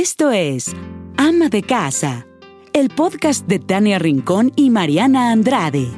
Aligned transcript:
Esto 0.00 0.30
es 0.30 0.70
Ama 1.16 1.48
de 1.48 1.64
Casa, 1.64 2.24
el 2.72 2.88
podcast 2.88 3.48
de 3.48 3.58
Tania 3.58 3.98
Rincón 3.98 4.52
y 4.54 4.70
Mariana 4.70 5.32
Andrade. 5.32 5.88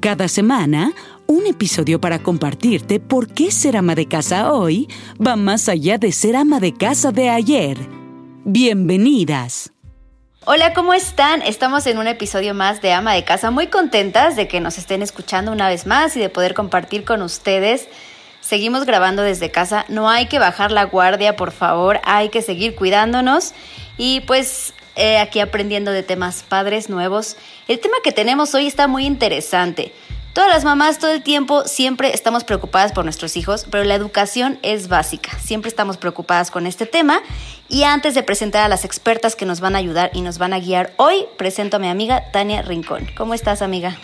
Cada 0.00 0.26
semana, 0.26 0.92
un 1.26 1.46
episodio 1.46 2.00
para 2.00 2.22
compartirte 2.22 2.98
por 2.98 3.28
qué 3.28 3.50
ser 3.50 3.76
ama 3.76 3.94
de 3.94 4.08
casa 4.08 4.54
hoy 4.54 4.88
va 5.20 5.36
más 5.36 5.68
allá 5.68 5.98
de 5.98 6.12
ser 6.12 6.34
ama 6.34 6.60
de 6.60 6.72
casa 6.72 7.12
de 7.12 7.28
ayer. 7.28 7.76
Bienvenidas. 8.46 9.70
Hola, 10.46 10.72
¿cómo 10.72 10.94
están? 10.94 11.42
Estamos 11.42 11.86
en 11.86 11.98
un 11.98 12.06
episodio 12.06 12.54
más 12.54 12.80
de 12.80 12.94
Ama 12.94 13.12
de 13.12 13.24
Casa, 13.24 13.50
muy 13.50 13.66
contentas 13.66 14.34
de 14.36 14.48
que 14.48 14.60
nos 14.60 14.78
estén 14.78 15.02
escuchando 15.02 15.52
una 15.52 15.68
vez 15.68 15.86
más 15.86 16.16
y 16.16 16.20
de 16.20 16.30
poder 16.30 16.54
compartir 16.54 17.04
con 17.04 17.20
ustedes. 17.20 17.86
Seguimos 18.46 18.84
grabando 18.84 19.24
desde 19.24 19.50
casa, 19.50 19.84
no 19.88 20.08
hay 20.08 20.26
que 20.26 20.38
bajar 20.38 20.70
la 20.70 20.84
guardia, 20.84 21.34
por 21.34 21.50
favor, 21.50 22.00
hay 22.04 22.28
que 22.28 22.42
seguir 22.42 22.76
cuidándonos 22.76 23.54
y 23.98 24.20
pues 24.20 24.72
eh, 24.94 25.18
aquí 25.18 25.40
aprendiendo 25.40 25.90
de 25.90 26.04
temas 26.04 26.44
padres 26.44 26.88
nuevos. 26.88 27.36
El 27.66 27.80
tema 27.80 27.96
que 28.04 28.12
tenemos 28.12 28.54
hoy 28.54 28.68
está 28.68 28.86
muy 28.86 29.04
interesante. 29.04 29.92
Todas 30.36 30.50
las 30.50 30.64
mamás 30.66 30.98
todo 30.98 31.12
el 31.12 31.22
tiempo 31.22 31.64
siempre 31.64 32.12
estamos 32.12 32.44
preocupadas 32.44 32.92
por 32.92 33.04
nuestros 33.04 33.38
hijos, 33.38 33.66
pero 33.70 33.84
la 33.84 33.94
educación 33.94 34.58
es 34.60 34.88
básica. 34.88 35.30
Siempre 35.38 35.70
estamos 35.70 35.96
preocupadas 35.96 36.50
con 36.50 36.66
este 36.66 36.84
tema. 36.84 37.22
Y 37.70 37.84
antes 37.84 38.14
de 38.14 38.22
presentar 38.22 38.62
a 38.62 38.68
las 38.68 38.84
expertas 38.84 39.34
que 39.34 39.46
nos 39.46 39.60
van 39.60 39.74
a 39.74 39.78
ayudar 39.78 40.10
y 40.12 40.20
nos 40.20 40.36
van 40.36 40.52
a 40.52 40.60
guiar 40.60 40.92
hoy, 40.98 41.24
presento 41.38 41.78
a 41.78 41.80
mi 41.80 41.88
amiga 41.88 42.30
Tania 42.32 42.60
Rincón. 42.60 43.10
¿Cómo 43.16 43.32
estás, 43.32 43.62
amiga? 43.62 43.96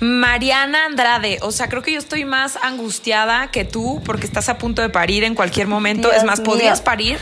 Mariana 0.00 0.86
Andrade, 0.86 1.38
o 1.40 1.52
sea, 1.52 1.68
creo 1.68 1.82
que 1.82 1.92
yo 1.92 1.98
estoy 1.98 2.24
más 2.24 2.58
angustiada 2.62 3.50
que 3.50 3.64
tú 3.64 4.02
porque 4.04 4.26
estás 4.26 4.48
a 4.48 4.58
punto 4.58 4.82
de 4.82 4.90
parir 4.90 5.24
en 5.24 5.34
cualquier 5.34 5.66
momento. 5.66 6.08
Dios 6.08 6.20
es 6.20 6.24
más, 6.24 6.40
mío. 6.40 6.50
podías 6.50 6.82
parir 6.82 7.18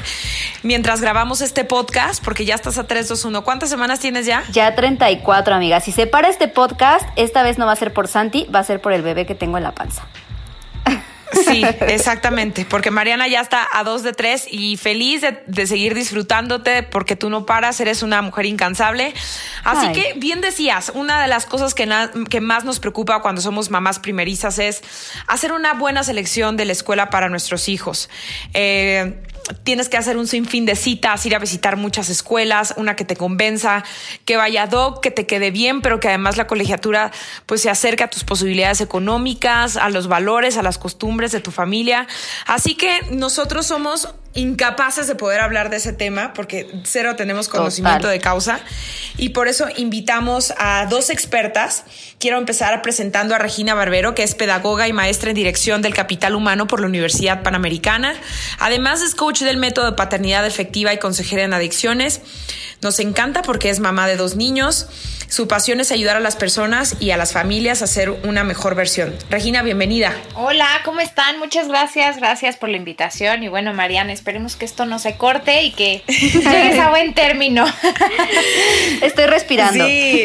mientras 0.62 1.00
grabamos 1.00 1.40
este 1.42 1.64
podcast 1.64 2.24
porque 2.24 2.44
ya 2.44 2.54
estás 2.54 2.78
a 2.78 2.86
3, 2.86 3.08
2, 3.08 3.24
1. 3.26 3.44
¿Cuántas 3.44 3.68
semanas 3.68 4.00
tienes 4.00 4.26
ya? 4.26 4.42
Ya 4.50 4.74
34, 4.74 5.54
amiga. 5.54 5.80
Si 5.80 5.92
se 5.92 6.06
para 6.06 6.28
este 6.28 6.48
podcast, 6.48 7.06
esta 7.16 7.42
vez 7.42 7.58
no 7.58 7.66
va 7.66 7.72
a 7.72 7.76
ser 7.76 7.92
por 7.92 8.08
Santi, 8.08 8.37
va 8.46 8.60
a 8.60 8.64
ser 8.64 8.80
por 8.80 8.92
el 8.92 9.02
bebé 9.02 9.26
que 9.26 9.34
tengo 9.34 9.56
en 9.58 9.64
la 9.64 9.72
panza. 9.72 10.06
Sí, 11.46 11.62
exactamente, 11.80 12.64
porque 12.64 12.90
Mariana 12.90 13.28
ya 13.28 13.42
está 13.42 13.66
a 13.72 13.84
dos 13.84 14.02
de 14.02 14.12
tres 14.14 14.46
y 14.50 14.78
feliz 14.78 15.20
de, 15.20 15.42
de 15.46 15.66
seguir 15.66 15.94
disfrutándote 15.94 16.82
porque 16.82 17.16
tú 17.16 17.28
no 17.28 17.44
paras, 17.44 17.78
eres 17.80 18.02
una 18.02 18.22
mujer 18.22 18.46
incansable. 18.46 19.12
Así 19.62 19.86
Ay. 19.88 19.92
que 19.92 20.14
bien 20.16 20.40
decías, 20.40 20.90
una 20.94 21.20
de 21.20 21.28
las 21.28 21.44
cosas 21.44 21.74
que, 21.74 21.84
na- 21.84 22.10
que 22.30 22.40
más 22.40 22.64
nos 22.64 22.80
preocupa 22.80 23.20
cuando 23.20 23.42
somos 23.42 23.70
mamás 23.70 23.98
primerizas 23.98 24.58
es 24.58 24.82
hacer 25.26 25.52
una 25.52 25.74
buena 25.74 26.02
selección 26.02 26.56
de 26.56 26.64
la 26.64 26.72
escuela 26.72 27.10
para 27.10 27.28
nuestros 27.28 27.68
hijos. 27.68 28.08
Eh, 28.54 29.20
Tienes 29.64 29.88
que 29.88 29.96
hacer 29.96 30.16
un 30.16 30.26
sinfín 30.26 30.66
de 30.66 30.76
citas, 30.76 31.24
ir 31.26 31.34
a 31.34 31.38
visitar 31.38 31.76
muchas 31.76 32.08
escuelas, 32.08 32.74
una 32.76 32.96
que 32.96 33.04
te 33.04 33.16
convenza, 33.16 33.84
que 34.24 34.36
vaya 34.36 34.64
ad 34.64 34.72
hoc, 34.72 35.00
que 35.00 35.10
te 35.10 35.26
quede 35.26 35.50
bien, 35.50 35.80
pero 35.80 36.00
que 36.00 36.08
además 36.08 36.36
la 36.36 36.46
colegiatura 36.46 37.12
pues 37.46 37.62
se 37.62 37.70
acerque 37.70 38.04
a 38.04 38.10
tus 38.10 38.24
posibilidades 38.24 38.80
económicas, 38.80 39.76
a 39.76 39.88
los 39.90 40.08
valores, 40.08 40.56
a 40.56 40.62
las 40.62 40.78
costumbres 40.78 41.32
de 41.32 41.40
tu 41.40 41.50
familia. 41.50 42.06
Así 42.46 42.74
que 42.74 43.00
nosotros 43.10 43.66
somos 43.66 44.08
incapaces 44.34 45.06
de 45.06 45.14
poder 45.14 45.40
hablar 45.40 45.70
de 45.70 45.78
ese 45.78 45.92
tema 45.92 46.32
porque 46.34 46.70
cero 46.84 47.16
tenemos 47.16 47.48
conocimiento 47.48 48.02
Total. 48.02 48.12
de 48.12 48.20
causa 48.20 48.60
y 49.16 49.30
por 49.30 49.48
eso 49.48 49.66
invitamos 49.76 50.52
a 50.58 50.86
dos 50.88 51.10
expertas. 51.10 51.84
Quiero 52.18 52.38
empezar 52.38 52.80
presentando 52.82 53.34
a 53.34 53.38
Regina 53.38 53.74
Barbero, 53.74 54.14
que 54.14 54.22
es 54.22 54.34
pedagoga 54.34 54.86
y 54.86 54.92
maestra 54.92 55.30
en 55.30 55.36
dirección 55.36 55.82
del 55.82 55.94
capital 55.94 56.34
humano 56.34 56.66
por 56.66 56.80
la 56.80 56.86
Universidad 56.86 57.42
Panamericana. 57.42 58.14
Además 58.58 59.02
es 59.02 59.14
coach 59.14 59.40
del 59.40 59.56
método 59.56 59.86
de 59.86 59.92
paternidad 59.92 60.46
efectiva 60.46 60.92
y 60.92 60.98
consejera 60.98 61.42
en 61.42 61.54
adicciones. 61.54 62.20
Nos 62.80 63.00
encanta 63.00 63.42
porque 63.42 63.70
es 63.70 63.80
mamá 63.80 64.06
de 64.06 64.16
dos 64.16 64.36
niños. 64.36 64.86
Su 65.28 65.46
pasión 65.46 65.78
es 65.78 65.92
ayudar 65.92 66.16
a 66.16 66.20
las 66.20 66.36
personas 66.36 66.96
y 67.00 67.10
a 67.10 67.18
las 67.18 67.34
familias 67.34 67.82
a 67.82 67.86
ser 67.86 68.08
una 68.10 68.44
mejor 68.44 68.74
versión. 68.74 69.14
Regina, 69.28 69.62
bienvenida. 69.62 70.16
Hola, 70.34 70.66
¿cómo 70.86 71.00
están? 71.00 71.38
Muchas 71.38 71.68
gracias, 71.68 72.16
gracias 72.16 72.56
por 72.56 72.70
la 72.70 72.78
invitación. 72.78 73.42
Y 73.42 73.48
bueno, 73.48 73.74
Mariana, 73.74 74.14
esperemos 74.14 74.56
que 74.56 74.64
esto 74.64 74.86
no 74.86 74.98
se 74.98 75.18
corte 75.18 75.64
y 75.64 75.72
que 75.72 76.02
llegues 76.08 76.78
a 76.78 76.88
buen 76.88 77.12
término. 77.12 77.66
Estoy 79.02 79.26
respirando. 79.26 79.84
Sí. 79.84 80.22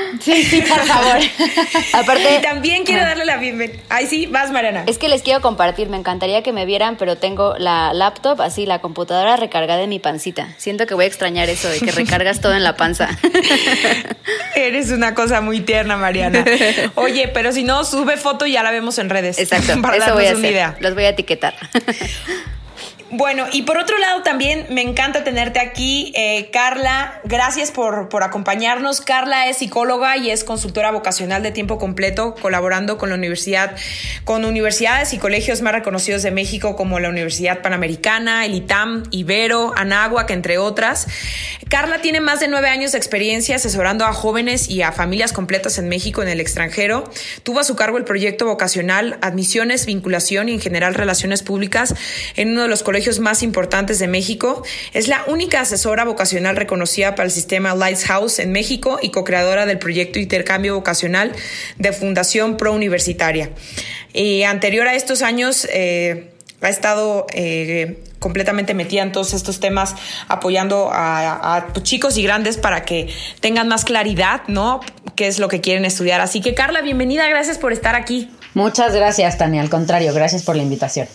Sí, 0.20 0.44
sí, 0.44 0.62
por 0.62 0.78
favor. 0.80 1.18
Aparte, 1.92 2.36
Y 2.38 2.42
también 2.42 2.84
quiero 2.84 3.02
darle 3.02 3.24
la 3.24 3.36
bienvenida. 3.36 3.78
Ay, 3.88 4.06
sí, 4.06 4.26
vas, 4.26 4.50
Mariana. 4.50 4.84
Es 4.86 4.98
que 4.98 5.08
les 5.08 5.22
quiero 5.22 5.40
compartir, 5.40 5.88
me 5.88 5.96
encantaría 5.96 6.42
que 6.42 6.52
me 6.52 6.66
vieran, 6.66 6.96
pero 6.96 7.16
tengo 7.16 7.54
la 7.58 7.92
laptop, 7.94 8.40
así 8.42 8.66
la 8.66 8.80
computadora 8.80 9.36
recargada 9.36 9.82
en 9.82 9.88
mi 9.88 9.98
pancita. 9.98 10.48
Siento 10.58 10.86
que 10.86 10.94
voy 10.94 11.04
a 11.04 11.08
extrañar 11.08 11.48
eso 11.48 11.68
de 11.68 11.80
que 11.80 11.90
recargas 11.92 12.40
todo 12.40 12.54
en 12.54 12.64
la 12.64 12.76
panza. 12.76 13.08
Eres 14.54 14.90
una 14.90 15.14
cosa 15.14 15.40
muy 15.40 15.60
tierna, 15.60 15.96
Mariana. 15.96 16.44
Oye, 16.96 17.28
pero 17.28 17.52
si 17.52 17.62
no, 17.62 17.84
sube 17.84 18.16
foto 18.16 18.46
y 18.46 18.52
ya 18.52 18.62
la 18.62 18.70
vemos 18.70 18.98
en 18.98 19.08
redes. 19.10 19.38
Exacto, 19.38 19.80
Para 19.80 19.96
eso 19.96 20.06
darnos 20.06 20.16
voy 20.16 20.26
a 20.26 20.30
una 20.30 20.38
hacer. 20.38 20.50
idea. 20.52 20.76
Los 20.80 20.94
voy 20.94 21.04
a 21.04 21.08
etiquetar. 21.10 21.54
Bueno, 23.12 23.46
y 23.50 23.62
por 23.62 23.76
otro 23.76 23.98
lado 23.98 24.22
también 24.22 24.66
me 24.70 24.82
encanta 24.82 25.24
tenerte 25.24 25.58
aquí, 25.58 26.12
eh, 26.14 26.48
Carla. 26.52 27.20
Gracias 27.24 27.72
por, 27.72 28.08
por 28.08 28.22
acompañarnos. 28.22 29.00
Carla 29.00 29.48
es 29.48 29.58
psicóloga 29.58 30.16
y 30.16 30.30
es 30.30 30.44
consultora 30.44 30.92
vocacional 30.92 31.42
de 31.42 31.50
tiempo 31.50 31.76
completo, 31.76 32.36
colaborando 32.40 32.98
con 32.98 33.08
la 33.08 33.16
universidad, 33.16 33.74
con 34.22 34.44
universidades 34.44 35.12
y 35.12 35.18
colegios 35.18 35.60
más 35.60 35.72
reconocidos 35.72 36.22
de 36.22 36.30
México 36.30 36.76
como 36.76 37.00
la 37.00 37.08
Universidad 37.08 37.62
Panamericana, 37.62 38.46
el 38.46 38.54
ITAM, 38.54 39.02
Ibero, 39.10 39.72
Anáhuac, 39.76 40.30
entre 40.30 40.58
otras. 40.58 41.08
Carla 41.68 42.00
tiene 42.00 42.20
más 42.20 42.38
de 42.38 42.46
nueve 42.46 42.68
años 42.68 42.92
de 42.92 42.98
experiencia 42.98 43.56
asesorando 43.56 44.04
a 44.04 44.12
jóvenes 44.12 44.68
y 44.68 44.82
a 44.82 44.92
familias 44.92 45.32
completas 45.32 45.78
en 45.78 45.88
México, 45.88 46.22
en 46.22 46.28
el 46.28 46.40
extranjero. 46.40 47.10
Tuvo 47.42 47.58
a 47.58 47.64
su 47.64 47.74
cargo 47.74 47.98
el 47.98 48.04
proyecto 48.04 48.46
vocacional 48.46 49.18
Admisiones, 49.20 49.84
Vinculación 49.84 50.48
y 50.48 50.52
en 50.52 50.60
general 50.60 50.94
Relaciones 50.94 51.42
Públicas 51.42 51.96
en 52.36 52.52
uno 52.52 52.62
de 52.62 52.68
los 52.68 52.84
colegios 52.84 52.99
más 53.20 53.42
importantes 53.42 53.98
de 53.98 54.08
México. 54.08 54.62
Es 54.92 55.08
la 55.08 55.24
única 55.26 55.60
asesora 55.60 56.04
vocacional 56.04 56.56
reconocida 56.56 57.14
para 57.14 57.26
el 57.26 57.32
sistema 57.32 57.74
Lighthouse 57.74 58.38
en 58.38 58.52
México 58.52 58.98
y 59.00 59.10
co-creadora 59.10 59.66
del 59.66 59.78
proyecto 59.78 60.18
Intercambio 60.18 60.74
Vocacional 60.74 61.32
de 61.78 61.92
Fundación 61.92 62.56
Pro 62.56 62.72
Universitaria. 62.72 63.50
Y 64.12 64.42
anterior 64.42 64.86
a 64.86 64.94
estos 64.94 65.22
años, 65.22 65.66
eh, 65.72 66.30
ha 66.62 66.68
estado 66.68 67.26
eh, 67.32 68.04
completamente 68.18 68.74
metida 68.74 69.02
en 69.02 69.12
todos 69.12 69.32
estos 69.32 69.60
temas, 69.60 69.94
apoyando 70.28 70.90
a, 70.92 71.56
a 71.56 71.72
chicos 71.82 72.18
y 72.18 72.22
grandes 72.22 72.58
para 72.58 72.82
que 72.84 73.08
tengan 73.40 73.68
más 73.68 73.84
claridad, 73.84 74.42
¿no? 74.46 74.80
¿Qué 75.16 75.26
es 75.26 75.38
lo 75.38 75.48
que 75.48 75.60
quieren 75.60 75.84
estudiar? 75.84 76.20
Así 76.20 76.40
que, 76.40 76.54
Carla, 76.54 76.82
bienvenida, 76.82 77.28
gracias 77.28 77.58
por 77.58 77.72
estar 77.72 77.94
aquí. 77.94 78.30
Muchas 78.54 78.94
gracias, 78.94 79.38
Tania. 79.38 79.62
Al 79.62 79.70
contrario, 79.70 80.12
gracias 80.12 80.42
por 80.42 80.56
la 80.56 80.62
invitación. 80.62 81.08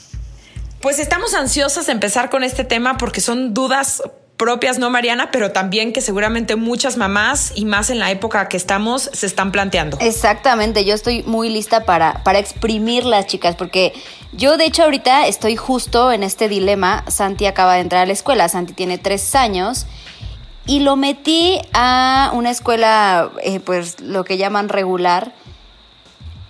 Pues 0.86 1.00
estamos 1.00 1.34
ansiosas 1.34 1.88
de 1.88 1.94
empezar 1.94 2.30
con 2.30 2.44
este 2.44 2.64
tema 2.64 2.96
porque 3.00 3.20
son 3.20 3.56
dudas 3.56 4.04
propias, 4.38 4.78
¿no, 4.78 4.92
Mariana? 4.92 5.32
Pero 5.32 5.52
también 5.52 5.94
que 5.94 6.00
seguramente 6.00 6.56
muchas 6.56 6.96
mamás 6.96 7.54
y 7.56 7.66
más 7.66 7.90
en 7.90 7.98
la 7.98 8.12
época 8.12 8.48
que 8.50 8.56
estamos 8.56 9.10
se 9.12 9.26
están 9.26 9.52
planteando. 9.52 9.98
Exactamente, 10.00 10.86
yo 10.86 10.94
estoy 10.94 11.24
muy 11.24 11.50
lista 11.50 11.86
para, 11.86 12.24
para 12.24 12.38
exprimirlas, 12.38 13.26
chicas, 13.26 13.56
porque 13.56 13.94
yo 14.32 14.58
de 14.58 14.66
hecho 14.66 14.84
ahorita 14.84 15.26
estoy 15.26 15.56
justo 15.56 16.12
en 16.12 16.22
este 16.22 16.50
dilema. 16.50 17.04
Santi 17.08 17.48
acaba 17.48 17.74
de 17.74 17.80
entrar 17.80 18.04
a 18.04 18.06
la 18.06 18.14
escuela, 18.14 18.48
Santi 18.48 18.74
tiene 18.74 19.00
tres 19.00 19.34
años. 19.34 19.88
Y 20.68 20.82
lo 20.82 20.98
metí 20.98 21.60
a 21.74 22.30
una 22.36 22.52
escuela, 22.52 23.32
eh, 23.42 23.60
pues 23.60 24.02
lo 24.02 24.24
que 24.24 24.38
llaman 24.38 24.70
regular, 24.70 25.34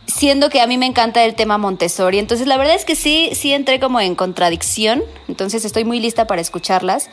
siendo 0.08 0.50
que 0.50 0.62
a 0.62 0.68
mí 0.68 0.78
me 0.78 0.86
encanta 0.86 1.24
el 1.24 1.36
tema 1.36 1.58
Montessori. 1.58 2.20
Entonces, 2.20 2.48
la 2.48 2.58
verdad 2.58 2.76
es 2.76 2.86
que 2.86 2.96
sí, 2.96 3.32
sí 3.34 3.54
entré 3.54 3.80
como 3.80 4.00
en 4.00 4.16
contradicción. 4.16 5.04
Entonces, 5.28 5.66
estoy 5.66 5.86
muy 5.86 6.00
lista 6.00 6.28
para 6.28 6.42
escucharlas. 6.42 7.10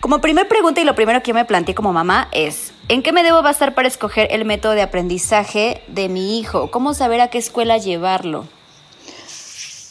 Como 0.00 0.20
primer 0.20 0.46
pregunta 0.46 0.80
y 0.80 0.84
lo 0.84 0.94
primero 0.94 1.22
que 1.22 1.30
yo 1.30 1.34
me 1.34 1.44
planteé 1.44 1.74
como 1.74 1.92
mamá 1.92 2.28
es, 2.32 2.72
¿en 2.88 3.02
qué 3.02 3.12
me 3.12 3.24
debo 3.24 3.42
basar 3.42 3.74
para 3.74 3.88
escoger 3.88 4.28
el 4.30 4.44
método 4.44 4.72
de 4.72 4.82
aprendizaje 4.82 5.82
de 5.88 6.08
mi 6.08 6.38
hijo? 6.38 6.70
¿Cómo 6.70 6.94
saber 6.94 7.20
a 7.20 7.28
qué 7.28 7.38
escuela 7.38 7.78
llevarlo? 7.78 8.46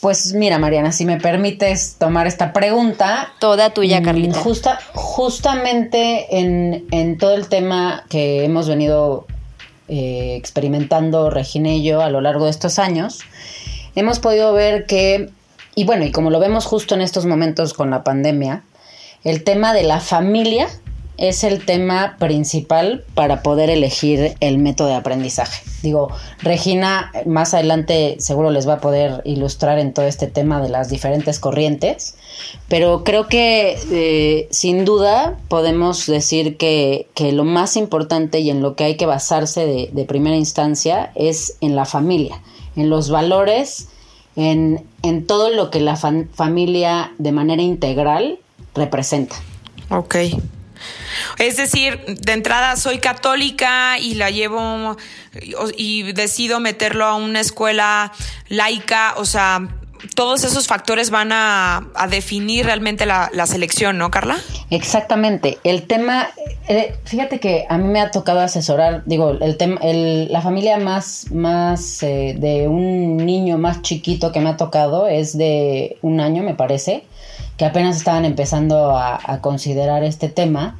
Pues 0.00 0.32
mira, 0.32 0.58
Mariana, 0.58 0.92
si 0.92 1.04
me 1.04 1.18
permites 1.18 1.96
tomar 1.98 2.26
esta 2.26 2.52
pregunta. 2.52 3.32
Toda 3.40 3.74
tuya, 3.74 4.00
mm, 4.00 4.04
Carlita. 4.04 4.38
Justa, 4.38 4.78
justamente 4.94 6.38
en, 6.38 6.86
en 6.90 7.18
todo 7.18 7.34
el 7.34 7.48
tema 7.48 8.04
que 8.08 8.44
hemos 8.44 8.68
venido 8.68 9.26
eh, 9.88 10.36
experimentando 10.36 11.30
Regina 11.30 11.70
y 11.70 11.82
yo 11.82 12.00
a 12.02 12.10
lo 12.10 12.20
largo 12.20 12.44
de 12.44 12.50
estos 12.50 12.78
años, 12.78 13.20
hemos 13.94 14.18
podido 14.18 14.52
ver 14.52 14.86
que, 14.86 15.30
y 15.74 15.84
bueno, 15.84 16.04
y 16.04 16.12
como 16.12 16.30
lo 16.30 16.40
vemos 16.40 16.66
justo 16.66 16.94
en 16.94 17.00
estos 17.00 17.26
momentos 17.26 17.74
con 17.74 17.90
la 17.90 18.04
pandemia, 18.04 18.64
el 19.24 19.44
tema 19.44 19.72
de 19.72 19.82
la 19.82 20.00
familia 20.00 20.68
es 21.18 21.42
el 21.42 21.66
tema 21.66 22.16
principal 22.18 23.04
para 23.14 23.42
poder 23.42 23.70
elegir 23.70 24.36
el 24.40 24.58
método 24.58 24.88
de 24.88 24.94
aprendizaje. 24.94 25.62
Digo, 25.82 26.08
Regina 26.40 27.12
más 27.26 27.54
adelante 27.54 28.16
seguro 28.20 28.50
les 28.50 28.68
va 28.68 28.74
a 28.74 28.80
poder 28.80 29.20
ilustrar 29.24 29.78
en 29.78 29.92
todo 29.92 30.06
este 30.06 30.28
tema 30.28 30.62
de 30.62 30.68
las 30.68 30.88
diferentes 30.88 31.40
corrientes, 31.40 32.14
pero 32.68 33.02
creo 33.04 33.26
que 33.26 33.78
eh, 33.90 34.48
sin 34.50 34.84
duda 34.84 35.36
podemos 35.48 36.06
decir 36.06 36.56
que, 36.56 37.06
lo 37.32 37.44
más 37.44 37.76
importante 37.76 38.38
y 38.40 38.50
en 38.50 38.62
lo 38.62 38.74
que 38.74 38.84
hay 38.84 38.96
que 38.96 39.06
basarse 39.06 39.66
de, 39.66 39.90
de 39.92 40.04
primera 40.04 40.36
instancia 40.36 41.10
es 41.14 41.56
en 41.60 41.76
la 41.76 41.84
familia, 41.84 42.40
en 42.76 42.90
los 42.90 43.10
valores, 43.10 43.88
en, 44.36 44.84
en 45.02 45.26
todo 45.26 45.50
lo 45.50 45.70
que 45.70 45.80
la 45.80 45.96
familia 45.96 47.12
de 47.18 47.32
manera 47.32 47.62
integral 47.62 48.38
representa. 48.74 49.36
Ok. 49.90 50.16
Es 51.38 51.56
decir, 51.56 52.04
de 52.06 52.32
entrada 52.32 52.76
soy 52.76 52.98
católica 52.98 53.98
y 53.98 54.14
la 54.14 54.30
llevo 54.30 54.96
y 55.76 56.12
decido 56.12 56.60
meterlo 56.60 57.04
a 57.04 57.14
una 57.14 57.40
escuela 57.40 58.12
laica, 58.48 59.14
o 59.16 59.24
sea, 59.24 59.68
todos 60.14 60.44
esos 60.44 60.66
factores 60.66 61.10
van 61.10 61.30
a, 61.32 61.88
definir 62.10 62.66
realmente 62.66 63.06
la, 63.06 63.46
selección, 63.46 63.98
¿no, 63.98 64.10
Carla? 64.10 64.36
Exactamente. 64.70 65.58
El 65.64 65.84
tema, 65.84 66.28
eh, 66.68 66.94
fíjate 67.04 67.40
que 67.40 67.66
a 67.68 67.78
mí 67.78 67.88
me 67.88 68.00
ha 68.00 68.10
tocado 68.10 68.40
asesorar, 68.40 69.02
digo, 69.06 69.30
el 69.30 69.56
tema, 69.56 69.80
la 69.82 70.40
familia 70.40 70.78
más, 70.78 71.30
más 71.30 72.02
eh, 72.02 72.34
de 72.38 72.68
un 72.68 73.16
niño 73.16 73.58
más 73.58 73.82
chiquito 73.82 74.32
que 74.32 74.40
me 74.40 74.50
ha 74.50 74.56
tocado 74.56 75.08
es 75.08 75.36
de 75.36 75.96
un 76.02 76.20
año, 76.20 76.42
me 76.42 76.54
parece 76.54 77.04
que 77.58 77.64
apenas 77.64 77.96
estaban 77.96 78.24
empezando 78.24 78.96
a, 78.96 79.40
considerar 79.42 80.04
este 80.04 80.28
tema. 80.28 80.78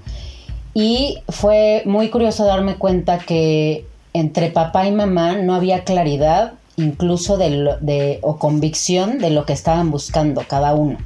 Y 0.72 1.18
fue 1.28 1.82
muy 1.84 2.08
curioso 2.08 2.44
darme 2.44 2.76
cuenta 2.76 3.18
que 3.18 3.84
entre 4.14 4.50
papá 4.50 4.86
y 4.86 4.92
mamá 4.92 5.36
no 5.36 5.54
había 5.54 5.84
claridad 5.84 6.52
incluso 6.76 7.36
de, 7.36 8.20
o 8.22 8.38
convicción 8.38 9.18
de 9.18 9.30
lo 9.30 9.44
que 9.44 9.52
estaban 9.52 9.90
buscando 9.90 10.44
cada 10.46 10.74
uno. 10.74 10.98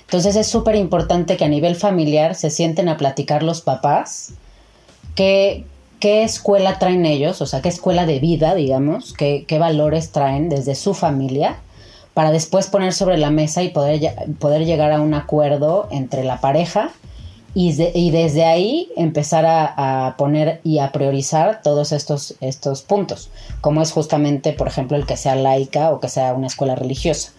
Entonces 0.00 0.34
es 0.34 0.46
súper 0.46 0.74
importante 0.76 1.36
que 1.36 1.44
a 1.44 1.48
nivel 1.48 1.76
familiar 1.76 2.34
se 2.34 2.48
sienten 2.48 2.88
a 2.88 2.96
platicar 2.96 3.42
los 3.42 3.60
papás 3.60 4.32
qué, 5.14 5.66
qué 6.00 6.22
escuela 6.22 6.78
traen 6.78 7.04
ellos, 7.04 7.42
o 7.42 7.46
sea, 7.46 7.60
qué 7.60 7.68
escuela 7.68 8.06
de 8.06 8.18
vida, 8.18 8.54
digamos, 8.54 9.12
qué, 9.12 9.44
qué 9.46 9.58
valores 9.58 10.10
traen 10.10 10.48
desde 10.48 10.74
su 10.74 10.94
familia 10.94 11.58
para 12.18 12.32
después 12.32 12.66
poner 12.66 12.94
sobre 12.94 13.16
la 13.16 13.30
mesa 13.30 13.62
y 13.62 13.68
poder, 13.68 14.00
poder 14.40 14.64
llegar 14.64 14.90
a 14.90 15.00
un 15.00 15.14
acuerdo 15.14 15.86
entre 15.92 16.24
la 16.24 16.40
pareja 16.40 16.90
y, 17.54 17.80
y 17.94 18.10
desde 18.10 18.44
ahí 18.44 18.90
empezar 18.96 19.44
a, 19.46 20.16
poner 20.18 20.60
y 20.64 20.80
a 20.80 20.90
priorizar 20.90 21.62
todos 21.62 21.92
estos, 21.92 22.34
estos 22.40 22.82
puntos, 22.82 23.30
como 23.60 23.82
es 23.82 23.92
justamente, 23.92 24.52
por 24.52 24.66
ejemplo, 24.66 24.96
el 24.96 25.06
que 25.06 25.16
sea 25.16 25.36
laica 25.36 25.90
o 25.90 26.00
que 26.00 26.08
sea 26.08 26.32
una 26.32 26.48
escuela 26.48 26.74
religiosa. 26.74 27.30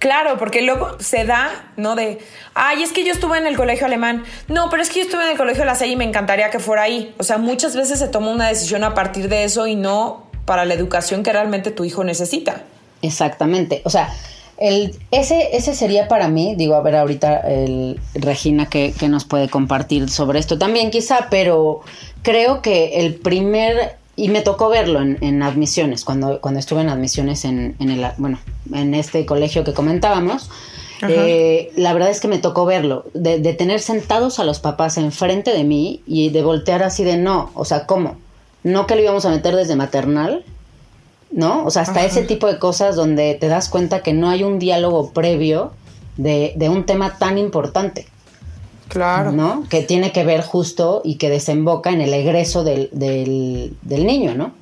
Claro, 0.00 0.36
porque 0.36 0.60
luego 0.60 0.90
se 1.00 1.24
da, 1.24 1.72
¿no? 1.78 1.94
De, 1.94 2.18
ay, 2.52 2.82
es 2.82 2.92
que 2.92 3.06
yo 3.06 3.12
estuve 3.14 3.38
en 3.38 3.46
el 3.46 3.56
colegio 3.56 3.86
alemán. 3.86 4.24
No, 4.48 4.68
pero 4.68 4.82
es 4.82 4.90
que 4.90 4.96
yo 4.96 5.06
estuve 5.06 5.22
en 5.22 5.30
el 5.30 5.38
colegio 5.38 5.64
de 5.64 5.72
la 5.72 5.86
y 5.86 5.96
me 5.96 6.04
encantaría 6.04 6.50
que 6.50 6.58
fuera 6.58 6.82
ahí. 6.82 7.14
O 7.16 7.22
sea, 7.22 7.38
muchas 7.38 7.74
veces 7.74 8.00
se 8.00 8.08
toma 8.08 8.32
una 8.32 8.48
decisión 8.48 8.84
a 8.84 8.92
partir 8.92 9.30
de 9.30 9.44
eso 9.44 9.66
y 9.66 9.76
no 9.76 10.26
para 10.44 10.66
la 10.66 10.74
educación 10.74 11.22
que 11.22 11.32
realmente 11.32 11.70
tu 11.70 11.84
hijo 11.84 12.04
necesita. 12.04 12.64
Exactamente. 13.06 13.82
O 13.84 13.90
sea, 13.90 14.12
el, 14.58 14.96
ese, 15.10 15.56
ese 15.56 15.74
sería 15.74 16.08
para 16.08 16.28
mí, 16.28 16.54
digo, 16.56 16.74
a 16.74 16.80
ver 16.80 16.96
ahorita 16.96 17.40
el, 17.40 18.00
Regina 18.14 18.66
que, 18.66 18.94
nos 19.08 19.24
puede 19.24 19.48
compartir 19.48 20.08
sobre 20.08 20.38
esto 20.38 20.58
también 20.58 20.90
quizá, 20.90 21.28
pero 21.30 21.80
creo 22.22 22.62
que 22.62 23.00
el 23.00 23.14
primer, 23.14 23.96
y 24.16 24.28
me 24.28 24.40
tocó 24.40 24.68
verlo 24.68 25.02
en, 25.02 25.42
admisiones, 25.42 26.04
cuando, 26.04 26.40
cuando 26.40 26.60
estuve 26.60 26.80
en 26.80 26.88
admisiones 26.88 27.44
en, 27.44 27.76
en, 27.78 27.90
el, 27.90 28.06
bueno, 28.16 28.38
en 28.72 28.94
este 28.94 29.26
colegio 29.26 29.62
que 29.62 29.74
comentábamos, 29.74 30.50
eh, 31.06 31.70
la 31.76 31.92
verdad 31.92 32.08
es 32.08 32.20
que 32.20 32.28
me 32.28 32.38
tocó 32.38 32.64
verlo, 32.64 33.04
de, 33.12 33.38
de 33.38 33.52
tener 33.52 33.80
sentados 33.80 34.38
a 34.38 34.44
los 34.44 34.60
papás 34.60 34.96
enfrente 34.96 35.52
de 35.52 35.64
mí 35.64 36.00
y 36.06 36.30
de 36.30 36.42
voltear 36.42 36.82
así 36.82 37.04
de 37.04 37.18
no, 37.18 37.50
o 37.52 37.66
sea, 37.66 37.84
¿cómo? 37.84 38.16
No 38.62 38.86
que 38.86 38.96
lo 38.96 39.02
íbamos 39.02 39.26
a 39.26 39.30
meter 39.30 39.54
desde 39.54 39.76
maternal, 39.76 40.44
¿no? 41.30 41.64
O 41.64 41.70
sea, 41.70 41.82
hasta 41.82 42.04
ese 42.04 42.22
tipo 42.22 42.46
de 42.46 42.58
cosas 42.58 42.96
donde 42.96 43.34
te 43.34 43.48
das 43.48 43.68
cuenta 43.68 44.02
que 44.02 44.12
no 44.12 44.28
hay 44.28 44.42
un 44.42 44.58
diálogo 44.58 45.10
previo 45.10 45.72
de, 46.16 46.54
un 46.70 46.84
tema 46.86 47.18
tan 47.18 47.38
importante. 47.38 48.06
Claro. 48.88 49.32
¿No? 49.32 49.64
Que 49.68 49.82
tiene 49.82 50.12
que 50.12 50.24
ver 50.24 50.42
justo 50.42 51.02
y 51.04 51.16
que 51.16 51.28
desemboca 51.28 51.90
en 51.90 52.00
el 52.00 52.14
egreso 52.14 52.62
del, 52.62 52.90
niño, 53.82 54.34
¿no? 54.34 54.52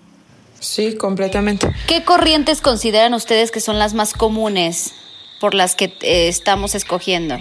Sí, 0.61 0.97
completamente. 0.97 1.71
¿Qué 1.87 2.05
corrientes 2.05 2.63
consideran 2.63 3.13
ustedes 3.13 3.51
que 3.51 3.61
son 3.61 3.79
las 3.79 3.93
más 3.93 4.15
comunes 4.15 4.95
por 5.41 5.53
las 5.53 5.75
que 5.75 5.93
eh, 6.01 6.29
estamos 6.29 6.75
escogiendo? 6.75 7.37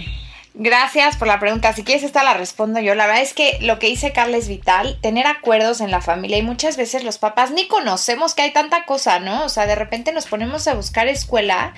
Gracias 0.56 1.16
por 1.16 1.26
la 1.26 1.40
pregunta. 1.40 1.72
Si 1.72 1.82
quieres, 1.82 2.04
esta 2.04 2.22
la 2.22 2.34
respondo 2.34 2.78
yo. 2.78 2.94
La 2.94 3.08
verdad 3.08 3.22
es 3.22 3.34
que 3.34 3.58
lo 3.60 3.80
que 3.80 3.88
dice 3.88 4.12
Carla 4.12 4.36
es 4.36 4.46
vital, 4.46 4.96
tener 5.00 5.26
acuerdos 5.26 5.80
en 5.80 5.90
la 5.90 6.00
familia 6.00 6.38
y 6.38 6.42
muchas 6.42 6.76
veces 6.76 7.02
los 7.02 7.18
papás 7.18 7.50
ni 7.50 7.66
conocemos 7.66 8.36
que 8.36 8.42
hay 8.42 8.52
tanta 8.52 8.84
cosa, 8.84 9.18
¿no? 9.18 9.44
O 9.44 9.48
sea, 9.48 9.66
de 9.66 9.74
repente 9.74 10.12
nos 10.12 10.26
ponemos 10.26 10.68
a 10.68 10.74
buscar 10.74 11.08
escuela 11.08 11.74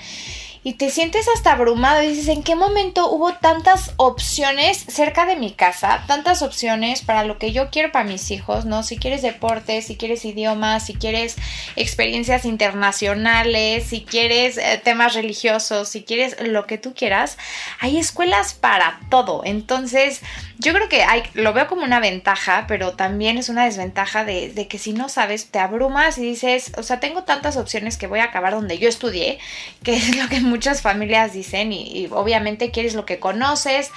y 0.67 0.73
te 0.73 0.91
sientes 0.91 1.29
hasta 1.29 1.53
abrumado 1.53 2.03
y 2.03 2.09
dices, 2.09 2.27
¿en 2.27 2.43
qué 2.43 2.57
momento 2.57 3.09
hubo 3.09 3.35
tantas 3.35 3.93
opciones 3.99 4.77
cerca 4.77 5.25
de 5.25 5.37
mi 5.37 5.53
casa? 5.53 6.03
Tantas 6.09 6.43
opciones 6.43 7.03
para 7.03 7.23
lo 7.23 7.39
que 7.39 7.53
yo 7.53 7.71
quiero 7.71 7.93
para 7.93 8.05
mis 8.05 8.33
hijos, 8.33 8.65
¿no? 8.65 8.83
Si 8.83 8.99
quieres 8.99 9.23
deportes, 9.23 9.87
si 9.87 9.95
quieres 9.95 10.25
idiomas, 10.25 10.85
si 10.85 10.95
quieres 10.95 11.37
experiencias 11.77 12.45
internacionales, 12.45 13.85
si 13.85 14.01
quieres 14.01 14.59
eh, 14.59 14.81
temas 14.83 15.15
religiosos, 15.15 15.89
si 15.89 16.03
quieres 16.03 16.37
lo 16.41 16.67
que 16.67 16.79
tú 16.79 16.95
quieras, 16.95 17.39
hay 17.79 17.99
escuelas 17.99 18.55
para 18.55 18.99
todo. 19.09 19.43
Entonces, 19.45 20.21
yo 20.59 20.73
creo 20.73 20.89
que 20.89 21.03
hay, 21.03 21.23
lo 21.35 21.53
veo 21.53 21.67
como 21.67 21.85
una 21.85 22.01
ventaja, 22.01 22.65
pero 22.67 22.93
también 22.93 23.37
es 23.37 23.49
una 23.49 23.65
desventaja 23.65 24.25
de, 24.25 24.67
que 24.69 24.79
si 24.79 24.93
no 24.93 25.09
sabes, 25.09 25.51
te 25.51 25.59
abrumas 25.59 26.17
y 26.19 26.23
dices, 26.23 26.73
o 26.79 26.83
sea, 26.83 26.99
tengo 26.99 27.25
tantas 27.25 27.57
opciones 27.57 27.99
que 27.99 28.07
voy 28.07 28.21
a 28.21 28.25
acabar 28.25 28.55
donde 28.55 28.79
yo 28.79 28.89
estudié, 28.89 29.39
que 29.83 29.97
es 29.97 30.17
lo 30.17 30.29
que 30.29 30.41
muchas 30.41 30.81
familias 30.81 31.33
dicen 31.33 31.73
y, 31.73 32.09
obviamente 32.11 32.71
quieres 32.71 32.95
lo 32.95 33.05
que 33.05 33.19
conoces, 33.19 33.91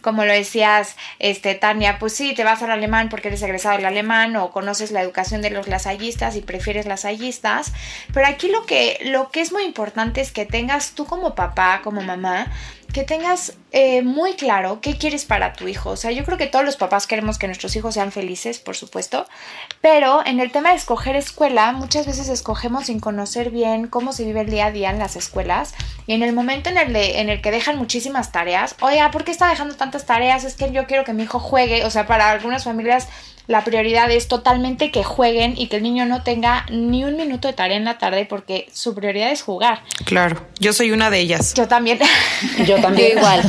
como 0.00 0.24
lo 0.24 0.32
decías, 0.32 0.96
este, 1.18 1.54
Tania, 1.56 1.98
pues 1.98 2.14
sí, 2.14 2.32
te 2.32 2.44
vas 2.44 2.62
al 2.62 2.70
alemán 2.70 3.08
porque 3.08 3.28
eres 3.28 3.42
egresado 3.42 3.76
del 3.76 3.84
alemán 3.84 4.36
o 4.36 4.52
conoces 4.52 4.92
la 4.92 5.02
educación 5.02 5.42
de 5.42 5.50
los 5.50 5.68
lasallistas 5.68 6.36
y 6.36 6.40
prefieres 6.40 6.86
lasallistas, 6.86 7.72
pero 8.14 8.26
aquí 8.26 8.48
lo 8.48 8.64
que, 8.64 8.98
lo 9.04 9.30
que 9.30 9.40
es 9.40 9.52
muy 9.52 9.64
importante 9.64 10.20
es 10.20 10.30
que 10.30 10.46
tengas 10.46 10.92
tú 10.92 11.04
como 11.04 11.34
papá, 11.34 11.80
como 11.82 12.00
mamá, 12.00 12.50
que 12.92 13.04
tengas 13.04 13.54
eh, 13.70 14.02
muy 14.02 14.34
claro 14.34 14.80
qué 14.80 14.96
quieres 14.96 15.24
para 15.24 15.52
tu 15.52 15.68
hijo. 15.68 15.90
O 15.90 15.96
sea, 15.96 16.10
yo 16.10 16.24
creo 16.24 16.38
que 16.38 16.46
todos 16.46 16.64
los 16.64 16.76
papás 16.76 17.06
queremos 17.06 17.38
que 17.38 17.46
nuestros 17.46 17.76
hijos 17.76 17.94
sean 17.94 18.12
felices, 18.12 18.58
por 18.58 18.76
supuesto, 18.76 19.26
pero 19.80 20.24
en 20.24 20.40
el 20.40 20.50
tema 20.50 20.70
de 20.70 20.76
escoger 20.76 21.14
escuela, 21.14 21.72
muchas 21.72 22.06
veces 22.06 22.28
escogemos 22.28 22.86
sin 22.86 23.00
conocer 23.00 23.50
bien 23.50 23.88
cómo 23.88 24.12
se 24.12 24.24
vive 24.24 24.40
el 24.40 24.50
día 24.50 24.66
a 24.66 24.72
día 24.72 24.90
en 24.90 24.98
las 24.98 25.16
escuelas 25.16 25.74
y 26.06 26.14
en 26.14 26.22
el 26.22 26.32
momento 26.32 26.70
en 26.70 26.78
el, 26.78 26.96
en 26.96 27.28
el 27.28 27.42
que 27.42 27.50
dejan 27.50 27.76
muchísimas 27.76 28.32
tareas, 28.32 28.74
oiga, 28.80 29.10
¿por 29.10 29.24
qué 29.24 29.32
está 29.32 29.48
dejando 29.48 29.76
tantas 29.76 30.06
tareas? 30.06 30.44
Es 30.44 30.54
que 30.54 30.72
yo 30.72 30.86
quiero 30.86 31.04
que 31.04 31.12
mi 31.12 31.24
hijo 31.24 31.40
juegue, 31.40 31.84
o 31.84 31.90
sea, 31.90 32.06
para 32.06 32.30
algunas 32.30 32.64
familias 32.64 33.08
la 33.48 33.64
prioridad 33.64 34.10
es 34.10 34.28
totalmente 34.28 34.90
que 34.90 35.02
jueguen 35.02 35.54
y 35.56 35.68
que 35.68 35.76
el 35.76 35.82
niño 35.82 36.04
no 36.04 36.22
tenga 36.22 36.66
ni 36.70 37.04
un 37.04 37.16
minuto 37.16 37.48
de 37.48 37.54
tarea 37.54 37.78
en 37.78 37.84
la 37.86 37.96
tarde 37.96 38.26
porque 38.26 38.68
su 38.72 38.94
prioridad 38.94 39.32
es 39.32 39.42
jugar. 39.42 39.82
Claro, 40.04 40.46
yo 40.60 40.74
soy 40.74 40.92
una 40.92 41.10
de 41.10 41.18
ellas. 41.18 41.54
Yo 41.54 41.66
también. 41.66 41.98
Yo 42.66 42.78
también 42.80 43.12
igual. 43.18 43.42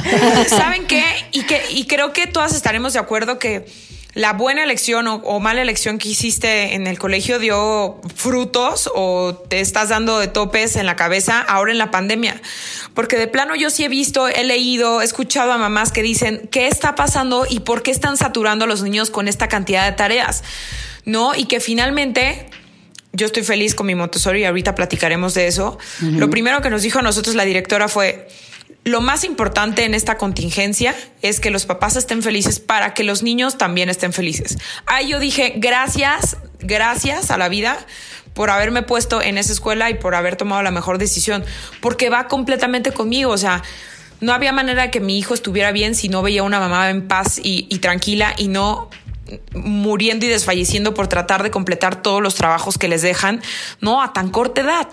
¿Saben 0.48 0.88
qué? 0.88 1.03
Y, 1.34 1.44
que, 1.44 1.62
y 1.70 1.86
creo 1.86 2.13
que 2.13 2.27
todas 2.27 2.56
estaremos 2.56 2.94
de 2.94 3.00
acuerdo 3.00 3.39
que 3.39 3.65
la 4.13 4.34
buena 4.34 4.63
elección 4.63 5.08
o, 5.08 5.39
mala 5.39 5.62
elección 5.62 6.00
que 6.00 6.10
hiciste 6.10 6.74
en 6.74 6.88
el 6.88 6.98
colegio 6.98 7.38
dio 7.38 8.01
frutos 8.16 8.89
o 8.96 9.36
te 9.36 9.60
estás 9.60 9.89
dando 9.89 10.20
de 10.20 10.28
topes 10.28 10.75
en 10.78 10.88
la 10.88 10.96
cabeza 10.96 11.39
ahora 11.39 11.72
en 11.72 11.78
la 11.78 11.92
pandemia. 11.92 12.42
Porque 12.96 13.18
de 13.18 13.28
plano 13.28 13.56
yo 13.56 13.70
sí 13.70 13.84
he 13.84 13.88
visto, 13.88 14.28
he 14.28 14.44
leído, 14.44 15.01
he 15.01 15.06
escuchado 15.06 15.51
a 15.51 15.58
mamás 15.58 15.92
que 15.92 16.01
dicen, 16.01 16.50
¿qué 16.51 16.68
está 16.68 16.96
pasando 16.96 17.46
y 17.48 17.60
por 17.60 17.84
qué 17.84 17.92
están 17.92 18.18
saturando 18.18 18.66
a 18.66 18.68
los 18.68 18.82
niños 18.82 19.12
con 19.12 19.28
esta 19.28 19.48
cantidad 19.48 19.86
de 19.86 19.96
tareas? 19.96 20.44
¿No? 21.06 21.36
Y 21.36 21.46
que 21.46 21.60
finalmente 21.60 22.50
yo 23.13 23.28
estoy 23.28 23.44
feliz 23.44 23.75
con 23.75 23.86
mi 23.88 23.96
Montessori 23.96 24.42
y 24.42 24.46
ahorita 24.46 24.74
platicaremos 24.74 25.36
de 25.36 25.48
eso. 25.48 25.78
Lo 26.01 26.30
primero 26.30 26.62
que 26.62 26.70
nos 26.70 26.82
dijo 26.82 27.00
a 27.00 27.01
nosotros 27.04 27.36
la 27.36 27.46
directora 27.46 27.88
fue, 27.88 28.28
lo 28.86 29.01
más 29.01 29.24
importante 29.24 29.83
en 29.83 29.93
esta 29.93 30.17
contingencia 30.17 30.95
es 31.21 31.39
que 31.39 31.51
los 31.51 31.65
papás 31.65 31.95
estén 31.95 32.24
felices 32.24 32.59
para 32.59 32.93
que 32.93 33.03
los 33.03 33.24
niños 33.24 33.57
también 33.57 33.89
estén 33.89 34.13
felices. 34.13 34.57
Ahí 34.86 35.09
yo 35.09 35.19
dije, 35.19 35.53
gracias, 35.57 36.38
gracias 36.59 37.29
a 37.31 37.38
la 37.38 37.50
vida 37.50 37.77
por 38.33 38.50
haberme 38.50 38.83
puesto 38.83 39.21
en 39.21 39.38
esa 39.38 39.51
escuela 39.51 39.89
y 39.89 39.95
por 39.95 40.15
haber 40.15 40.36
tomado 40.38 40.62
la 40.62 40.71
mejor 40.71 40.98
decisión, 40.98 41.43
porque 41.81 42.09
va 42.09 42.27
completamente 42.27 42.91
conmigo, 42.91 43.31
o 43.31 43.38
sea, 43.38 43.63
no 44.21 44.33
había 44.33 44.53
manera 44.53 44.83
de 44.83 44.91
que 44.91 45.00
mi 45.00 45.17
hijo 45.17 45.33
estuviera 45.33 45.71
bien 45.71 45.95
si 45.95 46.09
no 46.09 46.21
veía 46.21 46.43
una 46.43 46.59
mamá 46.59 46.89
en 46.89 47.07
paz 47.07 47.39
y, 47.41 47.67
y 47.69 47.79
tranquila 47.79 48.33
y 48.38 48.48
no 48.48 48.89
muriendo 49.53 50.25
y 50.25 50.29
desfalleciendo 50.29 50.93
por 50.93 51.07
tratar 51.07 51.43
de 51.43 51.51
completar 51.51 52.01
todos 52.01 52.21
los 52.21 52.36
trabajos 52.36 52.77
que 52.77 52.88
les 52.88 53.01
dejan, 53.01 53.41
no 53.81 54.01
a 54.01 54.13
tan 54.13 54.29
corta 54.29 54.62
edad. 54.62 54.88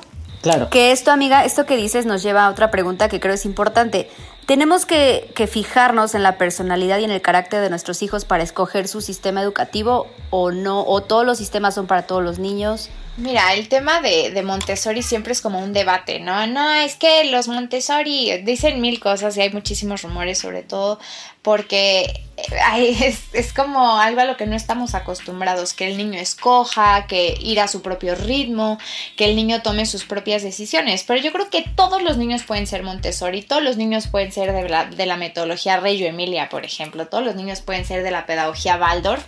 Claro. 0.47 0.71
Que 0.71 0.93
esto, 0.93 1.11
amiga, 1.11 1.45
esto 1.45 1.67
que 1.67 1.76
dices 1.76 2.07
nos 2.07 2.23
lleva 2.23 2.47
a 2.47 2.50
otra 2.50 2.71
pregunta 2.71 3.09
que 3.09 3.19
creo 3.19 3.35
es 3.35 3.45
importante. 3.45 4.09
¿Tenemos 4.47 4.87
que, 4.87 5.29
que, 5.35 5.49
fijarnos 5.49 6.15
en 6.15 6.23
la 6.23 6.38
personalidad 6.38 7.00
y 7.00 7.05
en 7.05 7.11
el 7.11 7.21
carácter 7.21 7.61
de 7.61 7.69
nuestros 7.69 8.00
hijos 8.03 8.25
para 8.25 8.45
escoger 8.45 8.87
su 8.87 9.00
sistema 9.00 9.43
educativo 9.43 10.07
o 10.31 10.53
no? 10.53 10.85
¿O 10.87 11.03
todos 11.03 11.26
los 11.26 11.38
sistemas 11.38 11.75
son 11.75 11.88
para 11.88 12.03
todos 12.07 12.23
los 12.23 12.38
niños? 12.38 12.88
Mira, 13.17 13.55
el 13.55 13.69
tema 13.69 14.03
de, 14.03 14.31
de, 14.31 14.43
Montessori 14.43 15.03
siempre 15.03 15.33
es 15.33 15.41
como 15.41 15.59
un 15.59 15.73
debate, 15.73 16.21
¿no? 16.21 16.47
No, 16.47 16.75
es 16.75 16.97
que 16.97 17.25
los 17.25 17.49
Montessori 17.49 18.43
dicen 18.45 18.81
mil 18.81 19.00
cosas 19.00 19.37
y 19.37 19.41
hay 19.41 19.50
muchísimos 19.50 20.03
rumores, 20.03 20.38
sobre 20.38 20.62
todo 20.62 21.00
porque 21.47 22.25
es, 22.76 23.21
es, 23.33 23.53
como 23.53 24.00
algo 24.00 24.21
a 24.21 24.25
lo 24.25 24.37
que 24.37 24.47
no 24.47 24.57
estamos 24.57 24.97
acostumbrados, 24.97 25.75
que 25.75 25.87
el 25.87 25.97
niño 25.97 26.19
escoja, 26.19 27.07
que 27.07 27.38
ir 27.41 27.61
a 27.61 27.69
su 27.69 27.83
propio 27.83 28.17
ritmo, 28.17 28.81
que 29.15 29.26
el 29.26 29.37
niño 29.37 29.62
tome 29.62 29.87
sus 29.87 30.05
propias 30.05 30.43
decisiones. 30.43 31.05
Pero 31.05 31.23
yo 31.23 31.31
creo 31.31 31.49
que 31.49 31.65
todos 31.76 32.03
los 32.03 32.17
niños 32.17 32.43
pueden 32.43 32.67
ser 32.67 32.83
Montessori, 32.83 33.43
todos 33.43 33.62
los 33.62 33.76
niños 33.76 34.09
pueden 34.09 34.33
ser 34.33 34.53
de 34.53 34.69
la, 34.69 34.87
de 34.87 35.07
la 35.07 35.17
metodología 35.17 35.79
Reggio 35.79 36.09
Emilia, 36.09 36.49
por 36.49 36.65
ejemplo, 36.65 37.07
todos 37.07 37.25
los 37.25 37.37
niños 37.37 37.61
pueden 37.61 37.85
ser 37.85 38.03
de 38.03 38.11
la 38.11 38.26
pedagogía 38.26 38.76
Waldorf, 38.76 39.25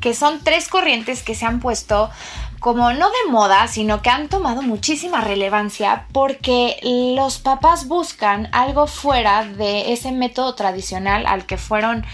que 0.00 0.14
son 0.14 0.42
tres 0.42 0.68
corrientes 0.68 1.22
que 1.22 1.34
se 1.34 1.44
han 1.44 1.60
puesto 1.60 2.08
como 2.60 2.92
no 2.92 3.08
de 3.08 3.30
moda, 3.30 3.68
sino 3.68 4.02
que 4.02 4.10
han 4.10 4.28
tomado 4.28 4.62
muchísima 4.62 5.20
relevancia 5.20 6.06
porque 6.12 6.78
los 7.16 7.38
papás 7.38 7.86
buscan 7.86 8.48
algo 8.52 8.86
fuera 8.86 9.44
de 9.44 9.92
ese 9.92 10.12
método 10.12 10.54
tradicional 10.54 11.26
al 11.26 11.46
que 11.46 11.56
fueron 11.56 12.04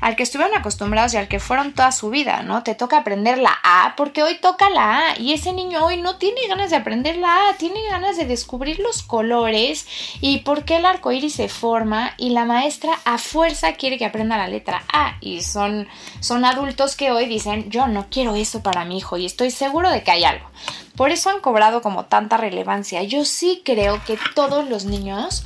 al 0.00 0.16
que 0.16 0.22
estuvieron 0.22 0.56
acostumbrados 0.56 1.14
y 1.14 1.16
al 1.16 1.28
que 1.28 1.40
fueron 1.40 1.72
toda 1.72 1.92
su 1.92 2.10
vida, 2.10 2.42
¿no? 2.42 2.62
Te 2.62 2.74
toca 2.74 2.98
aprender 2.98 3.38
la 3.38 3.56
A 3.62 3.94
porque 3.96 4.22
hoy 4.22 4.38
toca 4.40 4.70
la 4.70 5.10
A 5.10 5.18
y 5.18 5.32
ese 5.32 5.52
niño 5.52 5.84
hoy 5.84 6.00
no 6.00 6.16
tiene 6.16 6.46
ganas 6.48 6.70
de 6.70 6.76
aprender 6.76 7.16
la 7.16 7.48
A, 7.48 7.54
tiene 7.54 7.80
ganas 7.90 8.16
de 8.16 8.26
descubrir 8.26 8.78
los 8.80 9.02
colores 9.02 9.86
y 10.20 10.38
por 10.38 10.64
qué 10.64 10.76
el 10.76 10.86
arco 10.86 11.12
iris 11.12 11.34
se 11.34 11.48
forma 11.48 12.14
y 12.16 12.30
la 12.30 12.44
maestra 12.44 12.98
a 13.04 13.18
fuerza 13.18 13.74
quiere 13.74 13.98
que 13.98 14.04
aprenda 14.04 14.36
la 14.36 14.48
letra 14.48 14.84
A 14.92 15.16
y 15.20 15.42
son, 15.42 15.88
son 16.20 16.44
adultos 16.44 16.96
que 16.96 17.10
hoy 17.10 17.26
dicen 17.26 17.70
yo 17.70 17.86
no 17.86 18.06
quiero 18.10 18.34
eso 18.34 18.62
para 18.62 18.84
mi 18.84 18.98
hijo 18.98 19.16
y 19.16 19.26
estoy 19.26 19.50
seguro 19.50 19.90
de 19.90 20.02
que 20.02 20.10
hay 20.10 20.24
algo. 20.24 20.48
Por 20.96 21.12
eso 21.12 21.30
han 21.30 21.40
cobrado 21.40 21.80
como 21.80 22.06
tanta 22.06 22.36
relevancia. 22.38 23.04
Yo 23.04 23.24
sí 23.24 23.62
creo 23.64 24.02
que 24.04 24.18
todos 24.34 24.68
los 24.68 24.84
niños 24.84 25.44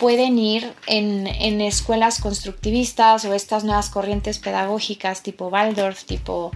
pueden 0.00 0.38
ir 0.38 0.72
en, 0.86 1.26
en, 1.26 1.60
escuelas 1.60 2.20
constructivistas 2.20 3.26
o 3.26 3.34
estas 3.34 3.64
nuevas 3.64 3.90
corrientes 3.90 4.38
pedagógicas 4.38 5.22
tipo 5.22 5.48
Waldorf, 5.48 6.04
tipo, 6.04 6.52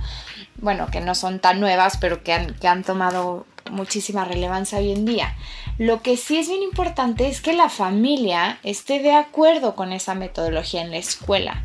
bueno, 0.57 0.89
que 0.91 1.03
no 1.03 1.15
son 1.15 1.41
tan 1.41 1.61
nuevas, 1.61 1.99
pero 1.99 2.25
que 2.25 2.33
han, 2.33 2.55
que 2.55 2.69
han 2.69 2.83
tomado 2.83 3.47
muchísima 3.71 4.25
relevancia 4.25 4.79
hoy 4.79 4.93
en 4.93 5.05
día. 5.05 5.37
Lo 5.77 6.01
que 6.01 6.17
sí 6.17 6.39
es 6.39 6.49
bien 6.49 6.63
importante 6.63 7.29
es 7.29 7.43
que 7.43 7.53
la 7.53 7.69
familia 7.69 8.59
esté 8.63 9.01
de 9.01 9.13
acuerdo 9.13 9.77
con 9.77 9.93
esa 9.93 10.15
metodología 10.15 10.81
en 10.81 10.91
la 10.91 10.97
escuela 10.97 11.63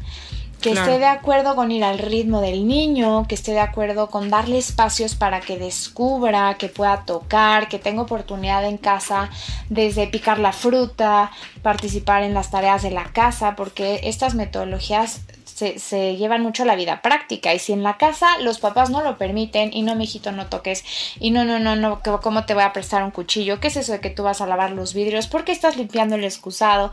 que 0.62 0.72
esté 0.72 1.00
de 1.00 1.06
acuerdo 1.06 1.56
con 1.56 1.72
ir 1.72 1.84
al 1.84 2.00
ritmo 2.00 2.42
del 2.42 2.68
niño, 2.68 3.26
que 3.28 3.36
esté 3.36 3.52
de 3.52 3.60
acuerdo 3.60 4.10
con 4.10 4.30
darle 4.30 4.58
espacios 4.58 5.16
para 5.16 5.40
que 5.40 5.58
descubra, 5.58 6.56
que 6.56 6.68
pueda 6.68 7.06
tocar, 7.06 7.68
que 7.70 7.80
tenga 7.80 8.02
oportunidad 8.02 8.66
en 8.66 8.78
casa 8.78 9.30
desde 9.70 10.08
picar 10.08 10.40
la 10.40 10.52
fruta, 10.52 11.32
participar 11.62 12.24
en 12.24 12.34
las 12.34 12.52
tareas 12.52 12.82
de 12.82 12.92
la 12.92 13.06
casa, 13.06 13.56
porque 13.56 14.02
estas 14.04 14.36
metodologías 14.36 15.22
se, 15.60 16.16
llevan 16.16 16.42
mucho 16.42 16.66
la 16.66 16.76
vida 16.76 17.02
práctica 17.02 17.54
y 17.54 17.60
si 17.60 17.74
en 17.74 17.84
la 17.84 17.98
casa 17.98 18.38
los 18.40 18.60
papás 18.60 18.90
no 18.90 19.04
lo 19.04 19.18
permiten 19.18 19.72
y 19.74 19.82
no, 19.82 19.96
mijito, 19.96 20.32
no 20.32 20.48
toques 20.48 20.84
y 21.20 21.32
no, 21.32 21.44
no, 21.46 21.60
no, 21.60 21.76
no, 21.76 22.02
¿cómo 22.22 22.46
te 22.46 22.54
voy 22.54 22.64
a 22.64 22.74
prestar 22.74 23.04
un 23.04 23.12
cuchillo? 23.12 23.60
¿Qué 23.60 23.68
es 23.68 23.78
eso 23.78 23.92
de 23.92 24.00
que 24.00 24.10
tú 24.10 24.24
vas 24.24 24.42
a 24.42 24.48
lavar 24.48 24.72
los 24.72 24.94
vidrios? 24.94 25.28
¿Por 25.28 25.44
qué 25.44 25.52
estás 25.52 25.78
limpiando 25.78 26.16
el 26.16 26.24
excusado? 26.24 26.92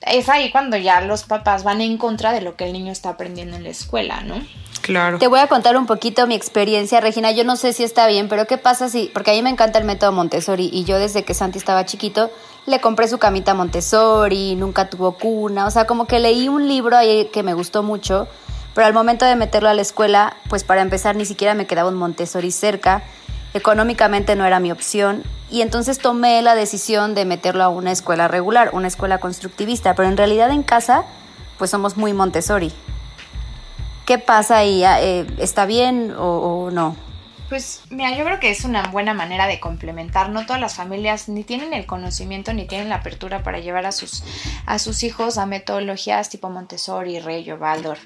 Es 0.00 0.28
ahí 0.28 0.50
cuando 0.50 0.76
ya 0.76 1.00
los 1.00 1.24
papás 1.24 1.64
van 1.64 1.80
en 1.80 1.96
contra 1.98 2.32
de 2.32 2.40
lo 2.40 2.56
que 2.56 2.64
el 2.64 2.72
niño 2.72 2.92
está 2.92 3.10
aprendiendo 3.10 3.56
en 3.56 3.64
la 3.64 3.70
escuela, 3.70 4.20
¿no? 4.22 4.44
Claro. 4.82 5.18
Te 5.18 5.26
voy 5.26 5.40
a 5.40 5.48
contar 5.48 5.76
un 5.76 5.86
poquito 5.86 6.26
mi 6.26 6.34
experiencia, 6.34 7.00
Regina. 7.00 7.30
Yo 7.32 7.44
no 7.44 7.56
sé 7.56 7.72
si 7.72 7.84
está 7.84 8.06
bien, 8.06 8.28
pero 8.28 8.46
¿qué 8.46 8.56
pasa 8.56 8.88
si.? 8.88 9.10
Porque 9.12 9.32
a 9.32 9.34
mí 9.34 9.42
me 9.42 9.50
encanta 9.50 9.78
el 9.78 9.84
método 9.84 10.12
Montessori 10.12 10.70
y 10.72 10.84
yo 10.84 10.98
desde 10.98 11.24
que 11.24 11.34
Santi 11.34 11.58
estaba 11.58 11.84
chiquito 11.84 12.30
le 12.68 12.80
compré 12.80 13.08
su 13.08 13.18
camita 13.18 13.54
Montessori, 13.54 14.54
nunca 14.54 14.88
tuvo 14.88 15.12
cuna. 15.12 15.66
O 15.66 15.70
sea, 15.70 15.86
como 15.86 16.06
que 16.06 16.20
leí 16.20 16.48
un 16.48 16.68
libro 16.68 16.96
ahí 16.96 17.28
que 17.32 17.42
me 17.42 17.54
gustó 17.54 17.82
mucho, 17.82 18.28
pero 18.74 18.86
al 18.86 18.94
momento 18.94 19.24
de 19.24 19.36
meterlo 19.36 19.68
a 19.68 19.74
la 19.74 19.82
escuela, 19.82 20.36
pues 20.48 20.64
para 20.64 20.82
empezar 20.82 21.16
ni 21.16 21.24
siquiera 21.24 21.54
me 21.54 21.66
quedaba 21.66 21.88
un 21.88 21.96
Montessori 21.96 22.50
cerca. 22.50 23.02
Económicamente 23.54 24.36
no 24.36 24.44
era 24.44 24.60
mi 24.60 24.70
opción 24.70 25.24
y 25.50 25.62
entonces 25.62 25.98
tomé 25.98 26.42
la 26.42 26.54
decisión 26.54 27.14
de 27.14 27.24
meterlo 27.24 27.64
a 27.64 27.68
una 27.70 27.90
escuela 27.90 28.28
regular, 28.28 28.70
una 28.74 28.88
escuela 28.88 29.18
constructivista, 29.18 29.94
pero 29.94 30.08
en 30.08 30.16
realidad 30.16 30.50
en 30.50 30.62
casa 30.62 31.04
pues 31.56 31.70
somos 31.70 31.96
muy 31.96 32.12
Montessori. 32.12 32.72
¿Qué 34.04 34.18
pasa 34.18 34.58
ahí? 34.58 34.84
Ah, 34.84 35.02
eh, 35.02 35.26
¿Está 35.38 35.66
bien 35.66 36.14
o, 36.18 36.70
no? 36.72 36.96
Pues 37.48 37.80
mira, 37.88 38.14
yo 38.14 38.24
creo 38.24 38.40
que 38.40 38.50
es 38.50 38.64
una 38.64 38.82
buena 38.88 39.14
manera 39.14 39.46
de 39.46 39.58
complementar. 39.58 40.28
No 40.28 40.44
todas 40.44 40.60
las 40.60 40.74
familias 40.74 41.28
ni 41.28 41.44
tienen 41.44 41.72
el 41.72 41.86
conocimiento 41.86 42.52
ni 42.52 42.66
tienen 42.66 42.90
la 42.90 42.96
apertura 42.96 43.42
para 43.42 43.58
llevar 43.58 43.86
a 43.86 43.92
sus, 43.92 44.22
a 44.66 44.78
sus 44.78 45.02
hijos 45.02 45.38
a 45.38 45.46
metodologías 45.46 46.28
tipo 46.28 46.50
Montessori, 46.50 47.20
Rey 47.20 47.50
o 47.50 47.56
Waldorf. 47.56 48.00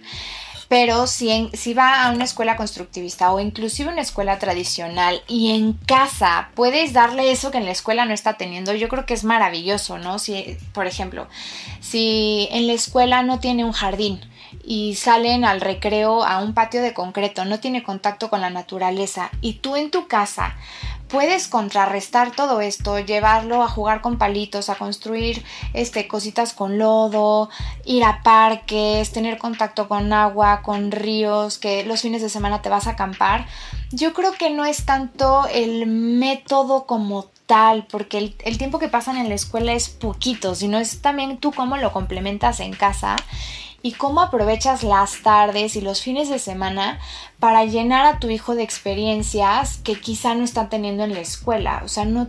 Pero 0.68 1.06
si, 1.06 1.50
si 1.52 1.74
va 1.74 2.04
a 2.04 2.12
una 2.12 2.24
escuela 2.24 2.56
constructivista 2.56 3.30
o 3.32 3.40
inclusive 3.40 3.90
una 3.90 4.00
escuela 4.00 4.38
tradicional 4.38 5.22
y 5.28 5.50
en 5.50 5.74
casa 5.74 6.50
puedes 6.54 6.94
darle 6.94 7.30
eso 7.30 7.50
que 7.50 7.58
en 7.58 7.66
la 7.66 7.72
escuela 7.72 8.06
no 8.06 8.14
está 8.14 8.38
teniendo, 8.38 8.72
yo 8.72 8.88
creo 8.88 9.04
que 9.04 9.12
es 9.12 9.22
maravilloso, 9.22 9.98
¿no? 9.98 10.18
Si, 10.18 10.56
por 10.72 10.86
ejemplo, 10.86 11.26
si 11.80 12.48
en 12.52 12.68
la 12.68 12.72
escuela 12.72 13.22
no 13.22 13.38
tiene 13.38 13.66
un 13.66 13.72
jardín, 13.72 14.20
y 14.64 14.94
salen 14.94 15.44
al 15.44 15.60
recreo 15.60 16.24
a 16.24 16.38
un 16.38 16.54
patio 16.54 16.82
de 16.82 16.94
concreto, 16.94 17.44
no 17.44 17.60
tiene 17.60 17.82
contacto 17.82 18.30
con 18.30 18.40
la 18.40 18.50
naturaleza 18.50 19.30
y 19.40 19.54
tú 19.54 19.76
en 19.76 19.90
tu 19.90 20.06
casa 20.06 20.54
puedes 21.12 21.46
contrarrestar 21.46 22.34
todo 22.34 22.62
esto, 22.62 22.98
llevarlo 22.98 23.62
a 23.62 23.68
jugar 23.68 24.00
con 24.00 24.16
palitos, 24.16 24.70
a 24.70 24.76
construir 24.76 25.44
este 25.74 26.08
cositas 26.08 26.54
con 26.54 26.78
lodo, 26.78 27.50
ir 27.84 28.02
a 28.02 28.22
parques, 28.22 29.12
tener 29.12 29.36
contacto 29.36 29.88
con 29.88 30.10
agua, 30.14 30.62
con 30.62 30.90
ríos, 30.90 31.58
que 31.58 31.84
los 31.84 32.00
fines 32.00 32.22
de 32.22 32.30
semana 32.30 32.62
te 32.62 32.70
vas 32.70 32.86
a 32.86 32.92
acampar. 32.92 33.46
Yo 33.90 34.14
creo 34.14 34.32
que 34.32 34.48
no 34.48 34.64
es 34.64 34.86
tanto 34.86 35.46
el 35.52 35.86
método 35.86 36.86
como 36.86 37.26
tal, 37.44 37.86
porque 37.90 38.16
el, 38.16 38.34
el 38.42 38.56
tiempo 38.56 38.78
que 38.78 38.88
pasan 38.88 39.18
en 39.18 39.28
la 39.28 39.34
escuela 39.34 39.74
es 39.74 39.90
poquito, 39.90 40.54
sino 40.54 40.78
es 40.78 41.02
también 41.02 41.36
tú 41.36 41.52
cómo 41.52 41.76
lo 41.76 41.92
complementas 41.92 42.58
en 42.60 42.72
casa 42.72 43.16
y 43.82 43.92
cómo 43.92 44.20
aprovechas 44.20 44.82
las 44.82 45.22
tardes 45.22 45.76
y 45.76 45.80
los 45.80 46.02
fines 46.02 46.28
de 46.28 46.38
semana 46.38 47.00
para 47.38 47.64
llenar 47.64 48.06
a 48.06 48.18
tu 48.18 48.30
hijo 48.30 48.54
de 48.54 48.62
experiencias 48.62 49.78
que 49.78 50.00
quizá 50.00 50.34
no 50.34 50.44
están 50.44 50.70
teniendo 50.70 51.04
en 51.04 51.14
la 51.14 51.20
escuela. 51.20 51.82
O 51.84 51.88
sea, 51.88 52.04
no, 52.04 52.28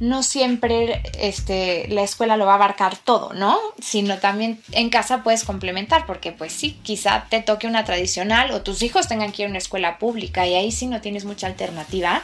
no 0.00 0.22
siempre 0.22 1.02
este, 1.18 1.88
la 1.88 2.02
escuela 2.02 2.36
lo 2.36 2.46
va 2.46 2.52
a 2.52 2.56
abarcar 2.56 2.96
todo, 2.96 3.32
¿no? 3.32 3.58
Sino 3.80 4.18
también 4.18 4.60
en 4.70 4.90
casa 4.90 5.24
puedes 5.24 5.42
complementar, 5.42 6.06
porque 6.06 6.30
pues 6.30 6.52
sí, 6.52 6.78
quizá 6.82 7.26
te 7.28 7.40
toque 7.40 7.66
una 7.66 7.84
tradicional 7.84 8.52
o 8.52 8.62
tus 8.62 8.82
hijos 8.82 9.08
tengan 9.08 9.32
que 9.32 9.42
ir 9.42 9.46
a 9.46 9.50
una 9.50 9.58
escuela 9.58 9.98
pública 9.98 10.46
y 10.46 10.54
ahí 10.54 10.70
sí 10.70 10.86
no 10.86 11.00
tienes 11.00 11.24
mucha 11.24 11.48
alternativa 11.48 12.22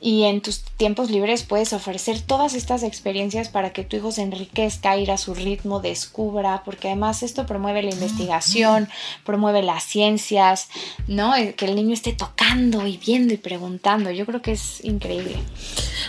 y 0.00 0.24
en 0.24 0.40
tus 0.40 0.62
tiempos 0.76 1.10
libres 1.10 1.42
puedes 1.42 1.72
ofrecer 1.72 2.20
todas 2.20 2.54
estas 2.54 2.82
experiencias 2.82 3.48
para 3.48 3.72
que 3.72 3.84
tu 3.84 3.96
hijo 3.96 4.12
se 4.12 4.22
enriquezca, 4.22 4.96
ir 4.96 5.10
a 5.10 5.18
su 5.18 5.34
ritmo, 5.34 5.80
descubra, 5.80 6.62
porque 6.64 6.88
además 6.88 7.22
esto 7.22 7.46
promueve 7.46 7.82
la 7.82 7.90
investigación, 7.90 8.88
promueve 9.24 9.62
las 9.62 9.84
ciencias, 9.84 10.68
¿no? 11.06 11.32
Que 11.56 11.64
el 11.64 11.74
niño 11.74 11.94
esté 11.94 12.12
tocando 12.12 12.86
y 12.86 12.96
viendo 12.96 13.34
y 13.34 13.38
preguntando, 13.38 14.10
yo 14.10 14.24
creo 14.24 14.40
que 14.40 14.52
es 14.52 14.84
increíble. 14.84 15.36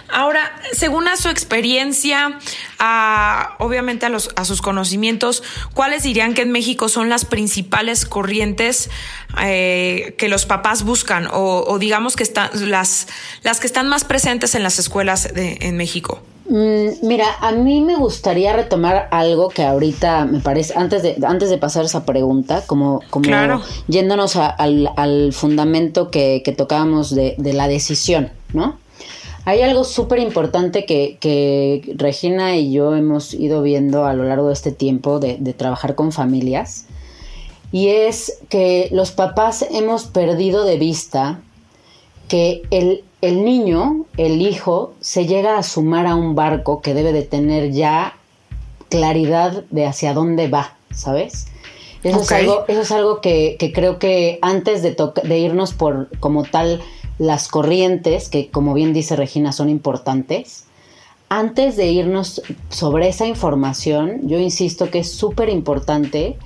Ahora, 0.07 0.61
según 0.71 1.07
a 1.07 1.17
su 1.17 1.29
experiencia, 1.29 2.39
a, 2.77 3.55
obviamente 3.59 4.05
a, 4.05 4.09
los, 4.09 4.29
a 4.35 4.45
sus 4.45 4.61
conocimientos, 4.61 5.43
¿cuáles 5.73 6.03
dirían 6.03 6.33
que 6.33 6.43
en 6.43 6.51
México 6.51 6.89
son 6.89 7.09
las 7.09 7.25
principales 7.25 8.05
corrientes 8.05 8.89
eh, 9.41 10.15
que 10.17 10.27
los 10.27 10.45
papás 10.45 10.83
buscan 10.83 11.27
o, 11.31 11.77
digamos 11.79 12.15
que 12.15 12.23
están 12.23 12.49
las, 12.69 13.07
las 13.43 13.59
que 13.59 13.67
están 13.67 13.78
más 13.87 14.03
presentes 14.03 14.55
en 14.55 14.63
las 14.63 14.79
escuelas 14.79 15.33
de, 15.33 15.57
en 15.61 15.77
México? 15.77 16.21
Mm, 16.49 17.05
mira, 17.07 17.27
a 17.41 17.51
mí 17.51 17.81
me 17.81 17.95
gustaría 17.95 18.53
retomar 18.53 19.07
algo 19.11 19.49
que 19.49 19.63
ahorita 19.63 20.25
me 20.25 20.39
parece, 20.39 20.73
antes 20.75 21.03
de, 21.03 21.15
antes 21.27 21.51
de 21.51 21.59
pasar 21.59 21.85
esa 21.85 22.05
pregunta, 22.05 22.63
como, 22.65 23.01
como 23.11 23.29
yéndonos 23.87 24.35
al, 24.35 24.91
al, 24.97 25.31
fundamento 25.31 26.09
que, 26.09 26.41
que 26.43 26.51
tocábamos 26.51 27.13
de, 27.13 27.35
de 27.37 27.53
la 27.53 27.67
decisión, 27.67 28.31
¿no? 28.51 28.79
Hay 29.45 29.61
algo 29.61 29.83
súper 29.83 30.19
importante 30.19 30.85
que, 30.85 31.17
que, 31.19 31.93
Regina 31.95 32.55
y 32.57 32.71
yo 32.71 32.95
hemos 32.95 33.33
ido 33.33 33.61
viendo 33.61 34.05
a 34.05 34.13
lo 34.13 34.23
largo 34.23 34.47
de 34.47 34.53
este 34.53 34.71
tiempo 34.71 35.19
de, 35.19 35.37
de 35.39 35.53
trabajar 35.53 35.95
con 35.95 36.11
familias 36.11 36.85
y 37.71 37.87
es 37.87 38.39
que 38.49 38.89
los 38.91 39.11
papás 39.11 39.65
hemos 39.71 40.05
perdido 40.05 40.65
de 40.65 40.77
vista 40.77 41.41
que 42.27 42.63
el, 42.71 43.03
el, 43.21 43.43
niño, 43.43 44.05
el 44.17 44.41
hijo, 44.41 44.93
se 44.99 45.25
llega 45.25 45.57
a 45.57 45.63
sumar 45.63 46.07
a 46.07 46.15
un 46.15 46.35
barco 46.35 46.81
que 46.81 46.93
debe 46.93 47.13
de 47.13 47.23
tener 47.23 47.71
ya 47.71 48.15
claridad 48.89 49.63
de 49.69 49.85
hacia 49.85 50.13
dónde 50.13 50.47
va, 50.47 50.75
¿sabes? 50.91 51.47
Eso 52.03 52.21
es 52.21 52.31
algo, 52.31 52.65
eso 52.67 52.81
es 52.81 52.91
algo 52.91 53.21
que, 53.21 53.57
que 53.59 53.73
creo 53.73 53.99
que 53.99 54.39
antes 54.41 54.81
de, 54.81 54.95
de 55.23 55.39
irnos 55.39 55.73
por 55.73 56.09
como 56.19 56.43
tal 56.43 56.81
las 57.17 57.49
corrientes, 57.49 58.29
que 58.29 58.49
como 58.49 58.73
bien 58.73 58.93
dice 58.93 59.15
Regina 59.15 59.51
son 59.51 59.69
importantes, 59.69 60.65
antes 61.27 61.75
de 61.75 61.87
irnos 61.87 62.41
sobre 62.69 63.09
esa 63.09 63.27
información, 63.27 64.27
yo 64.27 64.39
insisto 64.39 64.89
que 64.89 64.99
es 64.99 65.11
súper 65.11 65.49
importante 65.49 66.37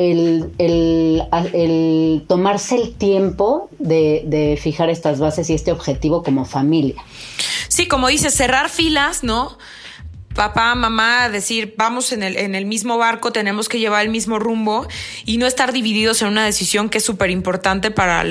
el, 0.00 0.50
el, 0.58 2.24
tomarse 2.26 2.76
el 2.76 2.94
tiempo 2.94 3.68
de, 3.78 4.22
de, 4.26 4.58
fijar 4.60 4.88
estas 4.88 5.18
bases 5.18 5.50
y 5.50 5.54
este 5.54 5.72
objetivo 5.72 6.22
como 6.22 6.44
familia. 6.44 7.02
Sí, 7.68 7.86
como 7.86 8.08
dice, 8.08 8.30
cerrar 8.30 8.70
filas, 8.70 9.22
¿no? 9.22 9.58
Papá, 10.34 10.74
mamá, 10.74 11.28
decir, 11.28 11.74
vamos 11.76 12.12
en 12.12 12.22
el, 12.22 12.36
en 12.36 12.54
el 12.54 12.64
mismo 12.64 12.96
barco, 12.98 13.32
tenemos 13.32 13.68
que 13.68 13.78
llevar 13.78 14.04
el 14.04 14.10
mismo 14.10 14.38
rumbo 14.38 14.86
y 15.26 15.38
no 15.38 15.46
estar 15.46 15.72
divididos 15.72 16.22
en 16.22 16.28
una 16.28 16.44
decisión 16.44 16.88
que 16.88 16.98
es 16.98 17.04
súper 17.04 17.30
importante 17.30 17.90
para, 17.90 18.24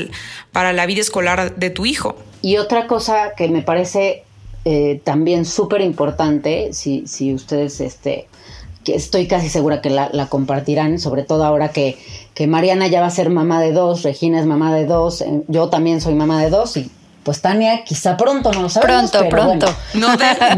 para 0.51 0.73
la 0.73 0.85
vida 0.85 1.01
escolar 1.01 1.55
de 1.55 1.69
tu 1.69 1.85
hijo. 1.85 2.15
Y 2.41 2.57
otra 2.57 2.87
cosa 2.87 3.33
que 3.35 3.49
me 3.49 3.61
parece 3.61 4.23
eh, 4.65 5.01
también 5.03 5.45
súper 5.45 5.81
importante, 5.81 6.73
si, 6.73 7.05
si 7.05 7.33
ustedes 7.33 7.81
este, 7.81 8.27
estoy 8.85 9.27
casi 9.27 9.49
segura 9.49 9.81
que 9.81 9.89
la, 9.89 10.27
compartirán, 10.27 10.99
sobre 10.99 11.23
todo 11.23 11.45
ahora 11.45 11.69
que, 11.69 11.97
que, 12.33 12.47
Mariana 12.47 12.87
ya 12.87 13.01
va 13.01 13.07
a 13.07 13.11
ser 13.11 13.29
mamá 13.29 13.61
de 13.61 13.71
dos, 13.71 14.03
Regina 14.03 14.39
es 14.39 14.45
mamá 14.45 14.73
de 14.73 14.85
dos, 14.85 15.21
eh, 15.21 15.43
yo 15.47 15.69
también 15.69 16.01
soy 16.01 16.15
mamá 16.15 16.41
de 16.41 16.49
dos 16.49 16.77
y 16.77 16.89
pues 17.23 17.41
Tania 17.41 17.83
quizá 17.83 18.17
pronto, 18.17 18.51
no 18.51 18.63
lo 18.63 18.69
sabemos. 18.69 19.11
Pronto, 19.11 19.29
pronto. 19.29 19.75
No, 19.93 20.15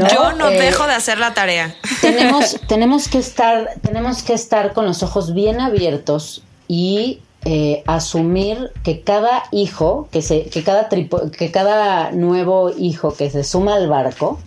yo 0.07 0.33
no 0.33 0.49
eh, 0.49 0.59
dejo 0.59 0.85
de 0.87 0.93
hacer 0.93 1.17
la 1.17 1.33
tarea. 1.33 1.75
Tenemos, 2.01 2.59
tenemos, 2.67 3.07
que 3.07 3.17
estar, 3.17 3.71
tenemos 3.81 4.23
que 4.23 4.33
estar 4.33 4.73
con 4.73 4.85
los 4.85 5.03
ojos 5.03 5.33
bien 5.33 5.59
abiertos 5.59 6.43
y 6.67 7.19
eh, 7.43 7.83
asumir 7.87 8.71
que 8.83 9.01
cada 9.01 9.43
hijo, 9.51 10.07
que, 10.11 10.21
se, 10.21 10.43
que, 10.43 10.63
cada 10.63 10.87
que 10.87 11.51
cada 11.51 12.11
nuevo 12.11 12.71
hijo 12.77 13.15
que 13.15 13.29
se 13.31 13.43
suma 13.43 13.75
al 13.75 13.89
barco, 13.89 14.39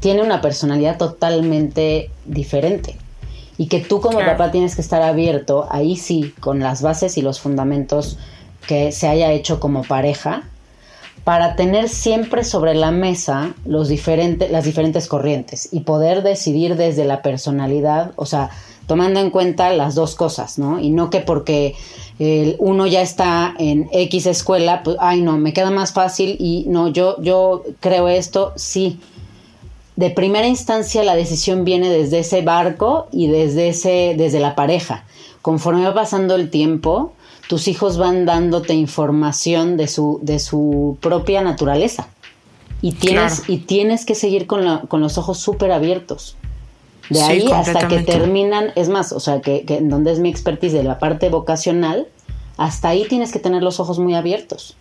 tiene 0.00 0.22
una 0.22 0.40
personalidad 0.40 0.98
totalmente 0.98 2.10
diferente. 2.24 2.96
Y 3.56 3.66
que 3.66 3.80
tú 3.80 4.00
como 4.00 4.20
papá 4.20 4.52
tienes 4.52 4.76
que 4.76 4.80
estar 4.80 5.02
abierto, 5.02 5.66
ahí 5.70 5.96
sí, 5.96 6.32
con 6.38 6.60
las 6.60 6.80
bases 6.80 7.18
y 7.18 7.22
los 7.22 7.40
fundamentos 7.40 8.16
que 8.68 8.92
se 8.92 9.08
haya 9.08 9.32
hecho 9.32 9.58
como 9.58 9.82
pareja, 9.82 10.44
para 11.24 11.56
tener 11.56 11.88
siempre 11.88 12.44
sobre 12.44 12.74
la 12.74 12.90
mesa 12.90 13.54
los 13.66 13.90
las 14.50 14.64
diferentes 14.64 15.08
corrientes 15.08 15.68
y 15.72 15.80
poder 15.80 16.22
decidir 16.22 16.76
desde 16.76 17.04
la 17.04 17.20
personalidad, 17.20 18.12
o 18.16 18.24
sea, 18.24 18.50
tomando 18.86 19.20
en 19.20 19.30
cuenta 19.30 19.70
las 19.70 19.94
dos 19.94 20.14
cosas, 20.14 20.58
¿no? 20.58 20.80
Y 20.80 20.90
no 20.90 21.10
que 21.10 21.20
porque 21.20 21.74
el 22.18 22.56
uno 22.58 22.86
ya 22.86 23.02
está 23.02 23.54
en 23.58 23.88
X 23.92 24.24
escuela, 24.26 24.82
pues, 24.82 24.96
ay 25.00 25.20
no, 25.20 25.36
me 25.36 25.52
queda 25.52 25.70
más 25.70 25.92
fácil 25.92 26.36
y 26.38 26.64
no, 26.68 26.88
yo, 26.88 27.20
yo 27.20 27.62
creo 27.80 28.08
esto, 28.08 28.54
sí, 28.56 28.98
de 29.98 30.10
primera 30.10 30.46
instancia 30.46 31.02
la 31.02 31.16
decisión 31.16 31.64
viene 31.64 31.90
desde 31.90 32.20
ese 32.20 32.40
barco 32.42 33.08
y 33.10 33.26
desde 33.26 33.70
ese 33.70 34.14
desde 34.16 34.38
la 34.38 34.54
pareja. 34.54 35.04
Conforme 35.42 35.84
va 35.84 35.92
pasando 35.92 36.36
el 36.36 36.50
tiempo, 36.50 37.14
tus 37.48 37.66
hijos 37.66 37.98
van 37.98 38.24
dándote 38.24 38.74
información 38.74 39.76
de 39.76 39.88
su 39.88 40.20
de 40.22 40.38
su 40.38 40.98
propia 41.00 41.42
naturaleza. 41.42 42.06
Y 42.80 42.92
tienes 42.92 43.48
y 43.48 43.56
tienes 43.56 44.06
que 44.06 44.14
seguir 44.14 44.46
con, 44.46 44.64
los 44.88 45.18
ojos 45.18 45.38
súper 45.38 45.72
abiertos. 45.72 46.36
De 47.10 47.20
ahí 47.20 47.50
hasta 47.50 47.88
que 47.88 48.04
terminan, 48.04 48.70
es 48.76 48.88
más, 48.88 49.10
o 49.10 49.18
sea, 49.18 49.40
que, 49.40 49.64
que 49.64 49.78
en 49.78 49.88
donde 49.88 50.12
es 50.12 50.20
mi 50.20 50.28
expertise 50.28 50.74
de 50.74 50.84
la 50.84 51.00
parte 51.00 51.28
vocacional, 51.28 52.06
hasta 52.56 52.90
ahí 52.90 53.04
tienes 53.08 53.32
que 53.32 53.40
tener 53.40 53.64
los 53.64 53.80
ojos 53.80 53.98
muy 53.98 54.14
abiertos 54.14 54.76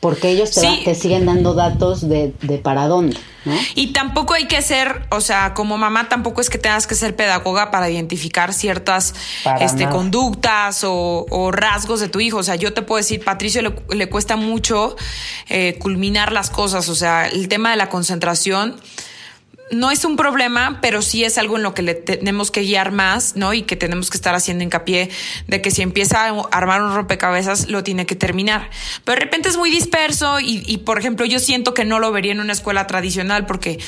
porque 0.00 0.28
ellos 0.28 0.50
te, 0.50 0.94
siguen 0.94 1.26
dando 1.26 1.54
datos 1.54 2.06
de, 2.08 2.32
para 2.62 2.86
dónde. 2.86 3.16
¿no? 3.44 3.54
Y 3.74 3.92
tampoco 3.92 4.34
hay 4.34 4.46
que 4.46 4.60
ser, 4.60 5.06
o 5.10 5.20
sea, 5.20 5.54
como 5.54 5.78
mamá 5.78 6.08
tampoco 6.08 6.40
es 6.40 6.50
que 6.50 6.58
tengas 6.58 6.86
que 6.86 6.94
ser 6.94 7.16
pedagoga 7.16 7.70
para 7.70 7.88
identificar 7.88 8.52
ciertas 8.52 9.14
este, 9.60 9.88
conductas 9.88 10.82
o, 10.84 11.50
rasgos 11.52 12.00
de 12.00 12.08
tu 12.08 12.20
hijo. 12.20 12.38
O 12.38 12.42
sea, 12.42 12.56
yo 12.56 12.74
te 12.74 12.82
puedo 12.82 12.98
decir, 12.98 13.24
Patricio 13.24 13.62
le, 13.62 14.08
cuesta 14.08 14.36
mucho 14.36 14.96
eh, 15.48 15.76
culminar 15.78 16.32
las 16.32 16.50
cosas, 16.50 16.88
o 16.88 16.94
sea, 16.94 17.26
el 17.28 17.48
tema 17.48 17.70
de 17.70 17.76
la 17.76 17.88
concentración 17.88 18.76
no 19.70 19.90
es 19.90 20.04
un 20.04 20.16
problema, 20.16 20.78
pero 20.80 21.02
sí 21.02 21.24
es 21.24 21.38
algo 21.38 21.56
en 21.56 21.64
lo 21.64 21.74
que 21.74 21.82
le 21.82 21.94
tenemos 21.94 22.52
que 22.52 22.62
guiar 22.62 22.92
más, 22.92 23.34
¿no? 23.34 23.52
Y 23.52 23.62
que 23.62 23.74
tenemos 23.74 24.10
que 24.10 24.16
estar 24.16 24.34
haciendo 24.34 24.62
hincapié 24.62 25.10
de 25.48 25.60
que 25.60 25.72
si 25.72 25.82
empieza 25.82 26.24
a 26.24 26.40
armar 26.52 26.82
un 26.82 26.94
rompecabezas, 26.94 27.68
lo 27.68 27.82
tiene 27.82 28.06
que 28.06 28.14
terminar. 28.14 28.70
Pero 29.04 29.18
de 29.18 29.24
repente 29.24 29.48
es 29.48 29.56
muy 29.56 29.70
disperso 29.70 30.38
y, 30.40 30.76
por 30.78 30.98
ejemplo, 30.98 31.26
yo 31.26 31.40
siento 31.40 31.74
que 31.74 31.84
no 31.84 31.98
lo 31.98 32.12
vería 32.12 32.30
en 32.30 32.40
una 32.40 32.52
escuela 32.52 32.86
tradicional 32.86 33.46
porque, 33.46 33.78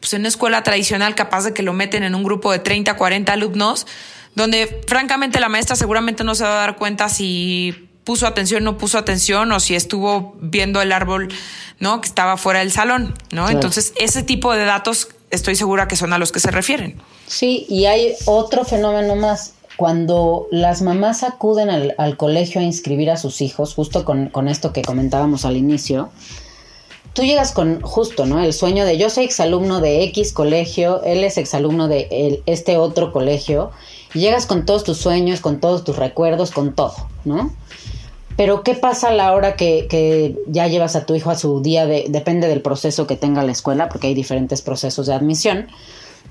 pues 0.00 0.12
en 0.12 0.22
una 0.22 0.28
escuela 0.28 0.64
tradicional 0.64 1.14
capaz 1.14 1.44
de 1.44 1.54
que 1.54 1.62
lo 1.62 1.72
meten 1.72 2.02
en 2.02 2.16
un 2.16 2.24
grupo 2.24 2.50
de 2.50 2.58
30, 2.58 2.94
40 2.94 3.32
alumnos, 3.32 3.86
donde 4.34 4.82
francamente 4.88 5.38
la 5.38 5.48
maestra 5.48 5.76
seguramente 5.76 6.24
no 6.24 6.34
se 6.34 6.44
va 6.44 6.54
a 6.54 6.60
dar 6.60 6.76
cuenta 6.76 7.08
si 7.08 7.88
puso 8.02 8.26
atención, 8.26 8.64
no 8.64 8.78
puso 8.78 8.98
atención 8.98 9.52
o 9.52 9.60
si 9.60 9.74
estuvo 9.74 10.36
viendo 10.40 10.80
el 10.80 10.92
árbol, 10.92 11.28
¿no? 11.78 12.00
Que 12.00 12.08
estaba 12.08 12.36
fuera 12.38 12.60
del 12.60 12.72
salón, 12.72 13.14
¿no? 13.30 13.50
Entonces, 13.50 13.92
ese 13.96 14.22
tipo 14.22 14.54
de 14.54 14.64
datos 14.64 15.08
estoy 15.30 15.56
segura 15.56 15.88
que 15.88 15.96
son 15.96 16.12
a 16.12 16.18
los 16.18 16.32
que 16.32 16.40
se 16.40 16.50
refieren. 16.50 17.00
Sí, 17.26 17.66
y 17.68 17.86
hay 17.86 18.14
otro 18.24 18.64
fenómeno 18.64 19.16
más. 19.16 19.54
Cuando 19.76 20.48
las 20.50 20.82
mamás 20.82 21.22
acuden 21.22 21.70
al, 21.70 22.16
colegio 22.16 22.60
a 22.60 22.64
inscribir 22.64 23.10
a 23.10 23.16
sus 23.16 23.40
hijos, 23.40 23.74
justo 23.74 24.04
con, 24.04 24.48
esto 24.48 24.72
que 24.72 24.82
comentábamos 24.82 25.44
al 25.44 25.56
inicio, 25.56 26.10
tú 27.12 27.22
llegas 27.22 27.52
con 27.52 27.80
justo, 27.80 28.26
¿no? 28.26 28.42
El 28.42 28.52
sueño 28.52 28.84
de 28.84 28.98
yo 28.98 29.08
soy 29.08 29.24
exalumno 29.24 29.80
de 29.80 30.02
X 30.04 30.32
colegio, 30.32 31.04
él 31.04 31.22
es 31.22 31.38
exalumno 31.38 31.86
de 31.86 32.42
este 32.46 32.76
otro 32.76 33.12
colegio, 33.12 33.70
y 34.14 34.18
llegas 34.18 34.46
con 34.46 34.66
todos 34.66 34.82
tus 34.82 34.98
sueños, 34.98 35.40
con 35.40 35.60
todos 35.60 35.84
tus 35.84 35.94
recuerdos, 35.94 36.50
con 36.50 36.74
todo, 36.74 36.96
¿no? 37.24 37.52
Pero 38.38 38.62
¿qué 38.62 38.74
pasa 38.74 39.08
a 39.08 39.12
la 39.12 39.32
hora 39.34 39.56
que, 39.56 40.36
ya 40.46 40.68
llevas 40.68 40.94
a 40.94 41.04
tu 41.04 41.16
hijo 41.16 41.28
a 41.28 41.34
su 41.34 41.60
día 41.60 41.86
de, 41.86 42.04
depende 42.08 42.46
del 42.46 42.62
proceso 42.62 43.08
que 43.08 43.16
tenga 43.16 43.42
la 43.42 43.50
escuela, 43.50 43.88
porque 43.88 44.06
hay 44.06 44.14
diferentes 44.14 44.62
procesos 44.62 45.08
de 45.08 45.14
admisión. 45.14 45.66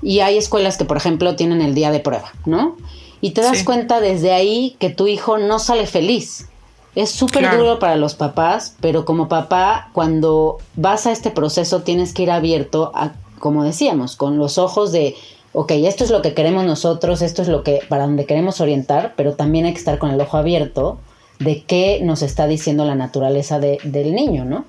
Y 0.01 0.21
hay 0.21 0.37
escuelas 0.37 0.77
que, 0.77 0.85
por 0.85 0.95
ejemplo, 0.95 1.35
tienen 1.35 1.61
el 1.61 1.75
día 1.75 1.91
de 1.91 1.99
prueba, 1.99 2.31
¿no? 2.45 2.77
Y 3.19 3.31
te 3.31 3.41
das 3.41 3.63
cuenta 3.65 3.99
desde 3.99 4.31
ahí 4.31 4.77
que 4.79 4.89
tu 4.89 5.07
hijo 5.07 5.37
no 5.37 5.59
sale 5.59 5.85
feliz. 5.85 6.47
Es 6.95 7.11
súper 7.11 7.57
duro 7.57 7.77
para 7.77 7.97
los 7.97 8.15
papás, 8.15 8.77
pero 8.79 9.03
como 9.03 9.27
papá, 9.27 9.89
cuando 9.91 10.59
vas 10.77 11.07
a 11.07 11.11
este 11.11 11.29
proceso 11.29 11.81
tienes 11.81 12.13
que 12.13 12.23
ir 12.23 12.31
abierto 12.31 12.93
a, 12.95 13.15
como 13.37 13.65
decíamos, 13.65 14.15
con 14.15 14.37
los 14.37 14.57
ojos 14.57 14.93
de, 14.93 15.17
ok, 15.51 15.71
esto 15.71 16.05
es 16.05 16.09
lo 16.09 16.21
que 16.21 16.33
queremos 16.33 16.63
nosotros, 16.63 17.21
esto 17.21 17.41
es 17.41 17.49
lo 17.49 17.63
que, 17.63 17.81
para 17.89 18.05
donde 18.05 18.25
queremos 18.25 18.61
orientar, 18.61 19.13
pero 19.17 19.33
también 19.33 19.65
hay 19.65 19.73
que 19.73 19.79
estar 19.79 19.99
con 19.99 20.11
el 20.11 20.21
ojo 20.21 20.37
abierto 20.37 20.99
de 21.39 21.63
qué 21.63 21.99
nos 22.03 22.21
está 22.21 22.47
diciendo 22.47 22.85
la 22.85 22.95
naturaleza 22.95 23.59
de, 23.59 23.79
del 23.83 24.13
niño, 24.13 24.45
¿no? 24.45 24.65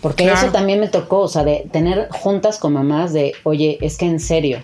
Porque 0.00 0.30
eso 0.30 0.46
también 0.46 0.80
me 0.80 0.88
tocó, 0.88 1.20
o 1.20 1.28
sea, 1.28 1.44
de 1.44 1.68
tener 1.70 2.08
juntas 2.10 2.58
con 2.58 2.72
mamás 2.72 3.12
de, 3.12 3.34
oye, 3.44 3.76
es 3.82 3.98
que 3.98 4.06
en 4.06 4.18
serio, 4.18 4.60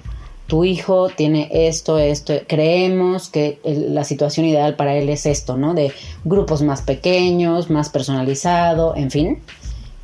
tu 0.47 0.65
hijo 0.65 1.09
tiene 1.09 1.49
esto, 1.53 1.99
esto, 1.99 2.33
creemos 2.47 3.29
que 3.29 3.59
la 3.65 4.05
situación 4.05 4.47
ideal 4.47 4.77
para 4.77 4.95
él 4.95 5.09
es 5.11 5.27
esto, 5.27 5.59
¿no? 5.59 5.75
De 5.75 5.93
grupos 6.25 6.63
más 6.63 6.83
pequeños, 6.83 7.69
más 7.69 7.91
personalizado, 7.91 8.97
en 8.97 9.11
fin. 9.11 9.43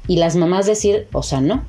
Y 0.07 0.17
las 0.17 0.37
mamás 0.37 0.67
decir, 0.67 1.09
o 1.13 1.23
sea, 1.23 1.41
no. 1.41 1.65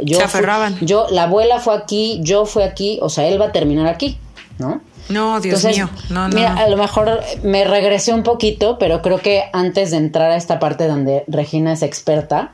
Yo 0.00 0.16
Se 0.16 0.24
aferraban. 0.24 0.78
yo, 0.80 1.06
la 1.10 1.24
abuela 1.24 1.60
fue 1.60 1.74
aquí, 1.74 2.20
yo 2.22 2.46
fui 2.46 2.62
aquí, 2.62 2.98
o 3.02 3.10
sea, 3.10 3.28
él 3.28 3.40
va 3.40 3.46
a 3.46 3.52
terminar 3.52 3.86
aquí, 3.86 4.16
¿no? 4.58 4.80
No, 5.08 5.40
Dios 5.40 5.64
mío. 5.64 5.90
No, 6.10 6.28
no. 6.28 6.34
Mira, 6.34 6.54
a 6.54 6.68
lo 6.68 6.76
mejor 6.76 7.20
me 7.42 7.64
regresé 7.64 8.12
un 8.12 8.22
poquito, 8.22 8.78
pero 8.78 9.02
creo 9.02 9.18
que 9.18 9.44
antes 9.52 9.90
de 9.90 9.98
entrar 9.98 10.30
a 10.30 10.36
esta 10.36 10.58
parte 10.58 10.86
donde 10.86 11.24
Regina 11.28 11.72
es 11.72 11.82
experta 11.82 12.52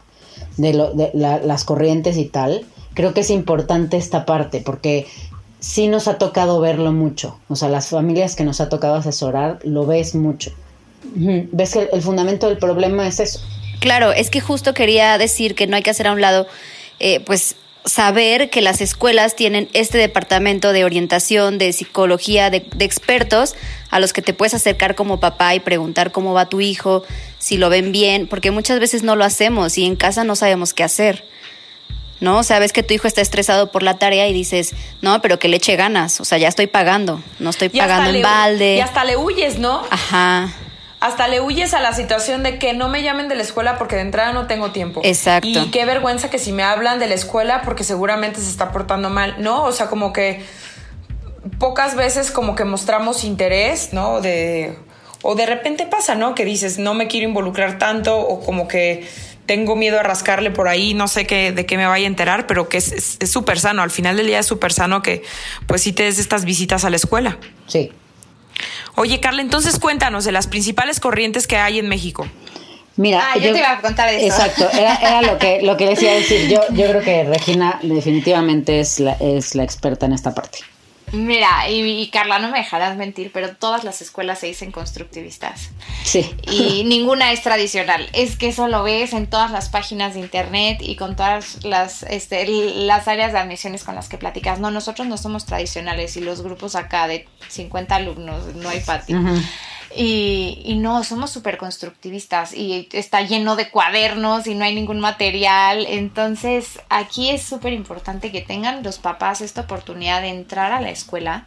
de, 0.56 0.74
lo, 0.74 0.92
de 0.92 1.10
las 1.14 1.64
corrientes 1.64 2.16
y 2.16 2.24
tal, 2.24 2.64
creo 2.94 3.14
que 3.14 3.20
es 3.20 3.30
importante 3.30 3.96
esta 3.96 4.26
parte 4.26 4.60
porque 4.64 5.06
sí 5.60 5.88
nos 5.88 6.08
ha 6.08 6.18
tocado 6.18 6.60
verlo 6.60 6.92
mucho. 6.92 7.38
O 7.48 7.56
sea, 7.56 7.68
las 7.68 7.88
familias 7.88 8.34
que 8.34 8.44
nos 8.44 8.60
ha 8.60 8.68
tocado 8.68 8.96
asesorar, 8.96 9.58
lo 9.62 9.86
ves 9.86 10.14
mucho. 10.14 10.50
Ves 11.14 11.72
que 11.72 11.88
el 11.92 12.02
fundamento 12.02 12.48
del 12.48 12.58
problema 12.58 13.06
es 13.06 13.20
eso. 13.20 13.40
Claro, 13.80 14.12
es 14.12 14.30
que 14.30 14.40
justo 14.40 14.74
quería 14.74 15.16
decir 15.18 15.54
que 15.54 15.66
no 15.66 15.76
hay 15.76 15.82
que 15.82 15.90
hacer 15.90 16.06
a 16.06 16.12
un 16.12 16.20
lado, 16.20 16.46
eh, 16.98 17.20
pues 17.20 17.56
saber 17.84 18.50
que 18.50 18.60
las 18.60 18.80
escuelas 18.80 19.36
tienen 19.36 19.68
este 19.72 19.98
departamento 19.98 20.72
de 20.72 20.84
orientación, 20.84 21.58
de 21.58 21.72
psicología, 21.72 22.50
de, 22.50 22.66
expertos 22.78 23.54
a 23.90 24.00
los 24.00 24.12
que 24.12 24.22
te 24.22 24.34
puedes 24.34 24.54
acercar 24.54 24.94
como 24.94 25.20
papá 25.20 25.54
y 25.54 25.60
preguntar 25.60 26.12
cómo 26.12 26.32
va 26.32 26.48
tu 26.48 26.60
hijo, 26.60 27.04
si 27.38 27.56
lo 27.56 27.70
ven 27.70 27.92
bien, 27.92 28.26
porque 28.26 28.50
muchas 28.50 28.80
veces 28.80 29.02
no 29.02 29.16
lo 29.16 29.24
hacemos 29.24 29.78
y 29.78 29.86
en 29.86 29.96
casa 29.96 30.24
no 30.24 30.36
sabemos 30.36 30.74
qué 30.74 30.84
hacer. 30.84 31.24
¿No? 32.20 32.42
Sabes 32.42 32.74
que 32.74 32.82
tu 32.82 32.92
hijo 32.92 33.08
está 33.08 33.22
estresado 33.22 33.72
por 33.72 33.82
la 33.82 33.96
tarea 33.96 34.28
y 34.28 34.34
dices, 34.34 34.74
no, 35.00 35.22
pero 35.22 35.38
que 35.38 35.48
le 35.48 35.56
eche 35.56 35.76
ganas, 35.76 36.20
o 36.20 36.26
sea, 36.26 36.36
ya 36.36 36.48
estoy 36.48 36.66
pagando, 36.66 37.22
no 37.38 37.48
estoy 37.48 37.70
pagando 37.70 38.10
en 38.10 38.20
balde. 38.20 38.76
Y 38.76 38.80
hasta 38.80 39.04
le 39.04 39.16
huyes, 39.16 39.58
¿no? 39.58 39.82
Ajá 39.90 40.52
hasta 41.00 41.28
le 41.28 41.40
huyes 41.40 41.72
a 41.72 41.80
la 41.80 41.94
situación 41.94 42.42
de 42.42 42.58
que 42.58 42.74
no 42.74 42.88
me 42.88 43.02
llamen 43.02 43.28
de 43.28 43.34
la 43.34 43.42
escuela 43.42 43.78
porque 43.78 43.96
de 43.96 44.02
entrada 44.02 44.32
no 44.32 44.46
tengo 44.46 44.70
tiempo. 44.70 45.00
Exacto. 45.02 45.48
Y 45.48 45.70
qué 45.70 45.86
vergüenza 45.86 46.28
que 46.28 46.38
si 46.38 46.52
me 46.52 46.62
hablan 46.62 46.98
de 46.98 47.08
la 47.08 47.14
escuela 47.14 47.62
porque 47.62 47.84
seguramente 47.84 48.40
se 48.40 48.50
está 48.50 48.70
portando 48.70 49.08
mal, 49.08 49.36
¿no? 49.38 49.64
O 49.64 49.72
sea, 49.72 49.86
como 49.86 50.12
que 50.12 50.44
pocas 51.58 51.96
veces 51.96 52.30
como 52.30 52.54
que 52.54 52.64
mostramos 52.64 53.24
interés, 53.24 53.94
¿no? 53.94 54.20
De 54.20 54.76
o 55.22 55.34
de 55.34 55.46
repente 55.46 55.86
pasa, 55.86 56.14
¿no? 56.14 56.34
Que 56.34 56.44
dices, 56.44 56.78
no 56.78 56.94
me 56.94 57.06
quiero 57.08 57.28
involucrar 57.28 57.78
tanto 57.78 58.18
o 58.18 58.40
como 58.40 58.68
que 58.68 59.06
tengo 59.46 59.76
miedo 59.76 59.98
a 59.98 60.02
rascarle 60.02 60.50
por 60.50 60.68
ahí, 60.68 60.94
no 60.94 61.08
sé 61.08 61.26
qué, 61.26 61.50
de 61.52 61.66
qué 61.66 61.76
me 61.76 61.86
vaya 61.86 62.04
a 62.04 62.08
enterar, 62.08 62.46
pero 62.46 62.68
que 62.68 62.78
es 62.78 63.18
súper 63.24 63.58
sano. 63.58 63.82
Al 63.82 63.90
final 63.90 64.16
del 64.16 64.26
día 64.26 64.38
es 64.38 64.46
súper 64.46 64.72
sano 64.72 65.02
que 65.02 65.22
pues 65.66 65.82
sí 65.82 65.92
te 65.92 66.04
des 66.04 66.18
estas 66.18 66.44
visitas 66.44 66.84
a 66.84 66.90
la 66.90 66.96
escuela. 66.96 67.38
Sí. 67.66 67.90
Oye, 69.00 69.18
Carla, 69.18 69.40
entonces 69.40 69.78
cuéntanos 69.78 70.26
de 70.26 70.32
las 70.32 70.46
principales 70.46 71.00
corrientes 71.00 71.46
que 71.46 71.56
hay 71.56 71.78
en 71.78 71.88
México. 71.88 72.28
Mira, 72.96 73.30
ah, 73.32 73.38
yo, 73.38 73.52
te 73.52 73.58
iba 73.58 73.72
a 73.72 73.80
contar 73.80 74.10
eso. 74.10 74.26
Exacto, 74.26 74.68
era, 74.72 75.22
lo 75.22 75.38
que 75.38 75.62
lo 75.62 75.78
que 75.78 75.86
les 75.86 76.02
iba 76.02 76.12
a 76.12 76.16
decir. 76.16 76.50
Yo, 76.50 76.60
yo 76.74 76.86
creo 76.86 77.00
que 77.00 77.24
Regina 77.24 77.80
definitivamente 77.82 78.78
es 78.78 79.00
la, 79.00 79.12
es 79.14 79.54
la 79.54 79.62
experta 79.62 80.04
en 80.04 80.12
esta 80.12 80.34
parte. 80.34 80.58
Mira, 81.12 81.68
y, 81.68 82.08
Carla, 82.10 82.38
no 82.38 82.50
me 82.50 82.58
dejarás 82.58 82.96
mentir, 82.96 83.30
pero 83.32 83.56
todas 83.56 83.84
las 83.84 84.00
escuelas 84.00 84.38
se 84.38 84.46
dicen 84.46 84.70
constructivistas. 84.70 85.70
Sí. 86.04 86.34
Y 86.50 86.84
ninguna 86.86 87.32
es 87.32 87.42
tradicional. 87.42 88.08
Es 88.12 88.36
que 88.36 88.48
eso 88.48 88.68
lo 88.68 88.82
ves 88.82 89.12
en 89.12 89.26
todas 89.28 89.50
las 89.50 89.68
páginas 89.68 90.14
de 90.14 90.20
internet 90.20 90.78
y 90.80 90.96
con 90.96 91.16
todas 91.16 91.64
las, 91.64 92.02
este, 92.04 92.46
las 92.46 93.08
áreas 93.08 93.32
de 93.32 93.38
admisiones 93.38 93.84
con 93.84 93.94
las 93.94 94.08
que 94.08 94.18
platicas. 94.18 94.60
No, 94.60 94.70
nosotros 94.70 95.08
no 95.08 95.16
somos 95.16 95.46
tradicionales 95.46 96.16
y 96.16 96.20
los 96.20 96.42
grupos 96.42 96.76
acá 96.76 97.08
de 97.08 97.26
50 97.48 97.94
alumnos, 97.94 98.54
no 98.54 98.68
hay 98.68 98.80
patio. 98.80 99.20
Y, 99.96 100.76
no, 100.78 101.02
somos 101.02 101.30
súper 101.30 101.58
constructivistas 101.58 102.54
y 102.54 102.88
está 102.92 103.22
lleno 103.22 103.56
de 103.56 103.70
cuadernos 103.70 104.46
y 104.46 104.54
no 104.54 104.64
hay 104.64 104.74
ningún 104.74 105.00
material. 105.00 105.86
Entonces, 105.86 106.80
aquí 106.88 107.30
es 107.30 107.42
súper 107.42 107.72
importante 107.72 108.30
que 108.30 108.40
tengan 108.40 108.82
los 108.82 108.98
papás 108.98 109.40
esta 109.40 109.62
oportunidad 109.62 110.22
de 110.22 110.28
entrar 110.28 110.72
a 110.72 110.80
la 110.80 110.90
escuela. 110.90 111.46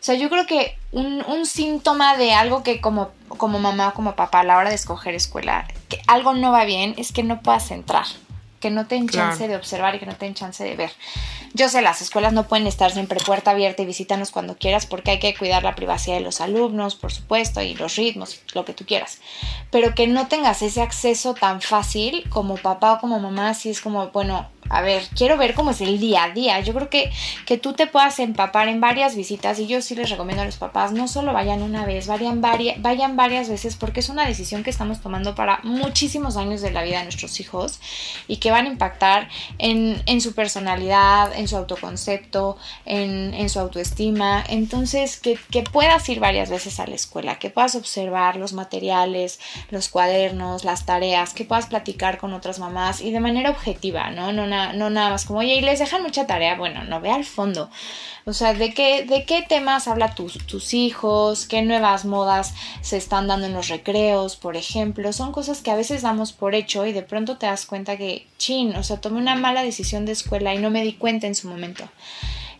O 0.00 0.04
sea, 0.04 0.14
yo 0.14 0.28
creo 0.28 0.46
que 0.46 0.76
un, 0.92 1.24
un 1.26 1.46
síntoma 1.46 2.16
de 2.16 2.32
algo 2.32 2.62
que 2.62 2.80
como, 2.80 3.10
como 3.28 3.58
mamá 3.58 3.88
o 3.88 3.94
como 3.94 4.16
papá 4.16 4.40
a 4.40 4.44
la 4.44 4.58
hora 4.58 4.68
de 4.68 4.74
escoger 4.74 5.14
escuela, 5.14 5.66
que 5.88 6.00
algo 6.06 6.34
no 6.34 6.52
va 6.52 6.64
bien, 6.64 6.94
es 6.98 7.12
que 7.12 7.22
no 7.22 7.40
puedas 7.40 7.70
entrar 7.70 8.06
que 8.64 8.70
no 8.70 8.86
te 8.86 8.94
den 8.94 9.10
chance 9.10 9.46
de 9.46 9.56
observar 9.56 9.94
y 9.94 9.98
que 9.98 10.06
no 10.06 10.16
te 10.16 10.24
den 10.24 10.32
chance 10.32 10.64
de 10.64 10.74
ver. 10.74 10.90
Yo 11.52 11.68
sé, 11.68 11.82
las 11.82 12.00
escuelas 12.00 12.32
no 12.32 12.48
pueden 12.48 12.66
estar 12.66 12.90
siempre 12.90 13.20
puerta 13.20 13.50
abierta 13.50 13.82
y 13.82 13.84
visítanos 13.84 14.30
cuando 14.30 14.56
quieras 14.56 14.86
porque 14.86 15.10
hay 15.10 15.18
que 15.18 15.36
cuidar 15.36 15.62
la 15.62 15.74
privacidad 15.74 16.16
de 16.16 16.22
los 16.22 16.40
alumnos, 16.40 16.94
por 16.94 17.12
supuesto, 17.12 17.60
y 17.60 17.74
los 17.74 17.96
ritmos, 17.96 18.40
lo 18.54 18.64
que 18.64 18.72
tú 18.72 18.86
quieras. 18.86 19.20
Pero 19.70 19.94
que 19.94 20.06
no 20.06 20.28
tengas 20.28 20.62
ese 20.62 20.80
acceso 20.80 21.34
tan 21.34 21.60
fácil 21.60 22.24
como 22.30 22.56
papá 22.56 22.94
o 22.94 23.00
como 23.00 23.20
mamá, 23.20 23.52
si 23.52 23.68
es 23.68 23.82
como, 23.82 24.08
bueno, 24.08 24.48
a 24.68 24.80
ver, 24.80 25.02
quiero 25.16 25.36
ver 25.36 25.54
cómo 25.54 25.70
es 25.70 25.80
el 25.80 25.98
día 25.98 26.24
a 26.24 26.30
día. 26.30 26.60
Yo 26.60 26.74
creo 26.74 26.90
que, 26.90 27.12
que 27.46 27.58
tú 27.58 27.72
te 27.72 27.86
puedas 27.86 28.18
empapar 28.18 28.68
en 28.68 28.80
varias 28.80 29.16
visitas 29.16 29.58
y 29.58 29.66
yo 29.66 29.82
sí 29.82 29.94
les 29.94 30.10
recomiendo 30.10 30.42
a 30.42 30.46
los 30.46 30.56
papás, 30.56 30.92
no 30.92 31.08
solo 31.08 31.32
vayan 31.32 31.62
una 31.62 31.84
vez, 31.84 32.06
vayan, 32.06 32.40
vayan 32.40 33.16
varias 33.16 33.48
veces 33.48 33.76
porque 33.76 34.00
es 34.00 34.08
una 34.08 34.26
decisión 34.26 34.62
que 34.62 34.70
estamos 34.70 35.00
tomando 35.00 35.34
para 35.34 35.60
muchísimos 35.62 36.36
años 36.36 36.60
de 36.60 36.70
la 36.70 36.82
vida 36.82 36.98
de 36.98 37.04
nuestros 37.04 37.40
hijos 37.40 37.80
y 38.28 38.38
que 38.38 38.50
van 38.50 38.66
a 38.66 38.70
impactar 38.70 39.28
en, 39.58 40.02
en 40.06 40.20
su 40.20 40.34
personalidad, 40.34 41.36
en 41.36 41.48
su 41.48 41.56
autoconcepto, 41.56 42.56
en, 42.84 43.34
en 43.34 43.48
su 43.48 43.60
autoestima. 43.60 44.44
Entonces, 44.48 45.18
que, 45.18 45.38
que 45.50 45.62
puedas 45.62 46.08
ir 46.08 46.20
varias 46.20 46.50
veces 46.50 46.80
a 46.80 46.86
la 46.86 46.94
escuela, 46.94 47.38
que 47.38 47.50
puedas 47.50 47.74
observar 47.74 48.36
los 48.36 48.52
materiales, 48.52 49.40
los 49.70 49.88
cuadernos, 49.88 50.64
las 50.64 50.86
tareas, 50.86 51.34
que 51.34 51.44
puedas 51.44 51.66
platicar 51.66 52.18
con 52.18 52.32
otras 52.32 52.58
mamás 52.58 53.00
y 53.00 53.10
de 53.10 53.20
manera 53.20 53.50
objetiva, 53.50 54.10
¿no? 54.10 54.32
No 54.32 54.46
no 54.72 54.90
nada 54.90 55.10
más 55.10 55.24
como, 55.24 55.40
oye, 55.40 55.56
y 55.56 55.60
les 55.60 55.78
dejan 55.78 56.02
mucha 56.02 56.26
tarea. 56.26 56.56
Bueno, 56.56 56.84
no 56.84 57.00
ve 57.00 57.10
al 57.10 57.24
fondo. 57.24 57.70
O 58.26 58.32
sea, 58.32 58.54
¿de 58.54 58.72
qué, 58.72 59.04
de 59.04 59.24
qué 59.24 59.42
temas 59.42 59.86
habla 59.86 60.14
tus, 60.14 60.38
tus 60.46 60.72
hijos? 60.72 61.46
¿Qué 61.46 61.62
nuevas 61.62 62.06
modas 62.06 62.54
se 62.80 62.96
están 62.96 63.26
dando 63.26 63.46
en 63.46 63.52
los 63.52 63.68
recreos, 63.68 64.36
por 64.36 64.56
ejemplo? 64.56 65.12
Son 65.12 65.30
cosas 65.30 65.60
que 65.60 65.70
a 65.70 65.76
veces 65.76 66.02
damos 66.02 66.32
por 66.32 66.54
hecho 66.54 66.86
y 66.86 66.92
de 66.92 67.02
pronto 67.02 67.36
te 67.36 67.46
das 67.46 67.66
cuenta 67.66 67.98
que, 67.98 68.26
chin, 68.38 68.74
o 68.76 68.82
sea, 68.82 69.00
tomé 69.00 69.18
una 69.18 69.34
mala 69.34 69.62
decisión 69.62 70.06
de 70.06 70.12
escuela 70.12 70.54
y 70.54 70.58
no 70.58 70.70
me 70.70 70.82
di 70.82 70.94
cuenta 70.94 71.26
en 71.26 71.34
su 71.34 71.48
momento. 71.48 71.84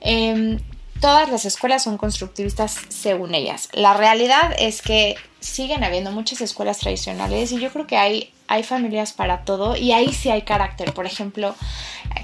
Em, 0.01 0.59
todas 1.01 1.31
las 1.31 1.47
escuelas 1.47 1.83
son 1.83 1.97
constructivistas 1.97 2.79
según 2.89 3.35
ellas. 3.35 3.71
La 3.73 3.95
realidad 3.95 4.55
es 4.59 4.83
que 4.83 5.17
siguen 5.45 5.85
habiendo 5.85 6.11
muchas 6.11 6.41
escuelas 6.41 6.79
tradicionales 6.79 7.53
y 7.53 7.61
yo 7.61 7.71
creo 7.71 7.87
que 7.87 7.99
hay, 7.99 8.33
hay 8.49 8.63
familias 8.63 9.13
para 9.13 9.45
todo 9.45 9.77
y 9.77 9.93
ahí 9.93 10.11
sí 10.13 10.31
hay 10.31 10.43
carácter. 10.43 10.95
Por 10.95 11.05
ejemplo, 11.05 11.55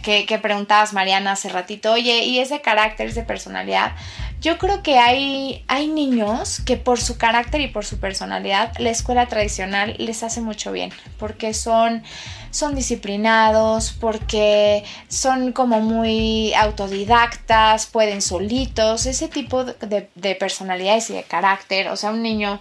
que, 0.02 0.24
que 0.24 0.38
preguntabas 0.38 0.94
Mariana 0.94 1.32
hace 1.32 1.50
ratito, 1.50 1.92
oye, 1.92 2.24
¿y 2.24 2.38
ese 2.38 2.62
carácter, 2.62 3.08
esa 3.08 3.26
personalidad? 3.26 3.92
Yo 4.40 4.56
creo 4.56 4.82
que 4.82 4.98
hay, 4.98 5.62
hay 5.68 5.88
niños 5.88 6.60
que 6.60 6.78
por 6.78 6.98
su 6.98 7.18
carácter 7.18 7.60
y 7.60 7.68
por 7.68 7.84
su 7.84 8.00
personalidad 8.00 8.72
la 8.78 8.88
escuela 8.88 9.26
tradicional 9.26 9.94
les 9.98 10.22
hace 10.22 10.40
mucho 10.40 10.72
bien, 10.72 10.90
porque 11.18 11.52
son, 11.52 12.02
son 12.50 12.74
disciplinados, 12.74 13.92
porque 14.00 14.82
son 15.08 15.52
como 15.52 15.80
muy 15.80 16.54
autodidactas, 16.54 17.84
pueden 17.84 18.22
solitos, 18.22 19.04
ese 19.04 19.28
tipo 19.28 19.64
de, 19.64 20.08
de 20.14 20.34
personalidades 20.36 21.10
y 21.10 21.12
de 21.12 21.22
carácter. 21.22 21.88
O 21.88 21.96
sea, 21.96 22.08
un 22.08 22.22
niño 22.22 22.60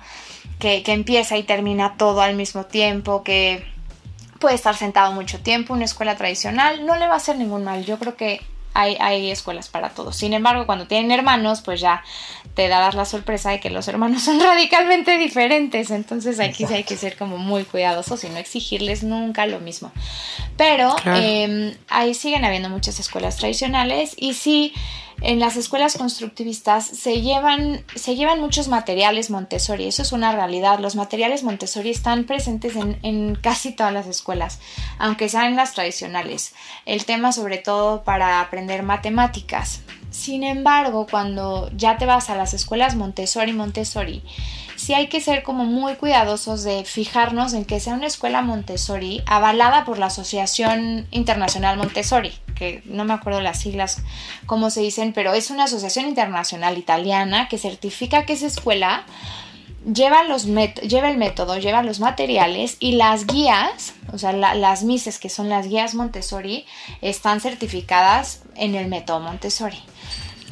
que, 0.60 0.84
empieza 0.88 1.38
y 1.38 1.44
termina 1.44 1.96
todo 1.98 2.22
al 2.22 2.36
mismo 2.36 2.66
tiempo, 2.66 3.24
que 3.24 3.66
puede 4.40 4.56
estar 4.56 4.76
sentado 4.76 5.14
mucho 5.14 5.40
tiempo, 5.40 5.74
una 5.74 5.86
escuela 5.86 6.16
tradicional, 6.16 6.86
no 6.86 6.96
le 6.96 7.08
va 7.08 7.14
a 7.14 7.18
hacer 7.18 7.38
ningún 7.38 7.64
mal. 7.64 7.86
Yo 7.86 7.98
creo 7.98 8.16
que 8.16 8.42
hay, 8.74 8.98
hay, 9.00 9.32
escuelas 9.32 9.68
para 9.70 9.90
todos. 9.90 10.16
Sin 10.16 10.34
embargo, 10.34 10.66
cuando 10.66 10.88
tienen 10.88 11.12
hermanos, 11.12 11.62
pues 11.62 11.82
ya 11.82 12.04
te 12.54 12.68
darás 12.68 12.94
la 12.94 13.06
sorpresa 13.06 13.52
de 13.52 13.60
que 13.60 13.70
los 13.70 13.88
hermanos 13.88 14.24
son 14.26 14.40
radicalmente 14.40 15.18
diferentes. 15.18 15.92
Entonces 15.92 16.40
aquí 16.40 16.66
sí 16.66 16.74
hay 16.74 16.84
que 16.84 16.98
ser 16.98 17.18
como 17.18 17.38
muy 17.38 17.64
cuidadosos 17.64 18.24
y 18.26 18.30
no 18.30 18.38
exigirles 18.38 19.04
nunca 19.04 19.46
lo 19.46 19.60
mismo. 19.60 19.92
Pero 20.58 20.96
em, 21.06 21.74
ahí 21.88 22.14
siguen 22.14 22.46
habiendo 22.46 22.70
muchas 22.70 23.00
escuelas 23.00 23.38
tradicionales 23.38 24.14
y 24.18 24.34
sí 24.34 24.74
en 25.22 25.40
las 25.40 25.58
escuelas 25.58 25.98
constructivistas 25.98 26.86
se 26.86 27.22
llevan, 27.22 27.84
se 27.96 28.16
llevan 28.16 28.40
muchos 28.40 28.70
materiales 28.70 29.30
Montessori, 29.30 29.88
eso 29.88 30.02
es 30.02 30.12
una 30.12 30.32
realidad. 30.32 30.80
Los 30.80 30.96
materiales 30.96 31.44
Montessori 31.44 31.90
están 31.90 32.24
presentes 32.24 32.74
en, 32.76 33.36
casi 33.36 33.72
todas 33.72 33.92
las 33.92 34.08
escuelas, 34.08 34.60
aunque 34.98 35.28
sean 35.28 35.56
las 35.56 35.74
tradicionales. 35.74 36.54
El 36.86 37.06
tema 37.06 37.32
sobre 37.32 37.58
todo 37.58 38.04
para 38.04 38.40
aprender 38.40 38.84
matemáticas. 38.84 39.82
Sin 40.10 40.44
embargo, 40.44 41.06
cuando 41.10 41.70
ya 41.76 41.98
te 41.98 42.06
vas 42.06 42.30
a 42.30 42.36
las 42.36 42.54
escuelas 42.54 42.96
Montessori, 42.96 43.54
Montessori, 43.54 44.24
sí 44.76 44.94
hay 44.94 45.08
que 45.08 45.22
ser 45.22 45.44
como 45.44 45.66
muy 45.66 45.96
cuidadosos 45.96 46.64
de 46.64 46.84
fijarnos 46.86 47.54
en 47.54 47.66
que 47.66 47.80
sea 47.80 47.94
una 47.94 48.08
escuela 48.08 48.42
Montessori 48.42 49.22
avalada 49.28 49.86
por 49.86 50.00
la 50.00 50.08
Asociación 50.08 51.08
Internacional 51.12 51.78
Montessori, 51.78 52.32
que 52.60 52.84
no 52.86 53.06
me 53.06 53.14
acuerdo 53.14 53.42
las 53.42 53.60
siglas 53.60 54.04
cómo 54.46 54.70
se 54.70 54.82
dicen, 54.82 55.14
pero 55.14 55.34
es 55.34 55.50
una 55.50 55.64
asociación 55.64 56.08
internacional 56.08 56.78
italiana 56.78 57.48
que 57.48 57.58
certifica 57.58 58.26
que 58.26 58.34
esa 58.34 58.46
escuela 58.48 59.06
lleva, 59.86 60.24
los 60.24 60.46
lleva 60.46 61.10
el 61.10 61.18
método, 61.18 61.58
lleva 61.58 61.84
los 61.84 62.00
materiales 62.00 62.78
y 62.80 62.94
las 62.94 63.26
guías, 63.26 63.94
o 64.12 64.18
sea, 64.18 64.34
las 64.34 64.84
MISES, 64.84 65.20
que 65.20 65.30
son 65.30 65.50
las 65.50 65.68
guías 65.68 65.96
Montessori, 65.96 66.66
están 67.02 67.42
certificadas 67.42 68.44
en 68.56 68.76
el 68.76 68.88
método 68.88 69.20
Montessori. 69.20 69.82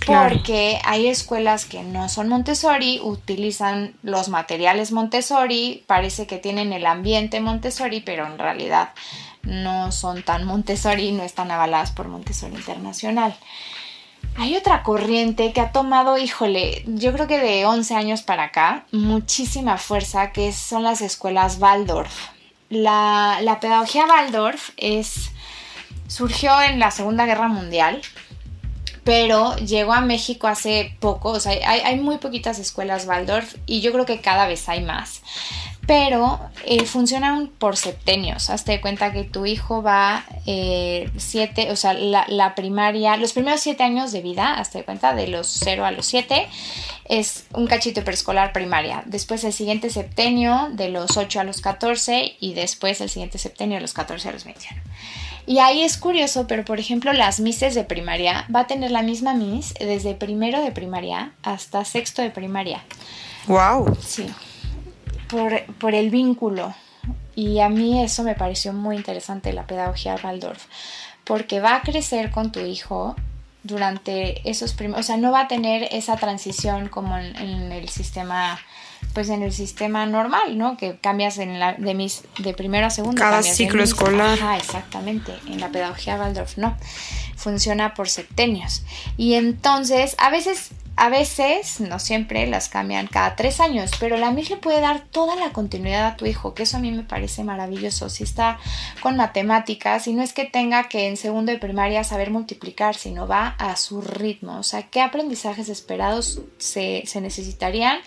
Porque 0.06 0.80
hay 0.86 1.08
escuelas 1.08 1.66
que 1.66 1.84
no 1.84 2.08
son 2.08 2.30
Montessori, 2.30 3.02
utilizan 3.04 3.94
los 4.04 4.30
materiales 4.30 4.94
Montessori, 4.94 5.84
parece 5.86 6.28
que 6.28 6.38
tienen 6.38 6.72
el 6.72 6.86
ambiente 6.86 7.42
Montessori, 7.42 8.00
pero 8.00 8.26
en 8.26 8.38
realidad 8.38 8.92
no 9.48 9.92
son 9.92 10.24
tan 10.24 10.44
Montessori, 10.44 11.12
no 11.14 11.24
están 11.24 11.50
avaladas 11.50 11.92
por 11.92 12.08
Montessori 12.08 12.56
Internacional. 12.56 13.36
Hay 14.36 14.56
otra 14.56 14.84
corriente 14.84 15.52
que 15.54 15.62
ha 15.62 15.72
tomado, 15.72 16.18
híjole, 16.18 16.84
yo 16.86 17.12
creo 17.14 17.28
que 17.28 17.40
de 17.40 17.66
11 17.66 17.96
años 17.96 18.22
para 18.22 18.44
acá, 18.44 18.86
muchísima 18.92 19.78
fuerza, 19.78 20.32
que 20.32 20.52
son 20.52 20.84
las 20.84 21.02
escuelas 21.02 21.58
Waldorf. 21.60 22.30
La, 22.70 23.58
pedagogía 23.62 24.06
Waldorf 24.06 24.72
es 24.78 25.32
surgió 26.08 26.62
en 26.62 26.80
la 26.80 26.92
Segunda 26.92 27.26
Guerra 27.26 27.48
Mundial, 27.48 28.02
pero 29.04 29.56
llegó 29.56 29.94
a 29.94 30.02
México 30.02 30.48
hace 30.48 30.96
poco, 31.00 31.30
o 31.30 31.40
sea, 31.40 31.54
hay, 31.54 31.80
hay 31.80 32.00
muy 32.00 32.18
poquitas 32.18 32.60
escuelas 32.60 33.08
Waldorf 33.08 33.56
y 33.66 33.80
yo 33.80 33.94
creo 33.94 34.06
que 34.06 34.20
cada 34.20 34.48
vez 34.48 34.68
hay 34.68 34.84
más 34.84 35.22
pero 35.88 36.38
eh, 36.66 36.86
funcionan 36.86 37.48
por 37.48 37.78
septenios. 37.78 38.50
Hazte 38.50 38.74
de 38.74 38.82
cuenta 38.82 39.14
que 39.14 39.24
tu 39.24 39.46
hijo 39.46 39.82
va 39.82 40.26
eh, 40.46 41.10
siete, 41.16 41.72
o 41.72 41.78
sea, 41.78 41.94
la, 41.94 42.56
primaria, 42.56 43.16
los 43.16 43.32
primeros 43.32 43.62
siete 43.62 43.84
años 43.84 44.12
de 44.12 44.22
vida, 44.22 44.56
hazte 44.56 44.80
de 44.80 44.84
cuenta, 44.84 45.16
de 45.16 45.28
los 45.28 45.48
cero 45.48 45.86
a 45.86 45.92
los 45.92 46.06
siete, 46.06 46.50
es 47.06 47.46
un 47.54 47.68
cachito 47.68 48.04
preescolar 48.04 48.52
primaria. 48.52 49.04
Después 49.06 49.46
el 49.46 49.54
siguiente 49.54 49.90
septenio, 49.90 50.68
de 50.74 50.90
los 50.90 51.16
8 51.16 51.40
a 51.40 51.44
los 51.46 51.62
14, 51.62 52.36
y 52.38 52.54
después 52.54 53.00
el 53.00 53.10
siguiente 53.10 53.38
septenio, 53.38 53.76
de 53.76 53.82
los 53.82 53.94
14 53.94 54.28
a 54.28 54.32
los 54.34 54.44
21. 54.44 54.82
Y 55.46 55.60
ahí 55.60 55.84
es 55.84 55.98
curioso, 55.98 56.48
pero 56.48 56.66
por 56.66 56.82
ejemplo, 56.82 57.14
las 57.14 57.40
mises 57.40 57.76
de 57.76 57.86
primaria 57.86 58.46
va 58.54 58.62
a 58.62 58.68
tener 58.68 58.92
la 58.92 59.04
misma 59.04 59.34
mis 59.34 59.74
desde 59.76 60.16
primero 60.16 60.62
de 60.62 60.74
primaria 60.74 61.32
hasta 61.44 61.86
sexto 61.86 62.22
de 62.22 62.30
primaria. 62.30 62.84
¡Wow! 63.48 63.98
Sí 64.06 64.26
por, 65.28 65.96
el 65.96 66.10
vínculo. 66.10 66.74
Y 67.36 67.60
a 67.60 67.70
mí 67.70 68.04
eso 68.04 68.24
me 68.24 68.36
pareció 68.36 68.74
muy 68.74 68.96
interesante, 68.96 69.54
la 69.54 69.68
pedagogía 69.68 70.16
Waldorf, 70.22 70.66
porque 71.24 71.60
va 71.60 71.76
a 71.76 71.82
crecer 71.82 72.32
con 72.32 72.52
tu 72.52 72.60
hijo 72.60 73.16
durante 73.64 74.50
esos 74.50 74.74
primeros, 74.74 75.06
o 75.06 75.08
sea, 75.08 75.18
no 75.18 75.32
va 75.32 75.42
a 75.42 75.48
tener 75.48 75.88
esa 75.92 76.16
transición 76.16 76.88
como 76.88 77.18
en, 77.18 77.72
el 77.72 77.90
sistema, 77.90 78.60
pues 79.14 79.30
en 79.30 79.44
el 79.44 79.52
sistema 79.52 80.06
normal, 80.06 80.58
¿no? 80.58 80.78
Que 80.78 80.98
cambias 80.98 81.38
en 81.38 81.60
la, 81.60 81.74
de, 81.74 81.94
mis, 81.94 82.24
de 82.40 82.54
primero 82.54 82.88
a 82.88 82.90
segundo. 82.90 83.22
Cada 83.22 83.44
ciclo 83.44 83.84
escolar. 83.84 84.40
Ah, 84.42 84.58
exactamente. 84.58 85.34
En 85.48 85.60
la 85.60 85.70
pedagogía 85.70 86.18
Waldorf 86.18 86.58
no. 86.58 86.76
Funciona 87.36 87.94
por 87.94 88.10
septenios. 88.10 88.84
Y 89.18 89.34
entonces, 89.34 90.16
a 90.18 90.30
veces 90.30 90.72
a 91.00 91.10
veces, 91.10 91.80
no 91.80 92.00
siempre, 92.00 92.48
las 92.48 92.70
cambian 92.70 93.06
cada 93.06 93.36
tres 93.36 93.60
años, 93.60 93.92
pero 94.00 94.18
la 94.18 94.32
MIS 94.32 94.50
le 94.50 94.58
puede 94.58 94.82
dar 94.82 95.02
toda 95.02 95.36
la 95.36 95.54
continuidad 95.54 96.08
a 96.08 96.18
tu 96.18 96.26
hijo, 96.26 96.56
que 96.56 96.64
eso 96.64 96.78
a 96.78 96.80
mí 96.80 96.92
me 96.92 97.04
parece 97.04 97.44
maravilloso. 97.44 98.10
Si 98.10 98.24
está 98.24 98.58
con 99.04 99.16
matemáticas, 99.16 100.08
y 100.08 100.14
no 100.14 100.24
es 100.24 100.34
que 100.34 100.46
tenga 100.46 100.90
que 100.90 101.08
en 101.08 101.16
segundo 101.16 101.52
de 101.52 101.60
primaria 101.60 102.04
saber 102.04 102.32
multiplicar, 102.32 102.96
sino 102.96 103.28
va 103.28 103.50
a 103.60 103.76
su 103.76 104.02
ritmo. 104.02 104.58
O 104.58 104.64
sea, 104.64 104.90
qué 104.90 105.02
aprendizajes 105.02 105.70
esperados 105.70 106.42
se, 106.58 107.04
necesitarían. 107.22 108.00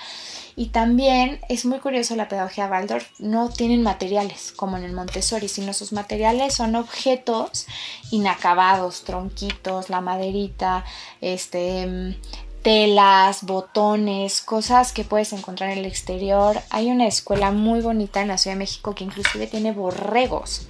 Y 0.57 0.71
también 0.71 1.39
es 1.49 1.65
muy 1.67 1.79
curioso 1.79 2.17
la 2.17 2.27
pedagogía 2.27 2.67
Waldorf, 2.67 3.09
no 3.21 3.51
tienen 3.51 3.85
materiales 3.85 4.51
como 4.51 4.77
en 4.77 4.83
el 4.83 4.93
Montessori, 4.93 5.47
sino 5.47 5.73
sus 5.75 5.93
materiales 5.93 6.55
son 6.55 6.75
objetos 6.75 7.69
inacabados, 8.11 9.05
tronquitos, 9.05 9.91
la 9.91 10.01
maderita, 10.01 10.85
este 11.21 12.19
telas, 12.63 13.45
botones, 13.45 14.43
cosas 14.43 14.93
que 14.93 15.05
puedes 15.05 15.33
encontrar 15.33 15.71
en 15.71 15.79
el 15.79 15.87
exterior. 15.87 16.61
Hay 16.71 16.91
una 16.91 17.07
escuela 17.07 17.51
muy 17.51 17.81
bonita 17.81 18.21
en 18.21 18.29
la 18.29 18.39
Ciudad 18.39 18.57
de 18.57 18.61
México 18.61 18.95
que 18.95 19.05
inclusive 19.05 19.47
tiene 19.47 19.73
borregos. 19.73 20.67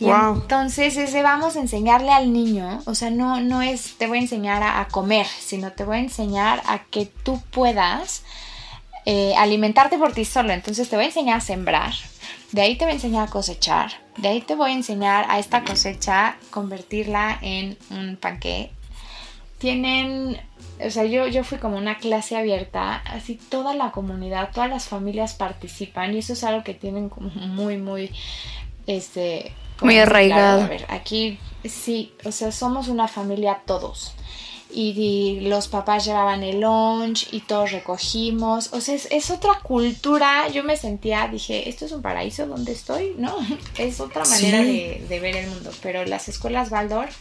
Y 0.00 0.10
entonces 0.10 0.96
ese 0.96 1.22
vamos 1.22 1.54
a 1.54 1.60
enseñarle 1.60 2.10
al 2.10 2.32
niño, 2.32 2.82
o 2.86 2.94
sea, 2.96 3.10
no, 3.10 3.40
no 3.40 3.62
es 3.62 3.96
te 3.98 4.08
voy 4.08 4.18
a 4.18 4.22
enseñar 4.22 4.62
a, 4.64 4.88
comer, 4.88 5.26
sino 5.26 5.70
te 5.72 5.84
voy 5.84 5.98
a 5.98 6.00
enseñar 6.00 6.60
a 6.66 6.82
que 6.84 7.06
tú 7.06 7.40
puedas 7.52 8.24
eh, 9.06 9.34
alimentarte 9.36 9.98
por 9.98 10.12
ti 10.12 10.24
solo. 10.24 10.52
Entonces 10.52 10.88
te 10.88 10.96
voy 10.96 11.04
a 11.04 11.08
enseñar 11.08 11.36
a 11.36 11.40
sembrar, 11.40 11.94
de 12.50 12.62
ahí 12.62 12.76
te 12.76 12.84
voy 12.84 12.92
a 12.92 12.94
enseñar 12.96 13.28
a 13.28 13.30
cosechar, 13.30 13.92
de 14.16 14.28
ahí 14.28 14.40
te 14.40 14.56
voy 14.56 14.72
a 14.72 14.74
enseñar 14.74 15.24
a 15.28 15.38
esta 15.38 15.62
cosecha 15.62 16.36
convertirla 16.50 17.38
en 17.40 17.78
un 17.90 18.16
panque. 18.16 18.72
Tienen 19.58 20.40
o 20.84 20.90
sea, 20.90 21.04
yo, 21.04 21.26
yo 21.26 21.44
fui 21.44 21.58
como 21.58 21.76
una 21.76 21.98
clase 21.98 22.36
abierta, 22.36 22.96
así 23.06 23.36
toda 23.36 23.74
la 23.74 23.90
comunidad, 23.90 24.50
todas 24.52 24.70
las 24.70 24.86
familias 24.86 25.34
participan 25.34 26.14
y 26.14 26.18
eso 26.18 26.32
es 26.32 26.44
algo 26.44 26.64
que 26.64 26.74
tienen 26.74 27.08
como 27.08 27.30
muy, 27.30 27.76
muy, 27.76 28.10
este... 28.86 29.52
Muy 29.80 29.98
arraigado. 29.98 30.62
A 30.62 30.68
ver, 30.68 30.86
aquí 30.88 31.38
sí, 31.64 32.12
o 32.24 32.32
sea, 32.32 32.52
somos 32.52 32.88
una 32.88 33.08
familia 33.08 33.62
todos. 33.66 34.14
Y, 34.74 35.40
los 35.42 35.68
papás 35.68 36.06
llevaban 36.06 36.42
el 36.42 36.60
lunch 36.60 37.28
y 37.30 37.40
todos 37.40 37.72
recogimos. 37.72 38.72
O 38.72 38.80
sea, 38.80 38.94
es, 38.94 39.30
otra 39.30 39.60
cultura. 39.62 40.48
Yo 40.48 40.64
me 40.64 40.78
sentía, 40.78 41.28
dije, 41.28 41.68
esto 41.68 41.84
es 41.84 41.92
un 41.92 42.00
paraíso 42.00 42.46
donde 42.46 42.72
estoy, 42.72 43.14
¿no? 43.18 43.36
Es 43.78 44.00
otra 44.00 44.24
manera 44.24 44.62
de, 44.62 45.04
de, 45.06 45.20
ver 45.20 45.36
el 45.36 45.50
mundo. 45.50 45.70
Pero 45.82 46.06
las 46.06 46.28
escuelas 46.28 46.70
Waldorf 46.70 47.18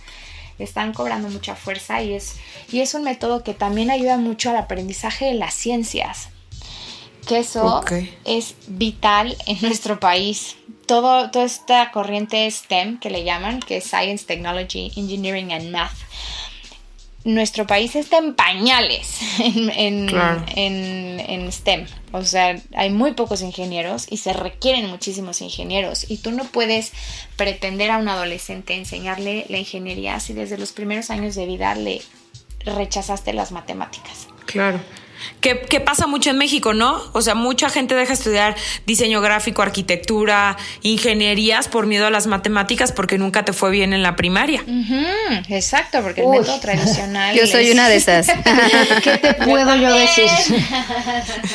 están 0.64 0.94
cobrando 0.94 1.30
mucha 1.30 1.56
fuerza 1.56 2.02
y 2.02 2.14
es, 2.14 2.36
y 2.72 2.82
es 2.82 2.94
un 2.94 3.04
método 3.04 3.44
que 3.44 3.54
también 3.54 3.92
ayuda 3.92 4.18
mucho 4.18 4.50
al 4.50 4.58
aprendizaje 4.58 5.26
de 5.26 5.34
las 5.34 5.54
ciencias, 5.54 6.30
que 7.28 7.40
eso 7.40 7.84
es 8.26 8.56
vital 8.68 9.38
en 9.46 9.58
nuestro 9.62 10.00
país. 10.00 10.58
Todo, 10.86 11.32
toda 11.32 11.46
esta 11.46 11.92
corriente 11.92 12.50
STEM 12.50 13.00
que 13.00 13.10
le 13.10 13.24
llaman, 13.24 13.62
que 13.62 13.78
es 13.78 13.86
Science, 13.86 14.26
Technology, 14.26 14.92
Engineering 14.98 15.54
and 15.54 15.72
Math, 15.72 15.96
nuestro 17.24 17.68
país 17.68 17.96
está 17.96 18.18
en 18.18 18.34
pañales 18.34 19.20
en, 19.40 20.10
en, 20.56 21.52
STEM. 21.52 21.86
O 22.14 22.24
sea, 22.24 22.60
hay 22.76 22.90
muy 22.90 23.14
pocos 23.14 23.42
ingenieros 23.42 24.08
y 24.10 24.18
se 24.18 24.34
requieren 24.34 24.90
muchísimos 24.90 25.42
ingenieros. 25.42 26.10
Y 26.10 26.18
tú 26.18 26.32
no 26.32 26.46
puedes 26.46 26.92
pretender 27.36 27.92
a 27.92 27.98
un 27.98 28.10
adolescente 28.10 28.76
enseñarle 28.76 29.46
la 29.50 29.58
ingeniería 29.58 30.20
si 30.20 30.34
desde 30.34 30.58
los 30.58 30.72
primeros 30.72 31.10
años 31.10 31.36
de 31.36 31.46
vida 31.46 31.76
le 31.76 32.02
rechazaste 32.66 33.34
las 33.34 33.52
matemáticas. 33.52 34.28
Claro 34.46 34.80
que, 35.40 35.80
pasa 35.80 36.08
mucho 36.08 36.30
en 36.30 36.38
México, 36.38 36.74
¿no? 36.74 37.02
O 37.14 37.22
sea, 37.22 37.36
mucha 37.36 37.70
gente 37.70 37.96
deja 37.96 38.14
estudiar 38.14 38.56
diseño 38.86 39.22
gráfico, 39.22 39.62
arquitectura, 39.62 40.58
ingenierías 40.82 41.68
por 41.68 41.88
miedo 41.88 42.06
a 42.06 42.10
las 42.10 42.28
matemáticas 42.28 42.92
porque 42.92 43.18
nunca 43.18 43.44
te 43.46 43.54
fue 43.54 43.72
bien 43.72 43.94
en 43.94 44.04
la 44.04 44.16
primaria. 44.16 44.64
exacto, 45.50 46.02
porque 46.02 46.22
el 46.22 46.30
método 46.30 46.60
tradicional. 46.60 47.36
Yo 47.38 47.48
soy 47.48 47.72
una 47.72 47.90
de 47.90 47.96
esas. 47.96 48.28
¿Qué 49.04 49.18
te 49.18 49.34
puedo 49.46 49.76
yo 49.76 49.94
decir? 49.94 50.28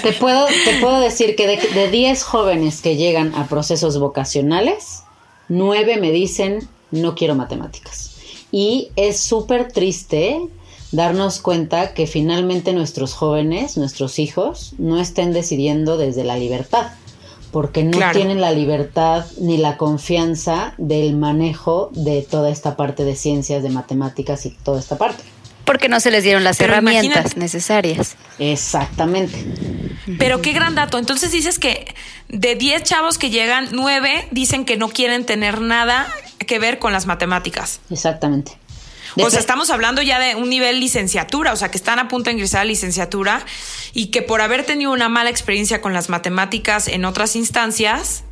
te, 0.03 0.13
puedo, 0.13 0.47
te 0.47 0.81
puedo 0.81 1.01
decir 1.01 1.37
que 1.37 1.47
de 1.47 1.91
10 1.91 2.23
jóvenes 2.23 2.81
que 2.81 2.97
llegan 2.97 3.35
a 3.35 3.47
procesos 3.47 3.99
vocacionales, 3.99 5.03
9 5.49 5.99
me 5.99 6.11
dicen 6.11 6.69
no 6.91 7.15
quiero 7.15 7.35
matemáticas. 7.35 8.13
Y 8.53 8.91
es 8.97 9.21
súper 9.21 9.73
triste 9.73 10.41
darnos 10.97 11.41
cuenta 11.41 11.93
que 11.93 12.07
finalmente 12.07 12.73
nuestros 12.73 13.13
jóvenes, 13.13 13.77
nuestros 13.77 14.19
hijos, 14.19 14.73
no 14.79 14.99
estén 14.99 15.33
decidiendo 15.33 15.99
desde 15.99 16.25
la 16.25 16.37
libertad, 16.37 16.91
porque 17.53 17.85
no 17.85 17.99
tienen 18.13 18.41
la 18.41 18.51
libertad 18.51 19.27
ni 19.39 19.59
la 19.59 19.77
confianza 19.77 20.75
del 20.79 21.15
manejo 21.15 21.91
de 21.93 22.23
toda 22.23 22.51
esta 22.51 22.77
parte 22.77 23.05
de 23.05 23.15
ciencias, 23.15 23.63
de 23.63 23.69
matemáticas 23.69 24.47
y 24.47 24.51
toda 24.51 24.81
esta 24.81 24.97
parte. 24.97 25.23
Porque 25.67 25.89
no 25.89 26.01
se 26.01 26.11
les 26.11 26.25
dieron 26.25 26.45
las 26.45 26.61
herramientas 26.61 27.37
necesarias. 27.37 28.17
Exactamente. 28.39 29.45
Pero 30.19 30.41
qué 30.41 30.53
gran 30.53 30.77
dato. 30.77 30.97
Entonces 30.97 31.33
dices 31.33 31.59
que 31.59 31.93
de 32.29 32.55
10 32.55 32.85
chavos 32.85 33.19
que 33.19 33.31
llegan, 33.31 33.69
9 33.73 34.29
dicen 34.31 34.65
que 34.65 34.77
no 34.77 34.89
quieren 34.89 35.27
tener 35.27 35.61
nada 35.61 36.07
que 36.47 36.59
ver 36.59 36.79
con 36.79 36.93
las 36.93 37.07
matemáticas. 37.07 37.81
Exactamente 37.91 38.59
o 39.25 39.31
sea, 39.31 39.41
estamos 39.41 39.71
hablando 39.71 40.03
ya 40.03 40.19
de 40.19 40.35
un 40.35 40.51
nivel 40.51 40.81
licenciatura, 40.81 41.53
o 41.53 41.57
sea, 41.57 41.71
que 41.71 41.79
están 41.79 41.99
a 41.99 42.09
punto 42.09 42.31
de 42.31 42.35
ingresar 42.35 42.63
a 42.63 42.65
licenciatura 42.65 43.45
y 43.93 44.07
que 44.07 44.23
por 44.23 44.41
haber 44.41 44.65
tenido 44.65 44.93
una 44.93 45.09
mala 45.09 45.31
experiencia 45.31 45.81
con 45.81 45.93
las 45.93 46.09
matemáticas 46.09 46.89
en 46.89 47.05
otras 47.05 47.37
instancias, 47.37 48.25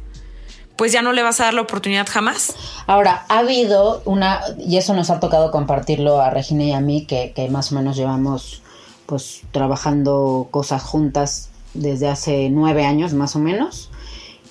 pues 0.76 0.92
ya 0.92 1.02
no 1.02 1.12
le 1.12 1.22
vas 1.22 1.40
a 1.40 1.44
dar 1.44 1.54
la 1.54 1.62
oportunidad 1.62 2.06
jamás. 2.08 2.54
Ahora, 2.86 3.24
ha 3.28 3.38
habido 3.38 4.02
una, 4.04 4.40
y 4.58 4.76
eso 4.76 4.94
nos 4.94 5.10
ha 5.10 5.20
tocado 5.20 5.50
compartirlo 5.50 6.20
a 6.20 6.30
Regina 6.30 6.64
y 6.64 6.72
a 6.72 6.80
mí, 6.80 7.06
que, 7.06 7.32
que 7.34 7.48
más 7.48 7.72
o 7.72 7.76
menos 7.76 7.96
llevamos 7.96 8.62
pues 9.06 9.42
trabajando 9.52 10.48
cosas 10.50 10.82
juntas 10.82 11.50
desde 11.74 12.08
hace 12.08 12.48
nueve 12.50 12.84
años 12.84 13.12
más 13.12 13.36
o 13.36 13.38
menos. 13.38 13.90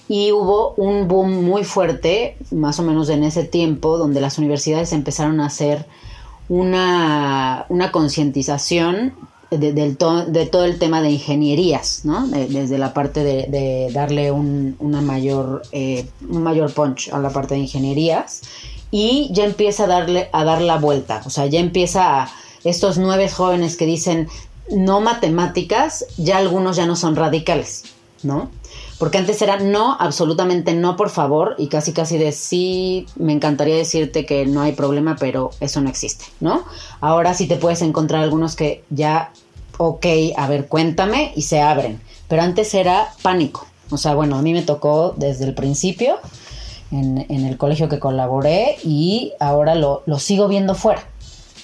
Y 0.07 0.31
hubo 0.31 0.73
un 0.75 1.07
boom 1.07 1.43
muy 1.45 1.63
fuerte, 1.63 2.37
más 2.51 2.79
o 2.79 2.83
menos 2.83 3.09
en 3.09 3.23
ese 3.23 3.43
tiempo, 3.45 3.97
donde 3.97 4.21
las 4.21 4.37
universidades 4.37 4.93
empezaron 4.93 5.39
a 5.39 5.47
hacer 5.47 5.85
una, 6.53 7.65
una 7.69 7.91
concientización 7.91 9.13
de, 9.49 9.73
de, 9.73 10.45
todo 10.45 10.65
el 10.65 10.77
tema 10.77 11.01
de 11.01 11.09
ingenierías, 11.09 12.05
¿no? 12.05 12.27
desde 12.27 12.77
la 12.77 12.93
parte 12.93 13.23
de, 13.23 13.89
darle 13.91 14.31
un, 14.31 14.75
una 14.77 15.01
mayor, 15.01 15.63
eh, 15.71 16.05
un 16.29 16.43
mayor 16.43 16.71
punch 16.71 17.09
a 17.11 17.17
la 17.17 17.31
parte 17.31 17.55
de 17.55 17.61
ingenierías 17.61 18.41
y 18.91 19.29
ya 19.31 19.45
empieza 19.45 19.85
a 19.85 19.87
darle 19.87 20.29
a 20.31 20.43
dar 20.43 20.61
la 20.61 20.77
vuelta, 20.77 21.23
o 21.25 21.31
sea, 21.31 21.47
ya 21.47 21.59
empieza 21.59 22.23
a 22.23 22.31
estos 22.63 22.99
nueve 22.99 23.29
jóvenes 23.29 23.75
que 23.75 23.87
dicen 23.87 24.27
no 24.69 25.01
matemáticas, 25.01 26.05
ya 26.17 26.37
algunos 26.37 26.75
ya 26.75 26.85
no 26.85 26.95
son 26.95 27.15
radicales, 27.15 27.83
¿no? 28.21 28.51
Porque 29.03 29.17
antes 29.17 29.41
era 29.41 29.59
no, 29.59 29.97
absolutamente 29.99 30.73
no, 30.73 30.95
por 30.95 31.09
favor, 31.09 31.55
y 31.57 31.67
casi 31.67 31.91
casi 31.91 32.17
de 32.17 32.31
sí, 32.31 33.05
me 33.17 33.33
encantaría 33.33 33.75
decirte 33.75 34.25
que 34.25 34.45
no 34.45 34.61
hay 34.61 34.71
problema, 34.71 35.17
pero 35.19 35.49
eso 35.59 35.81
no 35.81 35.89
existe, 35.89 36.23
¿no? 36.39 36.63
Ahora 37.01 37.33
sí 37.33 37.45
te 37.45 37.57
puedes 37.57 37.81
encontrar 37.81 38.23
algunos 38.23 38.55
que 38.55 38.85
ya, 38.91 39.33
ok, 39.77 40.05
a 40.37 40.47
ver, 40.47 40.69
cuéntame, 40.69 41.33
y 41.35 41.41
se 41.41 41.59
abren. 41.59 41.99
Pero 42.29 42.43
antes 42.43 42.73
era 42.73 43.09
pánico. 43.21 43.67
O 43.89 43.97
sea, 43.97 44.15
bueno, 44.15 44.37
a 44.37 44.41
mí 44.41 44.53
me 44.53 44.61
tocó 44.61 45.13
desde 45.17 45.43
el 45.43 45.53
principio 45.53 46.15
en, 46.89 47.25
el 47.29 47.57
colegio 47.57 47.89
que 47.89 47.99
colaboré 47.99 48.77
y 48.85 49.33
ahora 49.41 49.75
lo, 49.75 50.03
lo 50.05 50.17
sigo 50.17 50.47
viendo 50.47 50.75
fuera. 50.75 51.03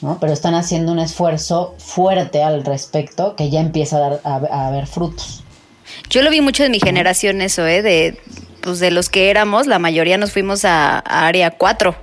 ¿no? 0.01 0.17
Pero 0.19 0.33
están 0.33 0.55
haciendo 0.55 0.91
un 0.91 0.99
esfuerzo 0.99 1.73
fuerte 1.77 2.43
al 2.43 2.65
respecto 2.65 3.37
que 3.37 3.49
ya 3.49 3.61
empieza 3.61 3.95
a, 3.95 3.99
dar, 3.99 4.21
a, 4.51 4.71
ver 4.71 4.87
frutos. 4.87 5.45
Yo 6.09 6.21
lo 6.21 6.31
vi 6.31 6.41
mucho 6.41 6.63
en 6.63 6.71
mi 6.71 6.79
generación 6.79 7.41
eso, 7.41 7.65
¿eh? 7.67 7.81
De, 7.81 8.17
pues 8.61 8.79
de 8.79 8.91
los 8.91 9.09
que 9.09 9.29
éramos, 9.29 9.67
la 9.67 9.79
mayoría 9.79 10.17
nos 10.17 10.31
fuimos 10.31 10.65
a, 10.65 10.99
área 10.99 11.51
4. 11.51 11.95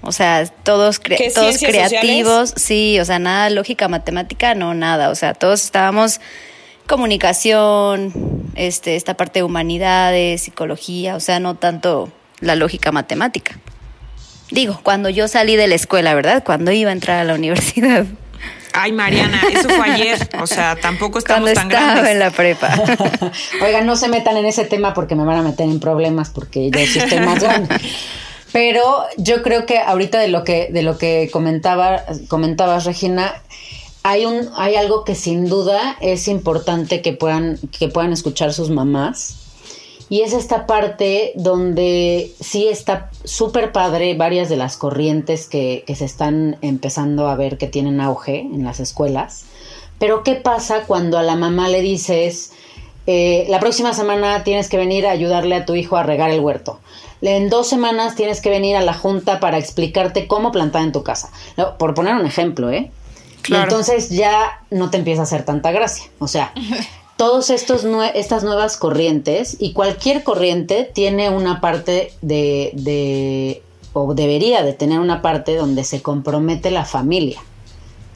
O 0.00 0.12
sea, 0.12 0.46
todos, 0.46 1.00
todos 1.34 1.58
creativos, 1.58 2.54
sí, 2.56 3.00
o 3.00 3.04
sea, 3.04 3.18
nada 3.18 3.50
lógica, 3.50 3.88
matemática, 3.88 4.54
no, 4.54 4.72
nada. 4.74 5.10
O 5.10 5.14
sea, 5.14 5.34
todos 5.34 5.64
estábamos 5.64 6.20
comunicación, 6.86 8.12
este, 8.54 8.96
esta 8.96 9.14
parte 9.14 9.40
de 9.40 9.42
humanidades, 9.42 10.42
psicología, 10.42 11.16
o 11.16 11.20
sea, 11.20 11.40
no 11.40 11.56
tanto 11.56 12.12
la 12.40 12.54
lógica 12.54 12.92
matemática. 12.92 13.58
Digo, 14.50 14.80
cuando 14.82 15.10
yo 15.10 15.28
salí 15.28 15.56
de 15.56 15.66
la 15.66 15.74
escuela, 15.74 16.14
¿verdad? 16.14 16.42
Cuando 16.44 16.72
iba 16.72 16.90
a 16.90 16.92
entrar 16.92 17.18
a 17.18 17.24
la 17.24 17.34
universidad. 17.36 18.06
Ay, 18.72 18.92
Mariana, 18.92 19.40
eso 19.52 19.68
fue 19.68 19.90
ayer. 19.90 20.18
O 20.40 20.46
sea, 20.46 20.76
tampoco 20.76 21.18
estamos 21.18 21.52
tan 21.52 21.70
estaba 21.70 22.10
en 22.10 22.18
la 22.18 22.30
prepa. 22.30 22.74
Oigan, 23.64 23.86
no 23.86 23.96
se 23.96 24.08
metan 24.08 24.36
en 24.36 24.46
ese 24.46 24.64
tema 24.64 24.94
porque 24.94 25.14
me 25.14 25.24
van 25.24 25.38
a 25.38 25.42
meter 25.42 25.66
en 25.66 25.80
problemas 25.80 26.30
porque 26.30 26.70
yo 26.70 26.80
sí 26.80 26.98
estoy 26.98 27.20
más 27.20 27.42
grande. 27.42 27.74
Pero 28.52 29.04
yo 29.16 29.42
creo 29.42 29.66
que 29.66 29.78
ahorita 29.78 30.18
de 30.18 30.28
lo 30.28 30.44
que, 30.44 30.68
de 30.70 30.82
lo 30.82 30.96
que 30.96 31.28
comentaba, 31.32 32.02
comentabas, 32.28 32.84
Regina, 32.84 33.42
hay 34.02 34.24
un, 34.24 34.48
hay 34.56 34.76
algo 34.76 35.04
que 35.04 35.14
sin 35.14 35.48
duda 35.48 35.96
es 36.00 36.28
importante 36.28 37.02
que 37.02 37.12
puedan, 37.12 37.58
que 37.78 37.88
puedan 37.88 38.12
escuchar 38.12 38.52
sus 38.54 38.70
mamás 38.70 39.47
y 40.10 40.22
es 40.22 40.32
esta 40.32 40.66
parte 40.66 41.32
donde 41.34 42.32
sí 42.40 42.66
está 42.68 43.10
súper 43.24 43.72
padre 43.72 44.14
varias 44.14 44.48
de 44.48 44.56
las 44.56 44.76
corrientes 44.76 45.46
que, 45.46 45.84
se 45.94 46.04
están 46.04 46.56
empezando 46.62 47.28
a 47.28 47.34
ver 47.34 47.58
que 47.58 47.66
tienen 47.66 48.00
auge 48.00 48.40
en 48.40 48.64
las 48.64 48.80
escuelas. 48.80 49.44
Pero 49.98 50.22
¿qué 50.22 50.34
pasa 50.34 50.84
cuando 50.86 51.18
a 51.18 51.22
la 51.22 51.36
mamá 51.36 51.68
le 51.68 51.82
dices, 51.82 52.52
eh, 53.06 53.46
la 53.48 53.60
próxima 53.60 53.92
semana 53.92 54.44
tienes 54.44 54.68
que 54.68 54.76
venir 54.76 55.06
a 55.06 55.10
ayudarle 55.10 55.56
a 55.56 55.66
tu 55.66 55.74
hijo 55.74 55.96
a 55.96 56.02
regar 56.04 56.30
el 56.30 56.40
huerto? 56.40 56.80
En 57.20 57.50
dos 57.50 57.68
semanas 57.68 58.14
tienes 58.14 58.40
que 58.40 58.48
venir 58.48 58.76
a 58.76 58.80
la 58.80 58.94
junta 58.94 59.40
para 59.40 59.58
explicarte 59.58 60.26
cómo 60.26 60.52
plantar 60.52 60.82
en 60.82 60.92
tu 60.92 61.02
casa. 61.02 61.30
por 61.78 61.94
poner 61.94 62.14
un 62.14 62.26
ejemplo, 62.26 62.70
¿eh? 62.70 62.90
entonces 63.48 64.10
ya 64.10 64.62
no 64.70 64.90
te 64.90 64.98
empieza 64.98 65.22
a 65.22 65.24
hacer 65.24 65.44
tanta 65.44 65.70
gracia. 65.72 66.10
O 66.18 66.28
sea, 66.28 66.52
estos 67.50 67.84
estas 68.14 68.44
nuevas 68.44 68.76
corrientes 68.76 69.56
y 69.58 69.72
cualquier 69.72 70.22
corriente 70.22 70.88
tiene 70.94 71.30
una 71.30 71.60
parte 71.60 72.12
de, 72.22 73.62
o 73.92 74.14
debería 74.14 74.62
de 74.62 74.72
tener 74.72 75.00
una 75.00 75.20
parte 75.20 75.56
donde 75.56 75.84
se 75.84 76.00
compromete 76.00 76.70
la 76.70 76.84
familia, 76.84 77.40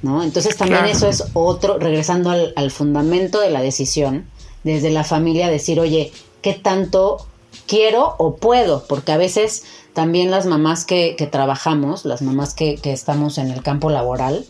¿no? 0.03 0.23
Entonces 0.23 0.57
también 0.57 0.85
eso 0.85 1.09
es 1.09 1.25
otro, 1.35 1.79
regresando 1.79 2.31
al, 2.31 2.71
fundamento 2.71 3.41
de 3.41 3.51
la 3.51 3.61
decisión, 3.61 4.27
desde 4.63 4.91
la 4.91 5.03
familia 5.03 5.49
decir, 5.49 5.81
oye, 5.81 6.13
¿qué 6.41 6.55
tanto 6.55 7.27
quiero 7.67 8.15
o 8.19 8.37
puedo? 8.37 8.85
Porque 8.87 9.11
a 9.11 9.17
veces 9.17 9.65
también 9.95 10.31
las 10.31 10.47
mamás 10.47 10.85
que, 10.85 11.17
trabajamos, 11.31 12.05
las 12.05 12.23
mamás 12.23 12.55
que, 12.55 12.77
que 12.77 12.93
estamos 12.93 13.39
en 13.39 13.51
el 13.51 13.63
campo 13.63 13.91
laboral, 13.91 14.47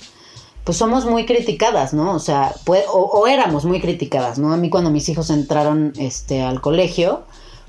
pues 0.64 0.78
somos 0.78 1.04
muy 1.06 1.26
criticadas, 1.26 1.92
¿no? 1.92 2.14
O 2.14 2.18
sea, 2.18 2.54
o, 2.66 3.26
éramos 3.26 3.64
muy 3.64 3.80
criticadas, 3.80 4.38
¿no? 4.38 4.52
A 4.52 4.56
mí 4.56 4.70
cuando 4.70 4.90
mis 4.90 5.08
hijos 5.08 5.30
entraron 5.30 5.92
este, 5.96 6.42
al 6.42 6.60
colegio, 6.60 7.24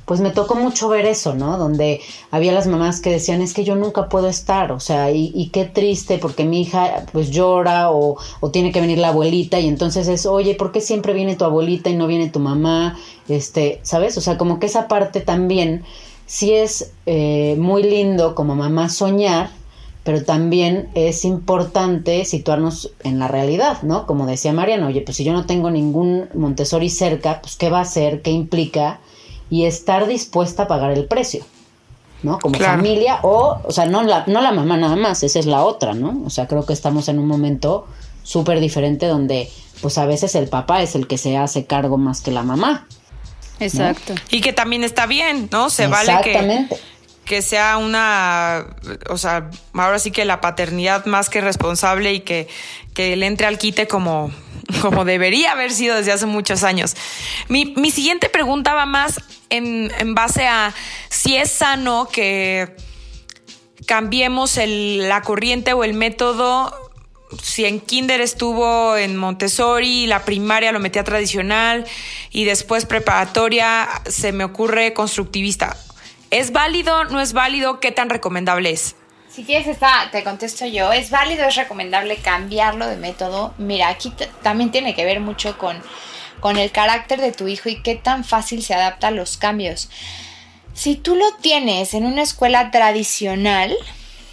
pues 0.05 0.19
me 0.19 0.31
tocó 0.31 0.55
mucho 0.55 0.89
ver 0.89 1.05
eso, 1.05 1.33
¿no? 1.33 1.57
Donde 1.57 2.01
había 2.29 2.51
las 2.51 2.67
mamás 2.67 2.99
que 2.99 3.09
decían, 3.09 3.41
es 3.41 3.53
que 3.53 3.63
yo 3.63 3.75
nunca 3.75 4.09
puedo 4.09 4.27
estar, 4.27 4.71
o 4.71 4.79
sea, 4.79 5.11
y, 5.11 5.49
qué 5.53 5.65
triste 5.65 6.17
porque 6.17 6.43
mi 6.43 6.61
hija 6.61 7.05
pues 7.11 7.31
llora 7.31 7.89
o, 7.89 8.17
o, 8.41 8.51
tiene 8.51 8.71
que 8.71 8.81
venir 8.81 8.97
la 8.97 9.09
abuelita 9.09 9.59
y 9.59 9.67
entonces 9.67 10.07
es, 10.07 10.25
oye, 10.25 10.55
¿por 10.55 10.71
qué 10.71 10.81
siempre 10.81 11.13
viene 11.13 11.35
tu 11.35 11.45
abuelita 11.45 11.89
y 11.89 11.95
no 11.95 12.07
viene 12.07 12.29
tu 12.29 12.39
mamá? 12.39 12.97
Este, 13.29 13.79
¿sabes? 13.83 14.17
O 14.17 14.21
sea, 14.21 14.37
como 14.37 14.59
que 14.59 14.65
esa 14.65 14.87
parte 14.87 15.21
también 15.21 15.83
sí 16.25 16.53
es 16.53 16.91
eh, 17.05 17.55
muy 17.57 17.83
lindo 17.83 18.35
como 18.35 18.55
mamá 18.55 18.89
soñar, 18.89 19.51
pero 20.03 20.23
también 20.23 20.89
es 20.95 21.23
importante 21.23 22.25
situarnos 22.25 22.91
en 23.03 23.19
la 23.19 23.27
realidad, 23.27 23.83
¿no? 23.83 24.05
Como 24.05 24.25
decía 24.25 24.51
Mariana, 24.51 24.87
oye, 24.87 25.01
pues 25.01 25.17
si 25.17 25.23
yo 25.23 25.31
no 25.31 25.45
tengo 25.45 25.71
ningún 25.71 26.29
Montessori 26.33 26.89
cerca, 26.89 27.39
pues 27.41 27.55
qué 27.55 27.69
va 27.69 27.79
a 27.79 27.83
hacer, 27.83 28.21
qué 28.21 28.31
implica 28.31 28.99
y 29.49 29.65
estar 29.65 30.07
dispuesta 30.07 30.63
a 30.63 30.67
pagar 30.67 30.91
el 30.91 31.05
precio, 31.05 31.45
¿no? 32.21 32.37
Como 32.39 32.59
familia 32.59 33.19
o, 33.23 33.59
o 33.63 33.71
sea, 33.71 33.85
no 33.85 34.03
la, 34.03 34.25
no 34.27 34.41
la 34.41 34.51
mamá 34.51 34.75
nada 34.75 34.97
más, 34.97 35.23
esa 35.23 35.39
es 35.39 35.45
la 35.45 35.63
otra, 35.63 35.93
¿no? 35.93 36.21
O 36.25 36.29
sea, 36.29 36.47
creo 36.47 36.65
que 36.65 36.73
estamos 36.73 37.07
en 37.07 37.17
un 37.17 37.27
momento 37.27 37.87
súper 38.23 38.59
diferente 38.59 39.05
donde 39.05 39.49
pues 39.81 39.97
a 39.97 40.05
veces 40.05 40.35
el 40.35 40.47
papá 40.47 40.81
es 40.81 40.95
el 40.95 41.07
que 41.07 41.17
se 41.17 41.37
hace 41.37 41.65
cargo 41.65 41.97
más 41.97 42.21
que 42.21 42.31
la 42.31 42.43
mamá. 42.43 42.87
Exacto. 43.59 44.15
Y 44.31 44.41
que 44.41 44.51
también 44.51 44.83
está 44.83 45.05
bien, 45.05 45.47
¿no? 45.51 45.69
Se 45.69 45.87
vale 45.87 46.13
que 46.23 46.67
que 47.25 47.41
sea 47.41 47.77
una, 47.77 48.65
o 49.09 49.17
sea, 49.17 49.49
ahora 49.73 49.99
sí 49.99 50.11
que 50.11 50.25
la 50.25 50.41
paternidad 50.41 51.05
más 51.05 51.29
que 51.29 51.41
responsable 51.41 52.13
y 52.13 52.19
que, 52.21 52.47
que 52.93 53.15
le 53.15 53.27
entre 53.27 53.47
al 53.47 53.57
quite 53.57 53.87
como, 53.87 54.31
como 54.81 55.05
debería 55.05 55.53
haber 55.53 55.71
sido 55.71 55.95
desde 55.95 56.11
hace 56.11 56.25
muchos 56.25 56.63
años. 56.63 56.95
Mi, 57.47 57.73
mi 57.77 57.91
siguiente 57.91 58.29
pregunta 58.29 58.73
va 58.73 58.85
más 58.85 59.21
en, 59.49 59.91
en, 59.99 60.15
base 60.15 60.47
a 60.47 60.73
si 61.09 61.35
es 61.35 61.51
sano 61.51 62.07
que 62.11 62.75
cambiemos 63.87 64.57
el, 64.57 65.07
la 65.07 65.21
corriente 65.21 65.73
o 65.73 65.83
el 65.83 65.93
método. 65.93 66.73
Si 67.41 67.65
en 67.65 67.79
kinder 67.79 68.21
estuvo 68.21 68.95
en 68.95 69.17
Montessori, 69.17 70.05
la 70.05 70.23
primaria 70.23 70.71
lo 70.71 70.79
metía 70.79 71.03
tradicional 71.03 71.85
y 72.31 72.43
después 72.43 72.85
preparatoria 72.85 73.89
se 74.07 74.31
me 74.33 74.43
ocurre 74.43 74.93
constructivista 74.93 75.75
¿Es 76.33 76.51
válido? 76.51 77.03
¿No 77.03 77.21
es 77.21 77.31
válido? 77.33 77.79
¿Qué 77.79 77.91
tan 77.91 78.09
recomendable 78.09 78.71
es? 78.71 78.95
Si 79.29 79.43
quieres, 79.43 79.67
esta, 79.67 80.09
te 80.11 80.23
contesto 80.23 80.65
yo. 80.65 80.91
¿Es 80.91 81.11
válido? 81.11 81.45
¿Es 81.45 81.55
recomendable 81.55 82.15
cambiarlo 82.15 82.87
de 82.87 82.97
método? 82.97 83.53
Mira, 83.59 83.89
aquí 83.89 84.11
también 84.41 84.71
tiene 84.71 84.95
que 84.95 85.05
ver 85.05 85.19
mucho 85.19 85.59
con, 85.59 85.79
con 86.39 86.57
el 86.57 86.71
carácter 86.71 87.21
de 87.21 87.33
tu 87.33 87.47
hijo 87.47 87.69
y 87.69 87.83
qué 87.83 87.93
tan 87.93 88.23
fácil 88.23 88.63
se 88.63 88.73
adapta 88.73 89.09
a 89.09 89.11
los 89.11 89.37
cambios. 89.37 89.91
Si 90.73 90.95
tú 90.95 91.15
lo 91.15 91.33
tienes 91.33 91.93
en 91.93 92.03
una 92.03 92.23
escuela 92.23 92.71
tradicional 92.71 93.71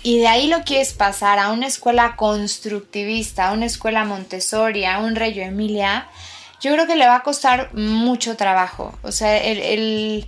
y 0.03 0.21
de 0.21 0.29
ahí 0.29 0.47
lo 0.47 0.63
quieres 0.63 0.95
pasar 0.95 1.39
a 1.39 1.51
una 1.51 1.67
escuela 1.67 2.17
constructivista, 2.17 3.49
a 3.49 3.53
una 3.53 3.67
escuela 3.67 4.07
Montessori, 4.07 4.87
a 4.87 5.01
un 5.01 5.17
Reyo 5.17 5.43
Emilia, 5.43 6.09
yo 6.61 6.73
creo 6.73 6.87
que 6.87 6.97
le 6.97 7.07
va 7.07 7.17
a 7.17 7.23
costar 7.23 7.75
mucho 7.75 8.37
trabajo. 8.37 8.93
O 9.03 9.13
sea, 9.13 9.37
el, 9.39 10.27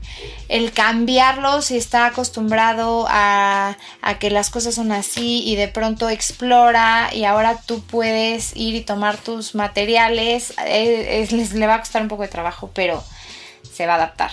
cambiarlo 0.74 1.62
si 1.62 1.76
está 1.76 2.06
acostumbrado 2.06 3.06
a, 3.08 3.76
que 4.18 4.30
las 4.30 4.50
cosas 4.50 4.74
son 4.74 4.92
así 4.92 5.42
y 5.44 5.56
de 5.56 5.68
pronto 5.68 6.08
explora 6.08 7.10
y 7.12 7.24
ahora 7.24 7.58
tú 7.66 7.82
puedes 7.82 8.56
ir 8.56 8.74
y 8.74 8.80
tomar 8.80 9.16
tus 9.16 9.54
materiales, 9.54 10.54
eh, 10.66 11.28
le 11.52 11.66
va 11.66 11.76
a 11.76 11.80
costar 11.80 12.02
un 12.02 12.08
poco 12.08 12.22
de 12.22 12.28
trabajo, 12.28 12.70
pero 12.72 13.02
se 13.70 13.86
va 13.86 13.94
a 13.94 13.96
adaptar. 13.96 14.30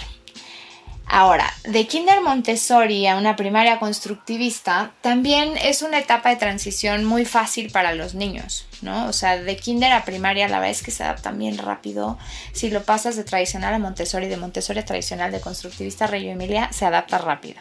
Ahora, 1.11 1.51
de 1.63 1.87
Kinder 1.87 2.21
Montessori 2.21 3.07
a 3.07 3.17
una 3.17 3.35
primaria 3.35 3.79
constructivista 3.79 4.91
también 5.01 5.57
es 5.57 5.81
una 5.81 5.97
etapa 5.97 6.29
de 6.29 6.35
transición 6.35 7.03
muy 7.03 7.25
fácil 7.25 7.71
para 7.71 7.95
los 7.95 8.13
niños, 8.13 8.67
¿no? 8.83 9.07
O 9.07 9.11
sea, 9.11 9.35
de 9.41 9.57
Kinder 9.57 9.91
a 9.91 10.05
primaria 10.05 10.47
la 10.47 10.59
verdad 10.59 10.69
es 10.69 10.83
que 10.83 10.91
se 10.91 11.03
adaptan 11.03 11.39
bien 11.39 11.57
rápido. 11.57 12.19
Si 12.53 12.69
lo 12.69 12.83
pasas 12.83 13.15
de 13.15 13.23
tradicional 13.23 13.73
a 13.73 13.79
Montessori, 13.79 14.27
de 14.27 14.37
Montessori 14.37 14.81
a 14.81 14.85
tradicional, 14.85 15.31
de 15.31 15.41
constructivista 15.41 16.05
a 16.05 16.09
Reyo 16.09 16.29
Emilia, 16.29 16.71
se 16.71 16.85
adapta 16.85 17.17
rápido. 17.17 17.59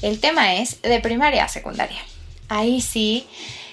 El 0.00 0.20
tema 0.20 0.54
es 0.54 0.80
de 0.82 1.00
primaria 1.00 1.46
a 1.46 1.48
secundaria. 1.48 2.00
Ahí 2.48 2.80
sí, 2.80 3.26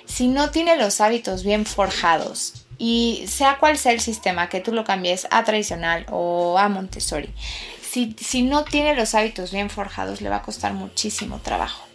si 0.06 0.30
no 0.30 0.50
tiene 0.50 0.78
los 0.78 1.00
hábitos 1.00 1.44
bien 1.44 1.68
forjados 1.68 2.66
y 2.80 3.26
sea 3.28 3.60
cual 3.60 3.78
sea 3.78 3.92
el 3.92 4.02
sistema 4.02 4.50
que 4.50 4.62
tú 4.62 4.74
lo 4.74 4.84
cambies 4.84 5.28
a 5.30 5.44
tradicional 5.44 6.08
o 6.10 6.58
a 6.58 6.68
Montessori, 6.70 7.30
si, 7.92 8.44
no 8.44 8.64
tiene 8.64 8.96
los 8.96 9.16
hábitos 9.16 9.52
bien 9.52 9.70
forjados, 9.70 10.22
le 10.22 10.30
va 10.30 10.38
a 10.38 10.42
costar 10.42 10.74
muchísimo 10.74 11.40
trabajo. 11.40 11.86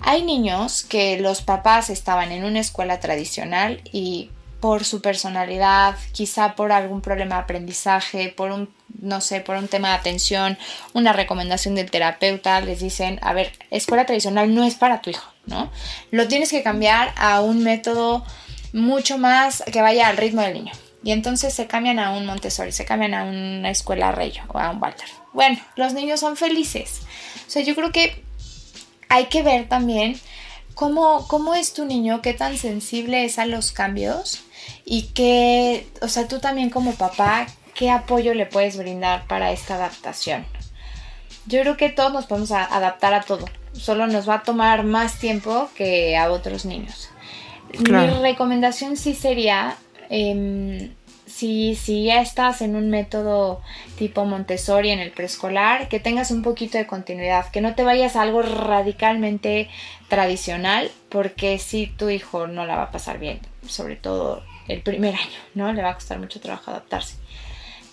Hay 0.00 0.22
niños 0.22 0.82
que 0.84 1.18
los 1.20 1.42
papás 1.42 1.90
estaban 1.90 2.32
en 2.32 2.44
una 2.44 2.60
escuela 2.60 3.00
tradicional 3.00 3.80
y 3.92 4.30
por 4.60 4.84
su 4.84 5.00
personalidad, 5.00 5.96
quizá 6.12 6.56
por 6.56 6.72
algún 6.72 7.00
problema 7.00 7.36
de 7.36 7.42
aprendizaje, 7.42 8.28
por 8.28 8.50
un, 8.50 8.68
no 9.00 9.20
sé, 9.20 9.40
por 9.40 9.56
un 9.56 9.68
tema 9.68 9.90
de 9.90 9.94
atención, 9.94 10.58
una 10.92 11.12
recomendación 11.12 11.76
del 11.76 11.90
terapeuta, 11.90 12.60
les 12.60 12.80
dicen, 12.80 13.20
a 13.22 13.32
ver, 13.32 13.52
escuela 13.70 14.06
tradicional 14.06 14.52
no 14.52 14.64
es 14.64 14.74
para 14.74 15.00
tu 15.00 15.10
hijo, 15.10 15.32
¿no? 15.46 15.70
Lo 16.10 16.26
tienes 16.26 16.50
que 16.50 16.64
cambiar 16.64 17.12
a 17.16 17.40
un 17.40 17.62
método 17.62 18.24
mucho 18.72 19.18
más 19.18 19.62
que 19.72 19.82
vaya 19.82 20.08
al 20.08 20.16
ritmo 20.16 20.42
del 20.42 20.54
niño. 20.54 20.72
Y 21.02 21.12
entonces 21.12 21.54
se 21.54 21.66
cambian 21.66 21.98
a 21.98 22.10
un 22.10 22.26
Montessori, 22.26 22.72
se 22.72 22.84
cambian 22.84 23.14
a 23.14 23.24
una 23.24 23.70
escuela 23.70 24.12
Reyo 24.12 24.42
o 24.48 24.58
a 24.58 24.70
un 24.70 24.82
Walter. 24.82 25.08
Bueno, 25.32 25.58
los 25.76 25.92
niños 25.92 26.20
son 26.20 26.36
felices. 26.36 27.02
O 27.46 27.50
sea, 27.50 27.62
yo 27.62 27.74
creo 27.74 27.92
que 27.92 28.24
hay 29.08 29.26
que 29.26 29.42
ver 29.42 29.68
también 29.68 30.18
cómo, 30.74 31.26
cómo 31.28 31.54
es 31.54 31.72
tu 31.72 31.84
niño, 31.84 32.22
qué 32.22 32.34
tan 32.34 32.56
sensible 32.56 33.24
es 33.24 33.38
a 33.38 33.46
los 33.46 33.72
cambios 33.72 34.44
y 34.84 35.02
qué, 35.14 35.88
o 36.00 36.08
sea, 36.08 36.28
tú 36.28 36.40
también 36.40 36.70
como 36.70 36.94
papá, 36.94 37.46
qué 37.74 37.90
apoyo 37.90 38.34
le 38.34 38.46
puedes 38.46 38.76
brindar 38.76 39.26
para 39.26 39.52
esta 39.52 39.74
adaptación. 39.74 40.46
Yo 41.46 41.60
creo 41.62 41.76
que 41.76 41.88
todos 41.88 42.12
nos 42.12 42.26
podemos 42.26 42.52
adaptar 42.52 43.14
a 43.14 43.22
todo, 43.22 43.46
solo 43.72 44.06
nos 44.06 44.28
va 44.28 44.34
a 44.34 44.42
tomar 44.42 44.84
más 44.84 45.18
tiempo 45.18 45.70
que 45.74 46.16
a 46.16 46.30
otros 46.30 46.64
niños. 46.64 47.08
Mi 47.88 48.06
recomendación 48.20 48.96
sí 48.96 49.14
sería, 49.14 49.76
em, 50.10 50.90
si, 51.26 51.74
si 51.74 52.04
ya 52.04 52.20
estás 52.20 52.62
en 52.62 52.74
un 52.74 52.90
método 52.90 53.60
tipo 53.96 54.24
Montessori 54.24 54.90
en 54.90 54.98
el 54.98 55.10
preescolar, 55.10 55.88
que 55.88 56.00
tengas 56.00 56.30
un 56.30 56.42
poquito 56.42 56.78
de 56.78 56.86
continuidad, 56.86 57.50
que 57.50 57.60
no 57.60 57.74
te 57.74 57.84
vayas 57.84 58.16
a 58.16 58.22
algo 58.22 58.42
radicalmente 58.42 59.68
tradicional, 60.08 60.90
porque 61.08 61.58
si 61.58 61.86
tu 61.86 62.08
hijo 62.08 62.46
no 62.46 62.66
la 62.66 62.76
va 62.76 62.82
a 62.84 62.90
pasar 62.90 63.18
bien, 63.18 63.40
sobre 63.66 63.96
todo 63.96 64.42
el 64.68 64.82
primer 64.82 65.14
año, 65.14 65.38
¿no? 65.54 65.72
Le 65.72 65.82
va 65.82 65.90
a 65.90 65.94
costar 65.94 66.18
mucho 66.18 66.40
trabajo 66.40 66.70
adaptarse. 66.70 67.16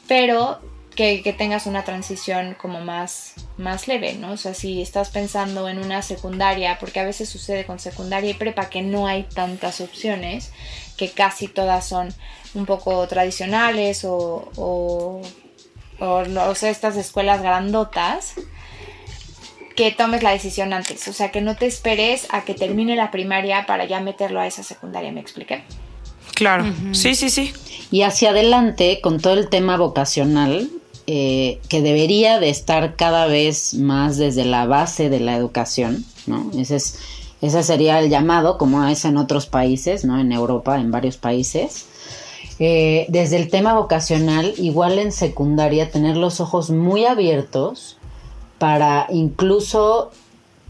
Pero 0.08 0.62
que, 0.96 1.36
tengas 1.38 1.66
una 1.66 1.84
transición 1.84 2.56
como 2.60 2.80
más, 2.80 3.34
más 3.58 3.88
leve, 3.88 4.14
¿no? 4.14 4.32
O 4.32 4.38
sea, 4.38 4.54
si 4.54 4.82
estás 4.82 5.10
pensando 5.10 5.68
en 5.68 5.80
una 5.80 6.02
secundaria, 6.02 6.78
porque 6.80 7.00
a 7.00 7.06
veces 7.06 7.30
sucede 7.30 7.66
con 7.66 7.80
secundaria 7.80 8.32
y 8.32 8.34
prepa 8.34 8.70
que 8.70 8.82
no 8.82 9.06
hay 9.06 9.24
tantas 9.24 9.82
opciones, 9.82 10.52
que 10.98 11.10
casi 11.10 11.48
todas 11.48 11.88
son 11.88 12.14
un 12.54 12.66
poco 12.66 13.08
tradicionales 13.08 14.06
o, 14.06 14.50
o, 14.56 15.22
o, 16.00 16.56
sea, 16.56 16.70
estas 16.70 16.96
escuelas 16.98 17.42
grandotas, 17.42 18.34
que 19.76 19.92
tomes 19.92 20.24
la 20.24 20.32
decisión 20.32 20.72
antes, 20.72 21.08
o 21.10 21.14
sea, 21.14 21.32
que 21.32 21.42
no 21.42 21.56
te 21.56 21.66
esperes 21.66 22.28
a 22.30 22.46
que 22.46 22.54
termine 22.54 22.96
la 22.96 23.12
primaria 23.12 23.66
para 23.66 23.86
ya 23.86 24.00
meterlo 24.00 24.40
a 24.40 24.48
esa 24.48 24.64
secundaria, 24.64 25.12
¿me 25.12 25.20
expliqué? 25.20 25.64
Claro, 26.34 26.66
sí, 26.94 27.16
sí, 27.16 27.30
sí. 27.30 27.54
Y 27.92 28.02
hacia 28.02 28.30
adelante, 28.30 29.00
con 29.02 29.20
todo 29.20 29.34
el 29.34 29.50
tema 29.50 29.78
vocacional, 29.78 30.70
eh, 31.08 31.60
que 31.70 31.82
debería 31.82 32.40
de 32.40 32.50
estar 32.50 32.96
cada 32.96 33.28
vez 33.28 33.76
más 33.76 34.18
desde 34.18 34.44
la 34.44 34.66
base 34.66 35.10
de 35.10 35.20
la 35.20 35.36
educación, 35.36 36.04
¿no? 36.26 36.50
Ese, 36.58 36.78
es, 36.78 37.00
ese 37.46 37.64
sería 37.64 38.00
el 38.00 38.10
llamado, 38.10 38.58
como 38.58 38.84
es 38.86 39.06
en 39.06 39.18
otros 39.18 39.46
países, 39.46 40.06
¿no? 40.06 40.20
En 40.20 40.32
Europa, 40.32 40.80
en 40.80 40.92
varios 40.92 41.18
países. 41.18 41.86
Eh, 42.60 43.06
desde 43.10 43.38
el 43.38 43.50
tema 43.50 43.74
vocacional, 43.74 44.54
igual 44.58 44.98
en 45.00 45.12
secundaria, 45.12 45.92
tener 45.92 46.16
los 46.16 46.40
ojos 46.40 46.70
muy 46.70 47.06
abiertos 47.06 47.98
para 48.58 49.08
incluso, 49.10 50.12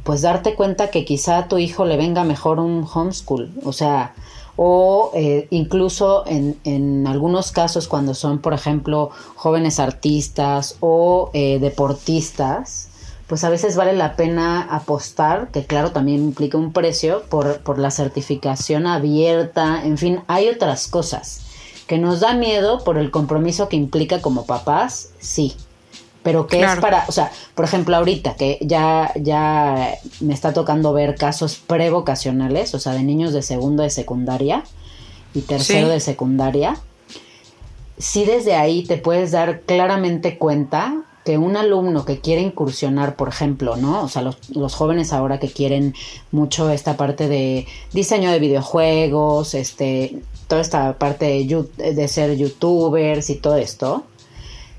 pues 0.03 0.21
darte 0.21 0.55
cuenta 0.55 0.89
que 0.89 1.05
quizá 1.05 1.37
a 1.37 1.47
tu 1.47 1.57
hijo 1.57 1.85
le 1.85 1.97
venga 1.97 2.23
mejor 2.23 2.59
un 2.59 2.87
homeschool, 2.91 3.51
o 3.63 3.71
sea, 3.71 4.15
o 4.55 5.11
eh, 5.13 5.47
incluso 5.51 6.23
en, 6.25 6.57
en, 6.63 7.05
algunos 7.07 7.51
casos 7.51 7.87
cuando 7.87 8.13
son, 8.13 8.39
por 8.39 8.53
ejemplo, 8.53 9.11
jóvenes 9.35 9.79
artistas 9.79 10.77
o 10.79 11.29
eh, 11.33 11.59
deportistas, 11.59 12.89
pues 13.27 13.43
a 13.43 13.49
veces 13.49 13.75
vale 13.75 13.93
la 13.93 14.15
pena 14.15 14.61
apostar, 14.61 15.49
que 15.51 15.65
claro 15.65 15.91
también 15.91 16.21
implica 16.21 16.57
un 16.57 16.73
precio, 16.73 17.23
por, 17.29 17.59
por 17.61 17.79
la 17.79 17.91
certificación 17.91 18.85
abierta, 18.85 19.83
en 19.83 19.97
fin, 19.97 20.21
hay 20.27 20.49
otras 20.49 20.87
cosas 20.87 21.41
que 21.87 21.97
nos 21.97 22.19
da 22.19 22.33
miedo 22.33 22.83
por 22.83 22.97
el 22.97 23.11
compromiso 23.11 23.69
que 23.69 23.75
implica 23.75 24.21
como 24.21 24.45
papás, 24.45 25.09
sí, 25.19 25.55
pero 26.23 26.47
que 26.47 26.61
es 26.61 26.75
para, 26.77 27.05
o 27.07 27.11
sea, 27.11 27.31
por 27.53 27.65
ejemplo, 27.65 27.95
ahorita 27.95 28.35
que 28.35 28.57
ya, 28.61 29.11
ya 29.15 29.93
me 30.21 30.33
está 30.33 30.53
tocando 30.53 30.91
ver 30.91 31.15
casos 31.15 31.55
prevocacionales, 31.55 32.73
o 32.73 32.79
sea, 32.79 32.93
de 32.93 33.03
niños 33.03 33.31
de 33.31 33.43
segundo 33.43 33.83
de 33.83 33.91
secundaria 33.91 34.63
y 35.35 35.41
tercero 35.41 35.89
de 35.89 35.99
secundaria, 35.99 36.77
sí 37.99 38.25
desde 38.25 38.55
ahí 38.55 38.83
te 38.83 38.97
puedes 38.97 39.31
dar 39.31 39.61
claramente 39.61 40.39
cuenta 40.39 41.03
que 41.25 41.39
un 41.39 41.57
alumno 41.57 42.05
que 42.05 42.19
quiere 42.19 42.41
incursionar, 42.41 43.15
por 43.15 43.27
ejemplo, 43.27 43.75
¿no? 43.75 44.03
O 44.03 44.07
sea, 44.07 44.21
los, 44.21 44.75
jóvenes 44.75 45.11
ahora 45.11 45.39
que 45.39 45.49
quieren 45.49 45.95
mucho 46.31 46.69
esta 46.69 46.97
parte 46.97 47.27
de 47.27 47.65
diseño 47.93 48.31
de 48.31 48.39
videojuegos, 48.39 49.55
este, 49.55 50.21
toda 50.47 50.61
esta 50.61 50.97
parte 50.99 51.25
de, 51.25 51.93
de 51.93 52.07
ser 52.07 52.37
youtubers 52.37 53.31
y 53.31 53.35
todo 53.35 53.57
esto, 53.57 54.03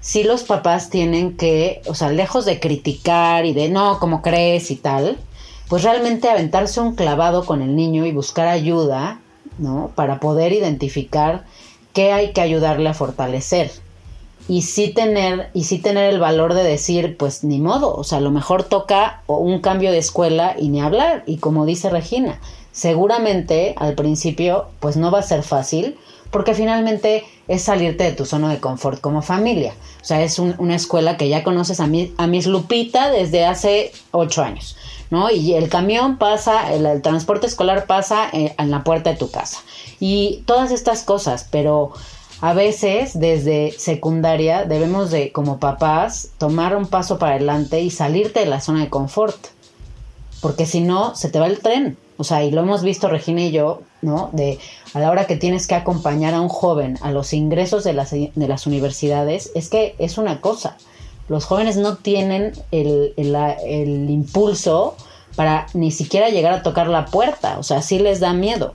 si 0.01 0.23
los 0.23 0.45
papás 0.45 0.89
tienen 0.89 1.37
que, 1.37 1.83
o 1.89 1.95
sea, 1.97 2.11
lejos 2.11 2.45
de 2.45 2.61
criticar 2.61 3.45
y 3.45 3.53
de 3.53 3.69
no, 3.69 3.99
como 3.99 4.23
crees 4.23 4.71
y 4.71 4.77
tal, 4.77 5.19
pues 5.69 5.83
realmente 5.83 6.31
aventarse 6.31 6.81
un 6.81 6.95
clavado 6.95 7.45
con 7.45 7.61
el 7.61 7.75
niño 7.75 8.07
y 8.07 8.13
buscar 8.13 8.47
ayuda, 8.47 9.21
¿no? 9.59 9.91
Para 9.97 10.21
poder 10.21 10.53
identificar 10.53 11.45
qué 11.93 12.13
hay 12.13 12.33
que 12.33 12.41
ayudarle 12.41 12.89
a 12.89 12.95
fortalecer. 12.95 13.73
Y 14.49 14.63
sí 14.63 14.89
tener, 14.89 15.51
y 15.55 15.65
sí 15.65 15.79
tener 15.79 16.13
el 16.13 16.21
valor 16.21 16.55
de 16.55 16.63
decir, 16.63 17.17
pues 17.17 17.43
ni 17.43 17.59
modo, 17.59 17.95
o 17.95 18.05
sea, 18.05 18.19
a 18.19 18.21
lo 18.21 18.31
mejor 18.31 18.63
toca 18.63 19.23
un 19.27 19.61
cambio 19.61 19.91
de 19.91 19.99
escuela 19.99 20.55
y 20.59 20.69
ni 20.69 20.81
hablar. 20.81 21.25
Y 21.27 21.39
como 21.39 21.67
dice 21.67 21.91
Regina, 21.91 22.41
seguramente 22.73 23.75
al 23.77 23.95
principio, 23.95 24.67
pues 24.81 24.97
no 24.97 25.11
va 25.11 25.21
a 25.21 25.23
ser 25.23 25.43
fácil, 25.43 25.97
porque 26.31 26.55
finalmente 26.55 27.25
es 27.49 27.63
salirte 27.63 28.05
de 28.05 28.13
tu 28.13 28.25
zona 28.25 28.51
de 28.51 28.61
confort 28.61 29.01
como 29.01 29.23
familia. 29.23 29.75
O 30.03 30.05
sea, 30.05 30.23
es 30.23 30.39
una 30.39 30.77
escuela 30.77 31.17
que 31.17 31.29
ya 31.29 31.43
conoces 31.43 31.81
a, 31.81 31.87
mi, 31.87 32.13
a 32.17 32.27
Miss 32.27 32.47
Lupita 32.47 33.11
desde 33.11 33.45
hace 33.45 33.93
ocho 34.11 34.43
años, 34.43 34.77
¿no? 35.11 35.31
Y 35.31 35.55
el 35.55 35.69
camión 35.69 36.19
pasa, 36.19 36.73
el, 36.73 37.03
transporte 37.03 37.47
escolar 37.47 37.87
pasa 37.87 38.29
eh, 38.33 38.55
en, 38.59 38.71
la 38.71 38.85
puerta 38.85 39.11
de 39.11 39.17
tu 39.17 39.31
casa. 39.31 39.59
Y 39.99 40.43
todas 40.47 40.71
estas 40.71 41.03
cosas, 41.03 41.49
pero 41.51 41.93
a 42.41 42.53
veces 42.53 43.19
desde 43.19 43.73
secundaria 43.73 44.65
debemos 44.65 45.11
de, 45.11 45.33
como 45.33 45.59
papás, 45.59 46.31
tomar 46.39 46.77
un 46.77 46.87
paso 46.87 47.19
para 47.19 47.37
adelante 47.37 47.81
y 47.81 47.91
salirte 47.91 48.41
de 48.41 48.47
la 48.47 48.61
zona 48.61 48.81
de 48.81 48.91
confort. 48.91 49.37
Porque 50.41 50.67
si 50.67 50.81
no, 50.81 51.17
se 51.17 51.31
te 51.31 51.39
va 51.39 51.47
el 51.47 51.61
tren. 51.61 51.97
O 52.19 52.25
sea, 52.25 52.45
y 52.45 52.51
lo 52.51 52.63
hemos 52.63 52.83
visto 52.83 53.09
Regina 53.09 53.43
y 53.43 53.51
yo, 53.51 53.83
¿no? 54.03 54.31
De 54.33 54.59
a 54.95 55.01
la 55.01 55.11
hora 55.11 55.27
que 55.27 55.37
tienes 55.37 55.67
que 55.67 55.75
acompañar 55.75 56.35
a 56.35 56.41
un 56.41 56.49
joven 56.49 56.99
a 57.03 57.11
los 57.11 57.33
ingresos 57.33 57.85
de 57.85 57.93
las, 57.93 58.11
de 58.11 58.49
las 58.49 58.67
universidades, 58.67 59.51
es 59.55 59.69
que 59.69 59.95
es 59.99 60.17
una 60.17 60.41
cosa. 60.41 60.77
Los 61.29 61.45
jóvenes 61.45 61.77
no 61.77 61.97
tienen 61.97 62.53
el, 62.71 63.13
el, 63.17 64.11
impulso 64.11 64.97
para 65.35 65.67
ni 65.75 65.91
siquiera 65.91 66.29
llegar 66.29 66.53
a 66.53 66.63
tocar 66.63 66.89
la 66.89 67.07
puerta. 67.07 67.59
O 67.59 67.63
sea, 67.63 67.83
sí 67.83 67.99
les 67.99 68.21
da 68.21 68.33
miedo. 68.33 68.73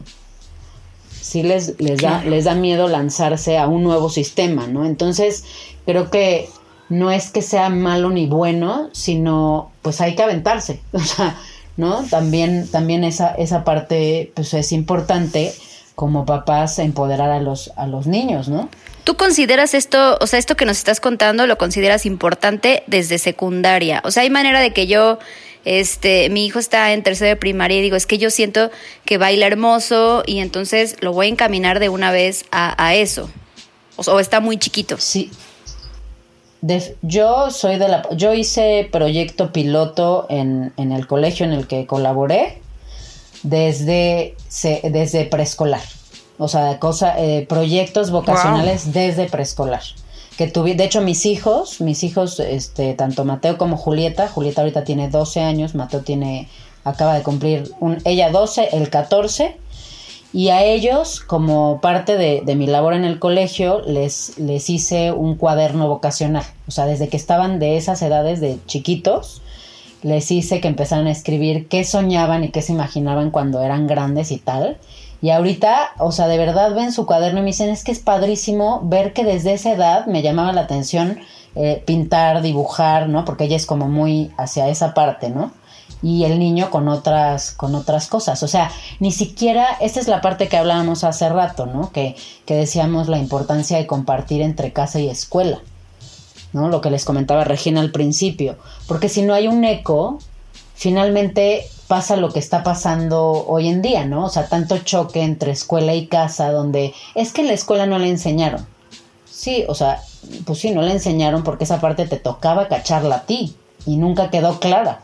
Sí 1.32 1.43
les, 1.43 1.79
les, 1.79 2.01
da, 2.01 2.21
les 2.25 2.43
da 2.43 2.55
miedo 2.55 2.89
lanzarse 2.89 3.57
a 3.57 3.65
un 3.65 3.84
nuevo 3.84 4.09
sistema, 4.09 4.67
¿no? 4.67 4.86
Entonces, 4.86 5.45
creo 5.86 6.11
que 6.11 6.49
no 6.89 7.09
es 7.09 7.29
que 7.29 7.41
sea 7.41 7.69
malo 7.69 8.09
ni 8.09 8.25
bueno, 8.25 8.89
sino 8.91 9.71
pues 9.82 10.01
hay 10.01 10.15
que 10.15 10.23
aventarse. 10.23 10.82
O 10.91 10.99
sea, 10.99 11.38
¿no? 11.77 12.03
También, 12.09 12.67
también 12.67 13.05
esa, 13.05 13.34
esa 13.36 13.63
parte 13.63 14.34
pues 14.36 14.53
es 14.53 14.73
importante 14.73 15.53
como 15.95 16.25
papás 16.25 16.79
empoderar 16.79 17.32
a 17.32 17.39
los, 17.39 17.71
a 17.77 17.88
los 17.88 18.07
niños, 18.07 18.49
¿no? 18.49 18.67
¿Tú 19.05 19.15
consideras 19.15 19.73
esto, 19.73 20.17
o 20.19 20.27
sea, 20.27 20.38
esto 20.38 20.57
que 20.57 20.65
nos 20.65 20.79
estás 20.79 20.99
contando, 20.99 21.47
lo 21.47 21.57
consideras 21.57 22.05
importante 22.05 22.84
desde 22.88 23.19
secundaria? 23.19 24.01
O 24.03 24.11
sea, 24.11 24.23
hay 24.23 24.29
manera 24.29 24.59
de 24.59 24.73
que 24.73 24.86
yo, 24.86 25.17
este, 25.66 26.30
mi 26.30 26.45
hijo 26.45 26.59
está 26.59 26.93
en 26.93 27.03
tercero 27.03 27.30
de 27.30 27.36
primaria 27.36 27.78
y 27.78 27.82
digo, 27.82 27.95
es 27.95 28.05
que 28.05 28.18
yo 28.18 28.30
siento 28.30 28.72
que 29.05 29.18
baila 29.18 29.47
hermoso 29.47 30.24
y 30.26 30.39
entonces 30.39 30.95
lo 31.01 31.14
voy 31.14 31.28
a 31.28 31.30
encaminar 31.30 31.80
de 31.80 31.89
una 31.89 32.12
vez 32.12 32.45
a, 32.51 32.95
eso. 32.95 33.30
O, 33.95 34.20
está 34.20 34.39
muy 34.39 34.57
chiquito. 34.57 34.97
Sí, 34.97 35.32
yo 37.01 37.51
soy 37.51 37.78
de 37.78 37.88
la. 37.88 38.07
Yo 38.16 38.34
hice 38.34 38.88
proyecto 38.91 39.51
piloto 39.51 40.28
en, 40.30 40.74
en 40.78 40.91
el 40.91 41.07
colegio 41.07 41.45
en 41.45 41.53
el 41.53 41.68
que 41.68 41.86
colaboré 41.86 42.62
desde, 43.43 44.36
desde 44.84 45.26
preescolar. 45.26 45.82
O 46.38 46.47
sea, 46.47 46.80
cosa, 46.80 47.20
eh, 47.20 47.45
proyectos 47.47 48.12
vocacionales 48.12 48.93
desde 48.93 49.28
preescolar. 49.28 49.82
Que 50.41 50.47
tuve, 50.47 50.73
de 50.73 50.85
hecho, 50.85 51.01
mis 51.01 51.27
hijos, 51.27 51.81
mis 51.81 52.03
hijos, 52.03 52.39
este, 52.39 52.95
tanto 52.95 53.25
Mateo 53.25 53.59
como 53.59 53.77
Julieta, 53.77 54.27
Julieta 54.27 54.61
ahorita 54.61 54.83
tiene 54.83 55.07
12 55.07 55.39
años, 55.41 55.75
Mateo 55.75 55.99
tiene, 56.01 56.47
acaba 56.83 57.13
de 57.13 57.21
cumplir, 57.21 57.71
un, 57.79 57.99
ella 58.05 58.31
12, 58.31 58.69
el 58.71 58.89
14, 58.89 59.55
Y 60.33 60.49
a 60.49 60.63
ellos, 60.63 61.19
como 61.19 61.79
parte 61.79 62.17
de, 62.17 62.41
de, 62.43 62.55
mi 62.55 62.65
labor 62.65 62.95
en 62.95 63.05
el 63.05 63.19
colegio, 63.19 63.83
les, 63.85 64.39
les 64.39 64.67
hice 64.71 65.11
un 65.11 65.35
cuaderno 65.35 65.87
vocacional. 65.87 66.45
O 66.67 66.71
sea, 66.71 66.87
desde 66.87 67.07
que 67.07 67.17
estaban 67.17 67.59
de 67.59 67.77
esas 67.77 68.01
edades 68.01 68.41
de 68.41 68.57
chiquitos, 68.65 69.43
les 70.01 70.31
hice 70.31 70.59
que 70.59 70.69
empezaran 70.69 71.05
a 71.05 71.11
escribir 71.11 71.67
qué 71.67 71.83
soñaban 71.83 72.43
y 72.43 72.49
qué 72.49 72.63
se 72.63 72.73
imaginaban 72.73 73.29
cuando 73.29 73.61
eran 73.61 73.85
grandes 73.85 74.31
y 74.31 74.39
tal. 74.39 74.79
Y 75.22 75.30
ahorita, 75.30 75.91
o 75.99 76.11
sea, 76.11 76.28
de 76.28 76.38
verdad 76.38 76.74
ven 76.74 76.91
su 76.91 77.05
cuaderno 77.05 77.39
y 77.39 77.43
me 77.43 77.47
dicen, 77.47 77.69
es 77.69 77.84
que 77.84 77.91
es 77.91 77.99
padrísimo 77.99 78.82
ver 78.84 79.13
que 79.13 79.24
desde 79.24 79.53
esa 79.53 79.72
edad 79.72 80.05
me 80.07 80.22
llamaba 80.22 80.51
la 80.51 80.61
atención 80.61 81.19
eh, 81.55 81.84
pintar, 81.86 82.41
dibujar, 82.41 83.07
¿no? 83.07 83.24
Porque 83.24 83.43
ella 83.43 83.55
es 83.55 83.65
como 83.65 83.88
muy 83.88 84.32
hacia 84.38 84.67
esa 84.69 84.93
parte, 84.93 85.30
¿no? 85.30 85.51
y 86.03 86.24
el 86.24 86.39
niño 86.39 86.69
con 86.69 86.88
otras, 86.88 87.51
con 87.51 87.76
otras 87.76 88.07
cosas. 88.07 88.41
O 88.43 88.47
sea, 88.47 88.72
ni 88.99 89.11
siquiera, 89.11 89.67
esta 89.80 89.99
es 89.99 90.07
la 90.07 90.22
parte 90.22 90.47
que 90.47 90.57
hablábamos 90.57 91.03
hace 91.03 91.30
rato, 91.30 91.65
¿no? 91.65 91.91
Que, 91.91 92.15
que 92.45 92.55
decíamos 92.55 93.07
la 93.07 93.17
importancia 93.17 93.78
de 93.78 93.88
compartir 93.88 94.41
entre 94.41 94.74
casa 94.74 94.99
y 94.99 95.09
escuela, 95.09 95.59
¿no? 96.53 96.69
Lo 96.69 96.82
que 96.82 96.89
les 96.89 97.05
comentaba 97.05 97.43
Regina 97.43 97.82
al 97.82 97.91
principio. 97.91 98.57
Porque 98.88 99.09
si 99.09 99.22
no 99.22 99.34
hay 99.34 99.47
un 99.47 99.63
eco, 99.63 100.19
finalmente 100.76 101.67
pasa 101.91 102.15
lo 102.15 102.31
que 102.31 102.39
está 102.39 102.63
pasando 102.63 103.45
hoy 103.49 103.67
en 103.67 103.81
día, 103.81 104.05
¿no? 104.05 104.23
O 104.23 104.29
sea, 104.29 104.47
tanto 104.47 104.77
choque 104.77 105.23
entre 105.23 105.51
escuela 105.51 105.93
y 105.93 106.07
casa, 106.07 106.49
donde 106.49 106.93
es 107.15 107.33
que 107.33 107.41
en 107.41 107.47
la 107.47 107.53
escuela 107.53 107.85
no 107.85 107.99
le 107.99 108.07
enseñaron. 108.07 108.65
Sí, 109.29 109.65
o 109.67 109.75
sea, 109.75 110.01
pues 110.45 110.59
sí, 110.59 110.71
no 110.71 110.83
le 110.83 110.93
enseñaron 110.93 111.43
porque 111.43 111.65
esa 111.65 111.81
parte 111.81 112.07
te 112.07 112.15
tocaba 112.15 112.69
cacharla 112.69 113.15
a 113.17 113.25
ti 113.25 113.57
y 113.85 113.97
nunca 113.97 114.29
quedó 114.29 114.61
clara. 114.61 115.01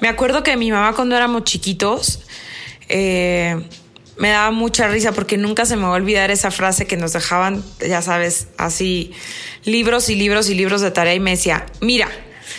Me 0.00 0.08
acuerdo 0.08 0.42
que 0.42 0.56
mi 0.56 0.72
mamá 0.72 0.92
cuando 0.96 1.14
éramos 1.14 1.44
chiquitos 1.44 2.22
eh, 2.88 3.64
me 4.18 4.30
daba 4.30 4.50
mucha 4.50 4.88
risa 4.88 5.12
porque 5.12 5.36
nunca 5.36 5.66
se 5.66 5.76
me 5.76 5.82
va 5.82 5.90
a 5.90 5.92
olvidar 5.92 6.32
esa 6.32 6.50
frase 6.50 6.88
que 6.88 6.96
nos 6.96 7.12
dejaban, 7.12 7.62
ya 7.78 8.02
sabes, 8.02 8.48
así 8.58 9.12
libros 9.64 10.08
y 10.08 10.16
libros 10.16 10.50
y 10.50 10.56
libros 10.56 10.80
de 10.80 10.90
tarea 10.90 11.14
y 11.14 11.20
me 11.20 11.30
decía, 11.30 11.66
mira, 11.80 12.08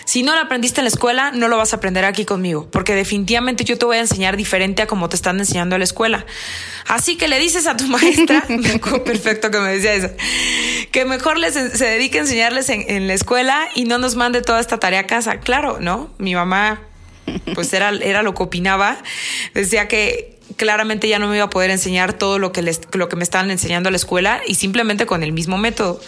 si 0.05 0.23
no 0.23 0.33
lo 0.33 0.41
aprendiste 0.41 0.79
en 0.79 0.85
la 0.85 0.89
escuela, 0.89 1.31
no 1.31 1.47
lo 1.47 1.57
vas 1.57 1.73
a 1.73 1.77
aprender 1.77 2.05
aquí 2.05 2.25
conmigo, 2.25 2.67
porque 2.71 2.95
definitivamente 2.95 3.63
yo 3.63 3.77
te 3.77 3.85
voy 3.85 3.97
a 3.97 4.01
enseñar 4.01 4.37
diferente 4.37 4.81
a 4.81 4.87
como 4.87 5.09
te 5.09 5.15
están 5.15 5.39
enseñando 5.39 5.75
en 5.75 5.79
la 5.79 5.85
escuela. 5.85 6.25
Así 6.87 7.17
que 7.17 7.27
le 7.27 7.39
dices 7.39 7.67
a 7.67 7.75
tu 7.75 7.87
maestra, 7.87 8.45
perfecto 9.03 9.51
que 9.51 9.59
me 9.59 9.73
decía 9.73 9.93
eso, 9.93 10.09
que 10.91 11.05
mejor 11.05 11.37
les, 11.37 11.53
se 11.53 11.85
dedique 11.85 12.19
a 12.19 12.21
enseñarles 12.21 12.69
en, 12.69 12.85
en 12.87 13.07
la 13.07 13.13
escuela 13.13 13.67
y 13.75 13.85
no 13.85 13.97
nos 13.97 14.15
mande 14.15 14.41
toda 14.41 14.59
esta 14.59 14.79
tarea 14.79 15.01
a 15.01 15.07
casa. 15.07 15.39
Claro, 15.39 15.79
¿no? 15.81 16.09
Mi 16.17 16.35
mamá 16.35 16.81
pues 17.53 17.73
era, 17.73 17.89
era 17.89 18.23
lo 18.23 18.33
que 18.33 18.43
opinaba. 18.43 18.97
Decía 19.53 19.87
que 19.87 20.37
claramente 20.57 21.07
ya 21.07 21.19
no 21.19 21.27
me 21.27 21.35
iba 21.35 21.45
a 21.45 21.49
poder 21.49 21.71
enseñar 21.71 22.13
todo 22.13 22.39
lo 22.39 22.51
que, 22.51 22.61
les, 22.61 22.81
lo 22.93 23.09
que 23.09 23.15
me 23.15 23.23
estaban 23.23 23.51
enseñando 23.51 23.89
a 23.89 23.91
la 23.91 23.97
escuela 23.97 24.41
y 24.45 24.55
simplemente 24.55 25.05
con 25.05 25.23
el 25.23 25.31
mismo 25.31 25.57
método. 25.57 25.99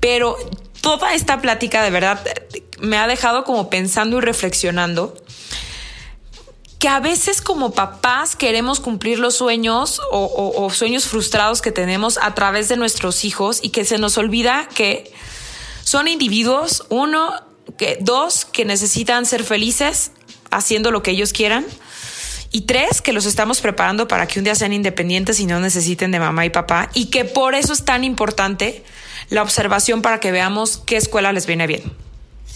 Pero 0.00 0.36
toda 0.80 1.14
esta 1.14 1.40
plática 1.40 1.82
de 1.82 1.90
verdad 1.90 2.20
me 2.80 2.96
ha 2.96 3.06
dejado 3.06 3.44
como 3.44 3.70
pensando 3.70 4.18
y 4.18 4.20
reflexionando 4.20 5.14
que 6.80 6.88
a 6.88 6.98
veces 6.98 7.42
como 7.42 7.72
papás 7.72 8.36
queremos 8.36 8.80
cumplir 8.80 9.18
los 9.18 9.36
sueños 9.36 10.00
o, 10.10 10.70
sueños 10.72 11.04
frustrados 11.04 11.60
que 11.60 11.72
tenemos 11.72 12.18
a 12.22 12.34
través 12.34 12.70
de 12.70 12.78
nuestros 12.78 13.26
hijos 13.26 13.60
y 13.62 13.68
que 13.68 13.84
se 13.84 13.98
nos 13.98 14.16
olvida 14.16 14.66
que 14.74 15.12
son 15.84 16.08
individuos, 16.08 16.86
uno, 16.88 17.34
que 17.76 17.98
dos, 18.00 18.46
que 18.46 18.64
necesitan 18.64 19.26
ser 19.26 19.44
felices 19.44 20.12
haciendo 20.50 20.90
lo 20.90 21.02
que 21.02 21.10
ellos 21.10 21.34
quieran. 21.34 21.66
Y 22.50 22.62
tres, 22.62 23.02
que 23.02 23.12
los 23.12 23.26
estamos 23.26 23.60
preparando 23.60 24.08
para 24.08 24.26
que 24.26 24.38
un 24.38 24.44
día 24.44 24.54
sean 24.54 24.72
independientes 24.72 25.38
y 25.38 25.46
no 25.46 25.60
necesiten 25.60 26.10
de 26.10 26.18
mamá 26.18 26.46
y 26.46 26.50
papá. 26.50 26.88
Y 26.94 27.06
que 27.06 27.26
por 27.26 27.54
eso 27.54 27.74
es 27.74 27.84
tan 27.84 28.04
importante 28.04 28.82
la 29.28 29.42
observación 29.42 30.00
para 30.00 30.18
que 30.18 30.32
veamos 30.32 30.78
qué 30.86 30.96
escuela 30.96 31.32
les 31.34 31.44
viene 31.44 31.66
bien. 31.66 32.09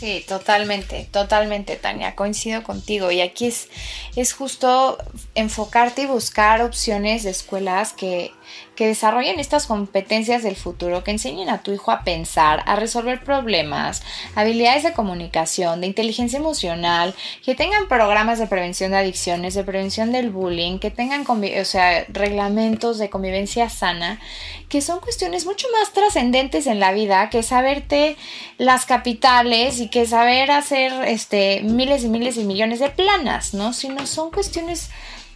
Sí, 0.04 0.22
totalmente, 0.28 1.08
totalmente, 1.10 1.76
Tania, 1.76 2.14
coincido 2.14 2.62
contigo. 2.62 3.10
Y 3.10 3.22
aquí 3.22 3.46
es, 3.46 3.70
es 4.16 4.34
justo 4.34 4.98
enfocarte 5.34 6.02
y 6.02 6.06
buscar 6.06 6.60
opciones 6.60 7.22
de 7.22 7.30
escuelas 7.30 7.94
que, 7.94 8.30
que 8.76 8.86
desarrollen 8.86 9.38
estas 9.38 9.66
competencias 9.66 10.42
del 10.42 10.56
futuro, 10.56 11.04
que 11.04 11.12
enseñen 11.12 11.48
a 11.48 11.62
tu 11.62 11.72
hijo 11.72 11.90
a 11.90 12.02
pensar, 12.02 12.62
a 12.66 12.76
resolver 12.76 13.22
problemas, 13.22 14.02
habilidades 14.34 14.82
de 14.82 14.92
comunicación, 14.92 15.80
de 15.80 15.86
inteligencia 15.86 16.38
emocional, 16.38 17.14
que 17.44 17.54
tengan 17.54 17.88
programas 17.88 18.38
de 18.38 18.46
prevención 18.46 18.90
de 18.90 18.98
adicciones, 18.98 19.54
de 19.54 19.64
prevención 19.64 20.12
del 20.12 20.30
bullying, 20.30 20.78
que 20.78 20.90
tengan 20.90 21.24
o 21.28 21.64
sea, 21.64 22.04
reglamentos 22.08 22.98
de 22.98 23.10
convivencia 23.10 23.68
sana, 23.68 24.20
que 24.68 24.80
son 24.80 25.00
cuestiones 25.00 25.46
mucho 25.46 25.68
más 25.78 25.92
trascendentes 25.92 26.66
en 26.66 26.80
la 26.80 26.92
vida 26.92 27.30
que 27.30 27.42
saberte 27.42 28.16
las 28.58 28.86
capitales 28.86 29.80
y 29.80 29.88
que 29.88 30.06
saber 30.06 30.50
hacer 30.50 30.92
este 31.06 31.62
miles 31.62 32.04
y 32.04 32.08
miles 32.08 32.36
y 32.36 32.44
millones 32.44 32.80
de 32.80 32.90
planas, 32.90 33.54
¿no? 33.54 33.72
Sino 33.72 34.06
son 34.06 34.30
cuestiones 34.30 34.90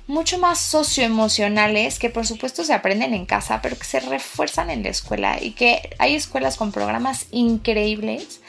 mucho 0.09 0.39
más 0.39 0.59
socioemocionales 0.59 1.99
que 1.99 2.09
por 2.09 2.27
supuesto 2.27 2.65
se 2.65 2.73
aprenden 2.73 3.15
en 3.15 3.27
casa, 3.27 3.61
pero 3.63 3.79
que 3.79 3.85
se 3.85 4.01
refuerzan 4.01 4.71
en 4.71 4.83
la 4.83 4.89
escuela 4.89 5.37
y 5.41 5.53
que 5.53 5.95
hay 5.99 6.17
escuelas 6.17 6.57
con 6.57 6.73
programas 6.73 7.27
increíbles 7.31 8.41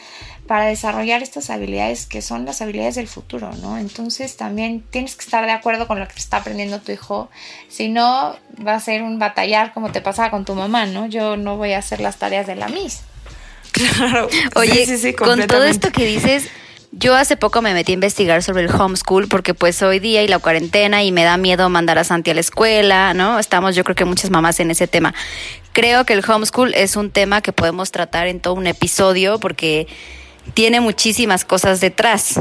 para 0.47 0.65
desarrollar 0.65 1.21
estas 1.21 1.51
habilidades 1.51 2.07
que 2.07 2.23
son 2.23 2.45
las 2.45 2.61
habilidades 2.61 2.95
del 2.95 3.07
futuro, 3.07 3.51
¿no? 3.61 3.77
Entonces 3.77 4.35
también 4.37 4.81
tienes 4.89 5.15
que 5.15 5.23
estar 5.23 5.45
de 5.45 5.51
acuerdo 5.51 5.85
con 5.85 5.99
lo 5.99 6.07
que 6.07 6.17
está 6.17 6.37
aprendiendo 6.37 6.79
tu 6.79 6.93
hijo, 6.93 7.29
si 7.67 7.89
no 7.89 8.35
va 8.65 8.75
a 8.75 8.79
ser 8.79 9.03
un 9.03 9.19
batallar 9.19 9.73
como 9.73 9.91
te 9.91 10.01
pasaba 10.01 10.31
con 10.31 10.45
tu 10.45 10.55
mamá, 10.55 10.85
¿no? 10.85 11.07
Yo 11.07 11.37
no 11.37 11.57
voy 11.57 11.73
a 11.73 11.79
hacer 11.79 11.99
las 11.99 12.17
tareas 12.17 12.47
de 12.47 12.55
la 12.55 12.69
Miss. 12.69 13.01
Claro. 13.71 14.27
Oye, 14.55 15.13
con 15.15 15.45
todo 15.45 15.65
esto 15.65 15.91
que 15.91 16.05
dices, 16.05 16.49
yo 16.91 17.15
hace 17.15 17.37
poco 17.37 17.61
me 17.61 17.73
metí 17.73 17.91
a 17.91 17.95
investigar 17.95 18.41
sobre 18.41 18.63
el 18.63 18.71
homeschool 18.73 19.27
porque 19.27 19.53
pues 19.53 19.81
hoy 19.83 19.99
día 19.99 20.23
y 20.23 20.27
la 20.27 20.39
cuarentena 20.39 21.03
y 21.03 21.11
me 21.11 21.23
da 21.23 21.37
miedo 21.37 21.69
mandar 21.69 21.99
a 21.99 22.03
Santi 22.03 22.31
a 22.31 22.33
la 22.33 22.39
escuela, 22.39 23.13
¿no? 23.13 23.37
Estamos 23.37 23.75
yo 23.75 23.83
creo 23.83 23.95
que 23.95 24.05
muchas 24.05 24.31
mamás 24.31 24.59
en 24.59 24.71
ese 24.71 24.87
tema. 24.87 25.13
Creo 25.71 26.05
que 26.05 26.13
el 26.13 26.23
homeschool 26.27 26.73
es 26.73 26.95
un 26.95 27.11
tema 27.11 27.41
que 27.41 27.53
podemos 27.53 27.91
tratar 27.91 28.27
en 28.27 28.39
todo 28.39 28.55
un 28.55 28.65
episodio 28.65 29.39
porque 29.39 29.87
tiene 30.55 30.81
muchísimas 30.81 31.45
cosas 31.45 31.79
detrás, 31.79 32.39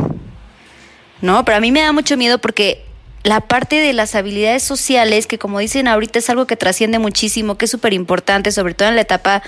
¿no? 1.20 1.44
Pero 1.44 1.58
a 1.58 1.60
mí 1.60 1.70
me 1.70 1.82
da 1.82 1.92
mucho 1.92 2.16
miedo 2.16 2.38
porque 2.38 2.87
la 3.24 3.40
parte 3.40 3.76
de 3.76 3.92
las 3.92 4.14
habilidades 4.14 4.62
sociales, 4.62 5.26
que 5.26 5.38
como 5.38 5.58
dicen 5.58 5.88
ahorita 5.88 6.18
es 6.18 6.30
algo 6.30 6.46
que 6.46 6.56
trasciende 6.56 6.98
muchísimo, 6.98 7.56
que 7.56 7.64
es 7.64 7.70
súper 7.70 7.92
importante, 7.92 8.52
sobre 8.52 8.74
todo 8.74 8.88
en 8.88 8.94
la 8.94 9.02
etapa 9.02 9.42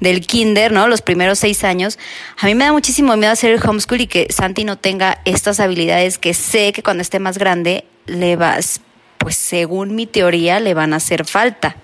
del 0.00 0.26
kinder, 0.26 0.72
¿no? 0.72 0.88
Los 0.88 1.02
primeros 1.02 1.38
seis 1.38 1.62
años. 1.64 1.98
A 2.38 2.46
mí 2.46 2.54
me 2.54 2.64
da 2.64 2.72
muchísimo 2.72 3.16
miedo 3.16 3.32
hacer 3.32 3.52
el 3.52 3.60
homeschool 3.62 4.00
y 4.00 4.06
que 4.06 4.26
Santi 4.30 4.64
no 4.64 4.76
tenga 4.76 5.20
estas 5.24 5.60
habilidades 5.60 6.18
que 6.18 6.34
sé 6.34 6.72
que 6.72 6.82
cuando 6.82 7.02
esté 7.02 7.18
más 7.18 7.38
grande 7.38 7.84
le 8.06 8.36
vas, 8.36 8.80
pues 9.18 9.36
según 9.36 9.94
mi 9.94 10.06
teoría, 10.06 10.58
le 10.58 10.74
van 10.74 10.92
a 10.94 10.96
hacer 10.96 11.24
falta. 11.26 11.76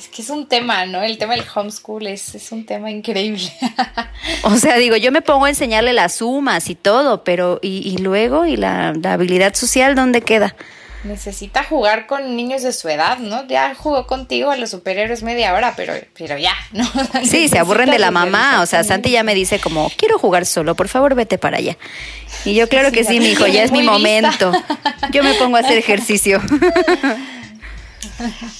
Es 0.00 0.08
que 0.08 0.22
es 0.22 0.30
un 0.30 0.46
tema, 0.46 0.86
¿no? 0.86 1.02
El 1.02 1.18
tema 1.18 1.34
del 1.34 1.44
homeschool 1.54 2.06
es, 2.06 2.34
es 2.34 2.52
un 2.52 2.64
tema 2.64 2.90
increíble. 2.90 3.52
o 4.44 4.56
sea, 4.56 4.78
digo, 4.78 4.96
yo 4.96 5.12
me 5.12 5.20
pongo 5.20 5.44
a 5.44 5.50
enseñarle 5.50 5.92
las 5.92 6.14
sumas 6.14 6.70
y 6.70 6.74
todo, 6.74 7.22
pero 7.22 7.58
¿y, 7.60 7.86
y 7.86 7.98
luego? 7.98 8.46
¿Y 8.46 8.56
la, 8.56 8.94
la, 8.94 9.12
habilidad 9.12 9.52
social 9.52 9.94
dónde 9.94 10.22
queda? 10.22 10.56
Necesita 11.04 11.64
jugar 11.64 12.06
con 12.06 12.34
niños 12.34 12.62
de 12.62 12.72
su 12.72 12.88
edad, 12.88 13.18
¿no? 13.18 13.46
Ya 13.46 13.74
jugó 13.74 14.06
contigo 14.06 14.50
a 14.50 14.56
los 14.56 14.70
superhéroes 14.70 15.22
media 15.22 15.52
hora, 15.52 15.74
pero, 15.76 15.92
pero 16.16 16.38
ya, 16.38 16.54
¿no? 16.72 16.90
Sí, 17.22 17.50
se 17.50 17.58
aburren 17.58 17.90
de 17.90 17.98
la 17.98 18.10
mamá. 18.10 18.62
O 18.62 18.66
sea, 18.66 18.84
Santi 18.84 19.10
ya 19.10 19.22
me 19.22 19.34
dice 19.34 19.58
como, 19.58 19.92
quiero 19.98 20.18
jugar 20.18 20.46
solo, 20.46 20.74
por 20.76 20.88
favor 20.88 21.14
vete 21.14 21.36
para 21.36 21.58
allá. 21.58 21.76
Y 22.46 22.54
yo, 22.54 22.70
claro 22.70 22.90
que 22.90 23.04
sí, 23.04 23.20
mi 23.20 23.32
hijo, 23.32 23.46
ya 23.46 23.64
es 23.64 23.70
mi 23.70 23.82
momento. 23.82 24.50
Yo 25.12 25.22
me 25.22 25.34
pongo 25.34 25.58
a 25.58 25.60
hacer 25.60 25.76
ejercicio. 25.78 26.40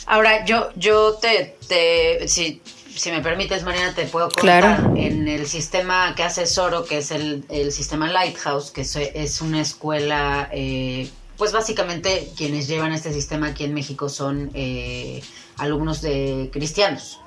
Ahora, 0.07 0.45
yo, 0.45 0.71
yo 0.77 1.15
te, 1.15 1.57
te 1.69 2.29
si, 2.29 2.61
si 2.95 3.11
me 3.11 3.21
permites, 3.21 3.63
Mariana, 3.63 3.95
te 3.95 4.05
puedo 4.05 4.29
contar 4.29 4.91
en 4.97 5.29
el 5.29 5.47
sistema 5.47 6.15
que 6.15 6.23
hace 6.23 6.47
Soro, 6.47 6.85
que 6.85 6.99
es 6.99 7.11
el, 7.11 7.45
el 7.49 7.73
sistema 7.73 8.09
Lighthouse, 8.09 8.71
que 8.71 8.83
es, 8.83 9.41
una 9.41 9.61
escuela, 9.61 10.49
eh, 10.53 11.09
pues 11.37 11.53
básicamente 11.53 12.31
quienes 12.37 12.69
llevan 12.69 12.93
este 12.93 13.13
sistema 13.13 13.49
aquí 13.49 13.65
en 13.65 13.75
México 13.75 14.09
son 14.09 14.51
eh, 14.55 15.23
alumnos 15.57 16.03
de 16.03 16.51
cristianos. 16.53 17.21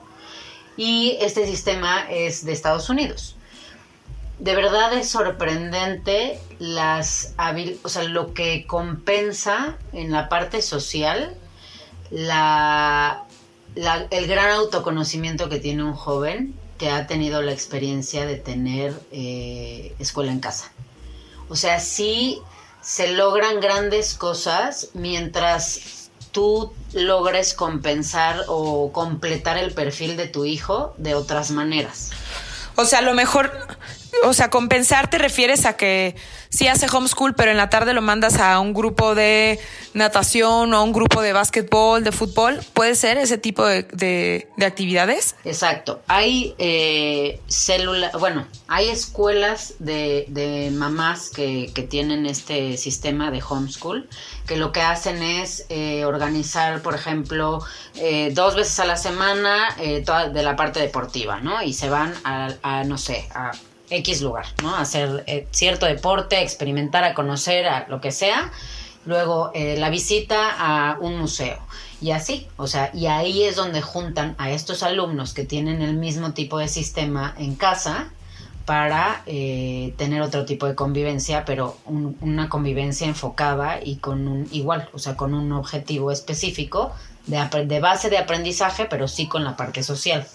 Y 0.77 1.17
este 1.21 1.45
sistema 1.45 2.07
es 2.09 2.45
de 2.45 2.51
Estados 2.51 2.89
Unidos. 2.89 3.35
De 4.39 4.55
verdad 4.55 4.93
es 4.93 5.09
sorprendente 5.09 6.39
las 6.59 7.33
o 7.83 7.89
sea, 7.89 8.03
lo 8.03 8.33
que 8.33 8.65
compensa 8.65 9.77
en 9.93 10.11
la 10.11 10.27
parte 10.27 10.61
social 10.61 11.35
la, 12.13 13.23
el 13.75 14.27
gran 14.27 14.51
autoconocimiento 14.51 15.49
que 15.49 15.59
tiene 15.59 15.83
un 15.83 15.93
joven 15.93 16.53
que 16.77 16.89
ha 16.89 17.07
tenido 17.07 17.41
la 17.41 17.51
experiencia 17.51 18.25
de 18.25 18.35
tener 18.35 18.93
eh, 19.11 19.95
escuela 19.99 20.31
en 20.31 20.39
casa. 20.39 20.71
O 21.49 21.55
sea, 21.55 21.79
sí 21.79 22.39
se 22.81 23.13
logran 23.13 23.59
grandes 23.59 24.13
cosas 24.13 24.89
mientras 24.93 26.09
tú 26.31 26.73
logres 26.93 27.53
compensar 27.53 28.41
o 28.47 28.91
completar 28.91 29.57
el 29.57 29.73
perfil 29.73 30.17
de 30.17 30.27
tu 30.27 30.45
hijo 30.45 30.93
de 30.97 31.15
otras 31.15 31.51
maneras. 31.51 32.11
O 32.75 32.85
sea, 32.85 32.99
a 32.99 33.03
lo 33.03 33.13
mejor, 33.13 33.51
o 34.23 34.33
sea, 34.33 34.49
compensar 34.49 35.09
te 35.09 35.17
refieres 35.17 35.65
a 35.65 35.77
que 35.77 36.15
sí 36.53 36.67
hace 36.67 36.87
homeschool, 36.91 37.33
pero 37.33 37.51
en 37.51 37.57
la 37.57 37.69
tarde 37.69 37.93
lo 37.93 38.01
mandas 38.01 38.39
a 38.39 38.59
un 38.59 38.73
grupo 38.73 39.15
de 39.15 39.59
natación 39.93 40.73
o 40.73 40.77
a 40.77 40.83
un 40.83 40.93
grupo 40.93 41.21
de 41.21 41.33
básquetbol, 41.33 42.03
de 42.03 42.11
fútbol. 42.11 42.59
¿Puede 42.73 42.95
ser 42.95 43.17
ese 43.17 43.37
tipo 43.37 43.65
de, 43.65 44.47
actividades? 44.61 45.35
Exacto. 45.43 46.01
Hay 46.07 46.55
eh, 46.57 47.39
células, 47.47 48.13
bueno, 48.13 48.47
hay 48.67 48.89
escuelas 48.89 49.75
de, 49.79 50.25
de 50.29 50.71
mamás 50.71 51.29
que, 51.29 51.71
que, 51.73 51.83
tienen 51.83 52.25
este 52.25 52.77
sistema 52.77 53.29
de 53.29 53.41
homeschool 53.47 54.07
que 54.47 54.57
lo 54.57 54.71
que 54.71 54.81
hacen 54.81 55.23
es 55.23 55.65
eh, 55.69 56.05
organizar, 56.05 56.81
por 56.81 56.95
ejemplo, 56.95 57.59
eh, 57.95 58.31
dos 58.33 58.55
veces 58.55 58.79
a 58.79 58.85
la 58.85 58.97
semana 58.97 59.75
eh, 59.79 60.03
toda 60.05 60.29
de 60.29 60.43
la 60.43 60.55
parte 60.55 60.79
deportiva, 60.79 61.39
¿no? 61.39 61.61
Y 61.61 61.73
se 61.73 61.89
van 61.89 62.13
a, 62.23 62.83
no 62.85 62.97
sé, 62.97 63.27
a 63.33 63.51
X 63.93 64.21
lugar, 64.21 64.45
¿no? 64.61 64.75
Hacer 64.75 65.47
cierto 65.51 65.85
deporte, 65.85 66.41
experimentar, 66.41 67.03
a 67.03 67.13
conocer, 67.13 67.67
a 67.67 67.87
lo 67.87 68.01
que 68.01 68.11
sea. 68.11 68.51
Luego 69.05 69.51
la 69.53 69.89
visita 69.89 70.55
a 70.57 70.97
un 70.99 71.17
museo. 71.17 71.59
Y 72.03 72.11
así, 72.11 72.47
o 72.57 72.67
sea, 72.67 72.91
y 72.93 73.05
ahí 73.05 73.43
es 73.43 73.55
donde 73.55 73.81
juntan 73.81 74.35
a 74.37 74.51
estos 74.51 74.83
alumnos 74.83 75.33
que 75.33 75.45
tienen 75.45 75.81
el 75.81 75.95
mismo 75.95 76.33
tipo 76.33 76.57
de 76.57 76.67
sistema 76.67 77.33
en 77.37 77.55
casa 77.55 78.11
para 78.65 79.23
eh, 79.25 79.93
tener 79.97 80.21
otro 80.21 80.43
tipo 80.43 80.65
de 80.65 80.75
convivencia, 80.75 81.45
pero 81.45 81.77
una 81.85 82.49
convivencia 82.49 83.07
enfocada 83.07 83.79
y 83.81 83.97
con 83.97 84.27
un 84.27 84.49
igual, 84.51 84.89
o 84.93 84.99
sea, 84.99 85.15
con 85.15 85.33
un 85.33 85.53
objetivo 85.53 86.11
específico 86.11 86.93
de, 87.27 87.65
de 87.65 87.79
base 87.79 88.09
de 88.09 88.17
aprendizaje, 88.17 88.85
pero 88.85 89.07
sí 89.07 89.27
con 89.27 89.45
la 89.45 89.55
parte 89.55 89.81
social. 89.81 90.27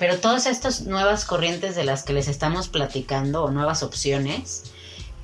Pero 0.00 0.18
todas 0.18 0.46
estas 0.46 0.86
nuevas 0.86 1.26
corrientes 1.26 1.76
de 1.76 1.84
las 1.84 2.02
que 2.02 2.14
les 2.14 2.26
estamos 2.26 2.68
platicando 2.68 3.44
o 3.44 3.50
nuevas 3.50 3.82
opciones, 3.82 4.62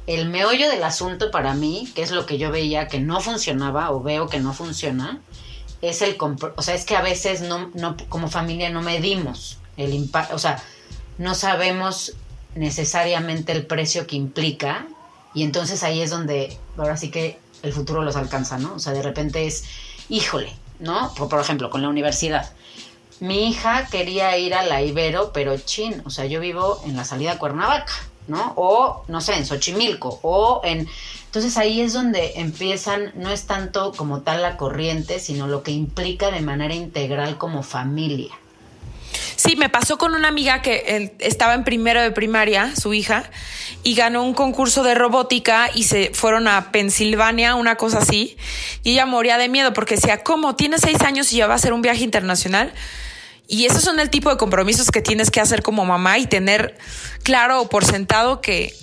el 0.07 0.29
meollo 0.29 0.69
del 0.69 0.85
asunto 0.85 1.31
para 1.31 1.55
mí, 1.55 1.91
que 1.95 2.03
es 2.03 2.11
lo 2.11 2.27
que 2.27 2.37
yo 2.37 2.51
veía 2.51 2.87
que 2.87 3.01
no 3.01 3.23
funcionaba 3.23 3.91
o 3.91 4.03
veo 4.03 4.29
que 4.29 4.39
no 4.39 4.53
funciona, 4.53 5.19
es 5.81 6.03
el, 6.03 6.19
o 6.21 6.61
sea, 6.63 6.75
es 6.75 6.85
que 6.85 6.95
a 6.95 7.01
veces 7.01 7.41
no, 7.41 7.71
no 7.73 7.97
como 8.11 8.29
familia 8.29 8.69
no 8.69 8.83
medimos 8.83 9.57
el 9.79 9.95
impacto, 9.95 10.37
o 10.37 10.39
sea, 10.39 10.63
no 11.17 11.35
sabemos 11.35 12.13
necesariamente 12.55 13.53
el 13.53 13.65
precio 13.65 14.07
que 14.07 14.17
implica 14.17 14.87
y 15.33 15.43
entonces 15.43 15.85
ahí 15.85 16.03
es 16.03 16.11
donde 16.11 16.59
ahora 16.77 16.99
sí 16.99 17.11
que 17.11 17.39
el 17.63 17.73
futuro 17.73 18.03
los 18.03 18.17
alcanza, 18.17 18.59
¿no? 18.59 18.75
O 18.75 18.79
sea, 18.79 18.93
de 18.93 19.03
repente 19.03 19.47
es, 19.47 19.65
híjole, 20.11 20.53
¿no? 20.81 21.15
Por, 21.15 21.41
ejemplo, 21.41 21.71
con 21.71 21.81
la 21.81 21.89
universidad. 21.89 22.53
Mi 23.21 23.49
hija 23.49 23.87
quería 23.91 24.37
ir 24.37 24.55
a 24.55 24.63
la 24.63 24.83
Ibero, 24.83 25.33
pero 25.33 25.57
chin, 25.59 26.03
o 26.05 26.11
sea, 26.11 26.27
yo 26.27 26.41
vivo 26.41 26.83
en 26.85 26.97
la 26.97 27.05
salida 27.05 27.39
Cuernavaca, 27.39 27.93
¿no? 28.29 28.53
O, 28.57 29.05
no 29.09 29.21
sé, 29.21 29.35
en 29.35 29.47
Xochimilco, 29.47 30.21
o 30.23 30.61
en... 30.65 30.89
Entonces 31.27 31.57
ahí 31.57 31.81
es 31.81 31.93
donde 31.93 32.35
empiezan, 32.37 33.13
no 33.15 33.31
es 33.31 33.47
tanto 33.47 33.93
como 33.93 34.21
tal 34.21 34.43
la 34.43 34.57
corriente, 34.57 35.19
sino 35.19 35.47
lo 35.47 35.63
que 35.63 35.71
implica 35.71 36.31
de 36.31 36.41
manera 36.41 36.75
integral 36.75 37.37
como 37.37 37.63
familia. 37.63 38.33
Sí, 39.37 39.55
me 39.55 39.69
pasó 39.69 39.99
con 39.99 40.15
una 40.15 40.29
amiga 40.29 40.63
que 40.63 41.15
estaba 41.19 41.55
en 41.55 41.65
primero 41.65 42.01
de 42.01 42.11
primaria, 42.11 42.75
su 42.75 42.95
hija, 42.95 43.31
y 43.83 43.95
ganó 43.95 44.23
un 44.23 44.33
concurso 44.35 44.83
de 44.83 44.95
robótica 44.95 45.71
y 45.75 45.85
se 45.85 46.11
fueron 46.15 46.49
a 46.49 46.73
Pensilvania, 46.73 47.55
una 47.55 47.77
cosa 47.77 47.99
así, 47.99 48.37
y 48.83 48.93
ella 48.93 49.07
moría 49.07 49.37
de 49.37 49.49
miedo 49.49 49.73
porque 49.73 49.97
decía, 49.97 50.23
¿cómo? 50.25 50.57
Tiene 50.57 50.79
seis 50.79 51.01
años 51.03 51.33
y 51.33 51.37
ya 51.37 51.47
va 51.47 51.53
a 51.53 51.57
hacer 51.57 51.73
un 51.73 51.83
viaje 51.83 52.03
internacional. 52.03 52.73
Y 53.49 53.67
esos 53.67 53.83
son 53.83 54.01
el 54.01 54.11
tipo 54.11 54.31
de 54.31 54.37
compromisos 54.37 54.91
que 54.91 55.03
tienes 55.03 55.31
que 55.31 55.41
hacer 55.41 55.63
como 55.63 55.85
mamá 55.85 56.19
y 56.19 56.27
tener 56.27 56.77
claro 57.23 57.63
o 57.63 57.69
por 57.69 57.85
sentado 57.85 58.41
que 58.41 58.75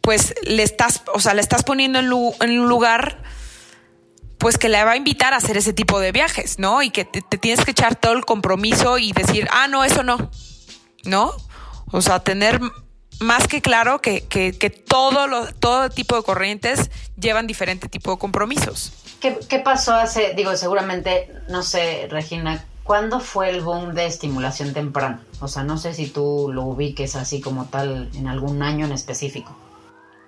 pues 0.00 0.34
le 0.42 0.62
estás, 0.62 1.02
o 1.12 1.20
sea, 1.20 1.34
le 1.34 1.42
estás 1.42 1.62
poniendo 1.62 1.98
en, 1.98 2.10
un 2.10 2.68
lugar 2.68 3.22
pues 4.38 4.56
que 4.56 4.70
le 4.70 4.82
va 4.82 4.92
a 4.92 4.96
invitar 4.96 5.34
a 5.34 5.36
hacer 5.36 5.58
ese 5.58 5.74
tipo 5.74 6.00
de 6.00 6.12
viajes, 6.12 6.58
¿no? 6.58 6.82
Y 6.82 6.90
que 6.90 7.04
te, 7.04 7.20
tienes 7.20 7.64
que 7.64 7.72
echar 7.72 7.96
todo 7.96 8.14
el 8.14 8.24
compromiso 8.24 8.96
y 8.96 9.12
decir, 9.12 9.46
ah, 9.50 9.68
no, 9.68 9.84
eso 9.84 10.02
no, 10.02 10.30
¿no? 11.04 11.34
O 11.92 12.00
sea, 12.00 12.20
tener 12.20 12.58
más 13.18 13.46
que 13.48 13.60
claro 13.60 14.00
que, 14.00 14.22
que, 14.22 14.70
todo, 14.70 15.26
lo, 15.26 15.52
todo 15.52 15.90
tipo 15.90 16.16
de 16.16 16.22
corrientes 16.22 16.90
llevan 17.18 17.46
diferente 17.46 17.86
tipo 17.88 18.12
de 18.12 18.18
compromisos. 18.18 18.94
¿Qué, 19.20 19.38
¿Qué 19.46 19.58
pasó 19.58 19.94
hace, 19.94 20.32
digo, 20.34 20.56
seguramente, 20.56 21.30
no 21.50 21.62
sé, 21.62 22.08
Regina, 22.10 22.64
¿cuándo 22.90 23.20
fue 23.20 23.50
el 23.50 23.60
boom 23.60 23.94
de 23.94 24.04
estimulación 24.04 24.72
temprana? 24.72 25.20
O 25.38 25.46
sea, 25.46 25.62
no 25.62 25.78
sé 25.78 25.94
si 25.94 26.08
tú 26.08 26.50
lo 26.52 26.64
ubiques 26.64 27.14
así 27.14 27.40
como 27.40 27.66
tal 27.66 28.10
en 28.16 28.26
algún 28.26 28.64
año 28.64 28.84
en 28.84 28.90
específico. 28.90 29.56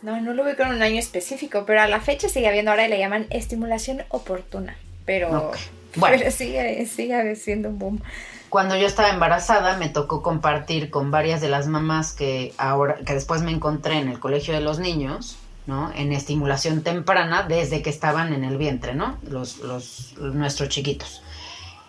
No, 0.01 0.21
no 0.21 0.33
lo 0.33 0.45
veo 0.45 0.57
con 0.57 0.69
un 0.69 0.81
año 0.81 1.01
específico, 1.01 1.65
pero 1.67 1.81
a 1.81 1.89
la 1.89 2.01
fecha 2.01 2.29
sigue 2.29 2.47
habiendo, 2.47 2.71
ahora 2.71 2.87
le 2.87 3.01
llaman 3.01 3.27
estimulación 3.31 4.05
oportuna, 4.11 4.77
pero, 5.05 5.51
bueno. 5.97 6.31
sigue, 6.31 6.87
sigue 6.87 7.35
siendo 7.35 7.69
un 7.71 7.81
boom. 7.81 8.03
Cuando 8.49 8.77
yo 8.77 8.87
estaba 8.87 9.11
embarazada 9.11 9.77
me 9.77 9.89
tocó 9.89 10.23
compartir 10.23 10.89
con 10.89 11.11
varias 11.11 11.41
de 11.41 11.49
las 11.49 11.67
mamás 11.67 12.13
que 12.13 12.55
ahora, 12.59 12.99
que 13.05 13.15
después 13.15 13.43
me 13.43 13.51
encontré 13.51 13.99
en 13.99 14.07
el 14.07 14.21
colegio 14.21 14.55
de 14.55 14.61
los 14.61 14.79
niños, 14.79 15.37
¿no? 15.67 15.93
En 15.97 16.13
estimulación 16.13 16.83
temprana 16.83 17.43
desde 17.43 17.83
que 17.83 17.91
estaban 17.91 18.33
en 18.33 18.45
el 18.45 18.57
vientre, 18.57 18.95
¿no? 18.95 19.19
Los, 19.29 19.59
los, 19.59 20.15
nuestros 20.17 20.69
chiquitos. 20.69 21.22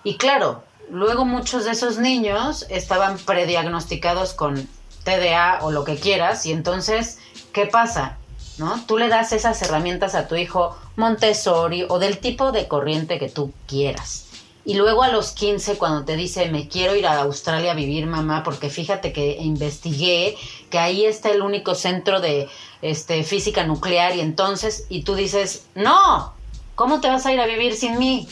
Y 0.03 0.17
claro, 0.17 0.63
luego 0.89 1.25
muchos 1.25 1.65
de 1.65 1.71
esos 1.71 1.97
niños 1.97 2.65
estaban 2.69 3.17
prediagnosticados 3.17 4.33
con 4.33 4.67
TDA 5.03 5.59
o 5.61 5.71
lo 5.71 5.83
que 5.83 5.97
quieras 5.97 6.45
y 6.45 6.51
entonces 6.51 7.19
¿Qué 7.53 7.67
pasa? 7.67 8.17
¿No? 8.57 8.83
Tú 8.87 8.97
le 8.97 9.09
das 9.09 9.31
esas 9.31 9.61
herramientas 9.61 10.15
a 10.15 10.27
tu 10.27 10.35
hijo 10.35 10.75
Montessori 10.95 11.85
o 11.87 11.99
del 11.99 12.17
tipo 12.17 12.51
de 12.51 12.67
corriente 12.67 13.19
que 13.19 13.29
tú 13.29 13.53
quieras. 13.67 14.25
Y 14.65 14.73
luego 14.73 15.03
a 15.03 15.09
los 15.09 15.31
15, 15.31 15.77
cuando 15.77 16.03
te 16.03 16.15
dice, 16.15 16.49
me 16.49 16.67
quiero 16.67 16.95
ir 16.95 17.05
a 17.05 17.21
Australia 17.21 17.71
a 17.71 17.75
vivir, 17.75 18.07
mamá, 18.07 18.43
porque 18.43 18.69
fíjate 18.69 19.13
que 19.13 19.37
investigué 19.39 20.35
que 20.69 20.79
ahí 20.79 21.05
está 21.05 21.29
el 21.29 21.41
único 21.41 21.75
centro 21.75 22.21
de 22.21 22.47
este, 22.81 23.23
física 23.23 23.65
nuclear 23.65 24.15
y 24.15 24.21
entonces, 24.21 24.87
y 24.89 25.03
tú 25.03 25.15
dices, 25.15 25.65
no, 25.75 26.33
¿cómo 26.75 27.01
te 27.01 27.09
vas 27.09 27.25
a 27.25 27.33
ir 27.33 27.39
a 27.39 27.45
vivir 27.45 27.75
sin 27.75 27.99
mí? 27.99 28.27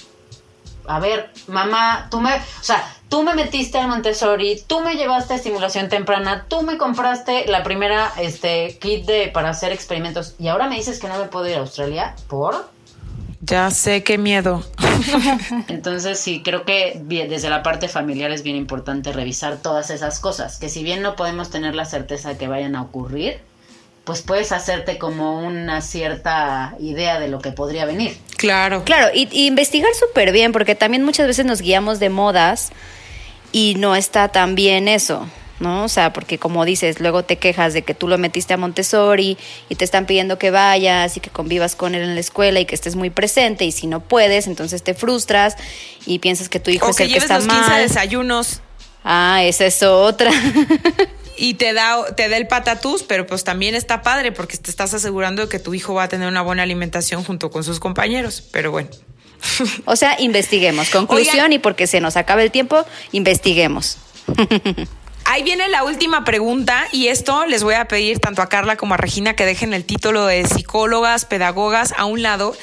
A 0.88 1.00
ver, 1.00 1.32
mamá, 1.48 2.08
tú 2.10 2.20
me, 2.20 2.36
o 2.36 2.64
sea, 2.64 2.84
tú 3.10 3.24
me 3.24 3.36
metiste 3.36 3.78
al 3.78 3.88
Montessori, 3.88 4.64
tú 4.68 4.80
me 4.80 4.96
llevaste 4.96 5.34
a 5.34 5.36
estimulación 5.36 5.90
temprana, 5.90 6.46
tú 6.48 6.62
me 6.62 6.78
compraste 6.78 7.46
la 7.48 7.64
primera 7.64 8.12
este, 8.18 8.78
kit 8.80 9.06
de, 9.06 9.28
para 9.28 9.50
hacer 9.50 9.72
experimentos 9.72 10.36
y 10.40 10.48
ahora 10.48 10.68
me 10.68 10.76
dices 10.76 11.00
que 11.00 11.08
no 11.08 11.18
me 11.20 11.26
puedo 11.26 11.48
ir 11.48 11.56
a 11.56 11.60
Australia 11.60 12.16
por... 12.28 12.70
Ya 13.44 13.72
sé 13.72 14.04
qué 14.04 14.18
miedo. 14.20 14.64
Entonces 15.68 16.20
sí, 16.20 16.42
creo 16.44 16.64
que 16.64 17.02
desde 17.04 17.50
la 17.50 17.64
parte 17.64 17.88
familiar 17.88 18.32
es 18.32 18.44
bien 18.44 18.56
importante 18.56 19.12
revisar 19.12 19.58
todas 19.58 19.90
esas 19.90 20.20
cosas, 20.20 20.58
que 20.58 20.70
si 20.70 20.84
bien 20.84 21.02
no 21.02 21.16
podemos 21.16 21.50
tener 21.50 21.74
la 21.74 21.86
certeza 21.86 22.38
que 22.38 22.48
vayan 22.48 22.76
a 22.76 22.84
ocurrir, 22.84 23.42
pues 24.04 24.22
puedes 24.24 24.52
hacerte 24.52 24.98
como 24.98 25.40
una 25.40 25.82
cierta 25.82 26.76
idea 26.80 27.20
de 27.20 27.28
lo 27.28 27.40
que 27.40 27.52
podría 27.52 27.86
venir. 27.86 28.18
Claro. 28.38 28.84
Claro, 28.84 29.12
y, 29.14 29.28
y 29.32 29.48
investigar 29.48 29.94
súper 29.94 30.32
bien, 30.32 30.52
porque 30.52 30.76
también 30.76 31.04
muchas 31.04 31.28
veces 31.28 31.46
nos 31.46 31.62
guiamos 31.62 32.00
de 32.00 32.10
modas 32.10 32.72
y 33.52 33.76
no 33.78 33.96
está 33.96 34.30
tan 34.30 34.56
bien 34.56 34.88
eso, 34.88 35.28
¿no? 35.60 35.84
O 35.84 35.88
sea, 35.88 36.14
porque 36.14 36.40
como 36.40 36.66
dices, 36.66 37.00
luego 37.00 37.24
te 37.24 37.38
quejas 37.38 37.74
de 37.74 37.84
que 37.84 37.94
tú 37.94 38.08
lo 38.08 38.18
metiste 38.18 38.54
a 38.54 38.58
Montessori 38.58 39.38
y 39.70 39.76
te 39.76 39.86
están 39.86 40.08
pidiendo 40.08 40.40
que 40.40 40.50
vayas 40.50 41.18
y 41.18 41.20
que 41.20 41.30
convivas 41.30 41.76
con 41.76 41.94
él 41.94 42.02
en 42.02 42.16
la 42.16 42.22
escuela 42.22 42.60
y 42.60 42.66
que 42.66 42.76
estés 42.76 42.96
muy 42.96 43.12
presente 43.12 43.66
y 43.66 43.72
si 43.72 43.86
no 43.86 44.00
puedes, 44.00 44.48
entonces 44.48 44.82
te 44.84 44.96
frustras 44.96 45.56
y 46.08 46.20
piensas 46.20 46.50
que 46.50 46.60
tu 46.60 46.72
hijo 46.72 46.90
es 46.90 47.00
el 47.00 47.12
que 47.12 47.20
está 47.20 47.38
los 47.38 47.46
mal. 47.46 47.66
15 47.66 47.82
desayunos. 47.82 48.62
Ah, 49.04 49.44
esa 49.44 49.66
es 49.66 49.84
otra. 49.84 50.32
y 51.42 51.56
te 51.56 51.74
da, 51.74 52.06
te 52.16 52.30
da 52.30 52.38
el 52.38 52.46
patatús, 52.46 53.02
pero 53.02 53.26
pues 53.26 53.44
también 53.44 53.74
está 53.74 54.04
padre 54.04 54.32
porque 54.32 54.58
te 54.58 54.70
estás 54.70 54.94
asegurando 54.94 55.42
de 55.42 55.50
que 55.50 55.58
tu 55.58 55.74
hijo 55.74 55.96
va 55.96 56.04
a 56.04 56.08
tener 56.08 56.28
una 56.28 56.44
buena 56.44 56.62
alimentación 56.62 57.24
junto 57.24 57.50
con 57.50 57.64
sus 57.64 57.80
compañeros. 57.80 58.44
Pero 58.52 58.70
bueno. 58.70 58.90
O 59.86 59.96
sea, 59.96 60.22
investiguemos. 60.22 60.92
Conclusión 60.92 61.52
y 61.52 61.58
porque 61.58 61.88
se 61.88 62.00
nos 62.00 62.16
acaba 62.16 62.44
el 62.44 62.52
tiempo, 62.52 62.86
investiguemos. 63.12 63.98
Ahí 65.32 65.44
viene 65.44 65.70
la 65.70 65.86
última 65.86 66.26
pregunta 66.26 66.90
y 66.92 67.08
esto 67.08 67.46
les 67.46 67.64
voy 67.64 67.76
a 67.76 67.88
pedir 67.88 68.20
tanto 68.20 68.42
a 68.42 68.50
Carla 68.50 68.76
como 68.76 68.96
a 68.96 68.98
Regina 68.98 69.34
que 69.34 69.46
dejen 69.46 69.74
el 69.74 69.86
título 69.86 70.26
de 70.26 70.46
psicólogas, 70.46 71.24
pedagogas 71.24 71.94
a 71.96 72.04
un 72.04 72.22
lado 72.22 72.54